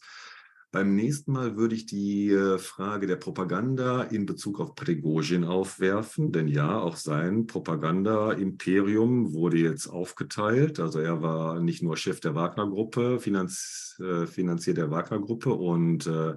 Beim 0.72 0.94
nächsten 0.96 1.32
Mal 1.32 1.56
würde 1.56 1.74
ich 1.74 1.86
die 1.86 2.32
äh, 2.32 2.58
Frage 2.58 3.08
der 3.08 3.16
Propaganda 3.16 4.04
in 4.04 4.26
Bezug 4.26 4.60
auf 4.60 4.76
Prigozhin 4.76 5.44
aufwerfen, 5.44 6.32
denn 6.32 6.48
ja, 6.48 6.80
auch 6.80 6.98
sein 6.98 7.46
Propaganda-Imperium 7.46 9.34
wurde 9.34 9.58
jetzt 9.58 9.88
aufgeteilt. 9.88 10.82
Also 10.82 11.00
er 11.00 11.22
war 11.22 11.62
nicht 11.62 11.82
nur 11.82 11.96
Chef 11.96 12.20
der 12.20 12.36
Wagner-Gruppe, 12.36 13.20
Finanz, 13.20 13.98
äh, 14.02 14.28
Finanzier 14.28 14.74
der 14.74 14.92
Wagner-Gruppe 14.92 15.54
und 15.54 16.08
äh, 16.08 16.36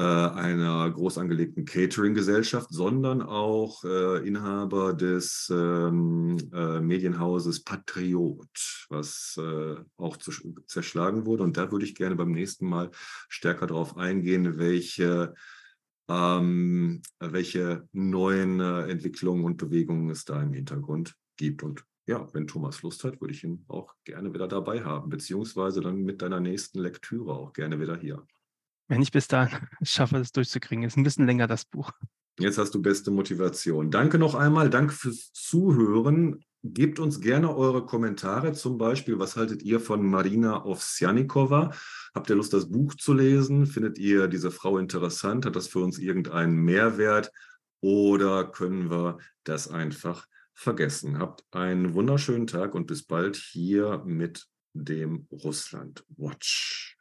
einer 0.00 0.90
groß 0.90 1.18
angelegten 1.18 1.64
Catering-Gesellschaft, 1.64 2.68
sondern 2.70 3.22
auch 3.22 3.84
äh, 3.84 4.26
Inhaber 4.26 4.92
des 4.92 5.48
ähm, 5.54 6.36
äh, 6.52 6.80
Medienhauses 6.80 7.62
Patriot, 7.62 8.86
was 8.88 9.38
äh, 9.38 9.76
auch 9.96 10.16
zu, 10.16 10.32
zerschlagen 10.66 11.26
wurde. 11.26 11.44
Und 11.44 11.56
da 11.56 11.70
würde 11.70 11.84
ich 11.84 11.94
gerne 11.94 12.16
beim 12.16 12.32
nächsten 12.32 12.66
Mal 12.66 12.90
stärker 13.28 13.68
darauf 13.68 13.96
eingehen, 13.96 14.58
welche, 14.58 15.34
ähm, 16.08 17.00
welche 17.20 17.88
neuen 17.92 18.58
äh, 18.58 18.88
Entwicklungen 18.88 19.44
und 19.44 19.58
Bewegungen 19.58 20.10
es 20.10 20.24
da 20.24 20.42
im 20.42 20.54
Hintergrund 20.54 21.14
gibt. 21.36 21.62
Und 21.62 21.84
ja, 22.06 22.26
wenn 22.34 22.48
Thomas 22.48 22.82
Lust 22.82 23.04
hat, 23.04 23.20
würde 23.20 23.32
ich 23.32 23.44
ihn 23.44 23.64
auch 23.68 23.94
gerne 24.02 24.34
wieder 24.34 24.48
dabei 24.48 24.82
haben, 24.82 25.08
beziehungsweise 25.08 25.80
dann 25.80 26.02
mit 26.02 26.20
deiner 26.20 26.40
nächsten 26.40 26.80
Lektüre 26.80 27.32
auch 27.32 27.52
gerne 27.52 27.80
wieder 27.80 27.96
hier. 27.96 28.26
Wenn 28.88 29.02
ich 29.02 29.12
bis 29.12 29.28
dahin 29.28 29.58
schaffe, 29.82 30.18
das 30.18 30.32
durchzukriegen. 30.32 30.84
Ist 30.84 30.96
ein 30.96 31.04
bisschen 31.04 31.26
länger 31.26 31.46
das 31.46 31.64
Buch. 31.64 31.90
Jetzt 32.38 32.58
hast 32.58 32.74
du 32.74 32.82
beste 32.82 33.10
Motivation. 33.10 33.90
Danke 33.90 34.18
noch 34.18 34.34
einmal. 34.34 34.68
Danke 34.68 34.92
fürs 34.92 35.32
Zuhören. 35.32 36.44
Gebt 36.66 36.98
uns 36.98 37.20
gerne 37.20 37.54
eure 37.54 37.84
Kommentare, 37.84 38.54
zum 38.54 38.78
Beispiel, 38.78 39.18
was 39.18 39.36
haltet 39.36 39.62
ihr 39.62 39.80
von 39.80 40.02
Marina 40.02 40.64
Ovsjanikova? 40.64 41.72
Habt 42.14 42.30
ihr 42.30 42.36
Lust, 42.36 42.54
das 42.54 42.70
Buch 42.70 42.94
zu 42.94 43.12
lesen? 43.12 43.66
Findet 43.66 43.98
ihr 43.98 44.28
diese 44.28 44.50
Frau 44.50 44.78
interessant? 44.78 45.44
Hat 45.44 45.56
das 45.56 45.68
für 45.68 45.80
uns 45.80 45.98
irgendeinen 45.98 46.56
Mehrwert? 46.56 47.30
Oder 47.82 48.50
können 48.50 48.90
wir 48.90 49.18
das 49.44 49.68
einfach 49.68 50.26
vergessen? 50.54 51.18
Habt 51.18 51.44
einen 51.50 51.92
wunderschönen 51.92 52.46
Tag 52.46 52.74
und 52.74 52.86
bis 52.86 53.02
bald 53.02 53.36
hier 53.36 54.02
mit 54.06 54.46
dem 54.72 55.28
Russland 55.30 56.02
Watch. 56.16 56.93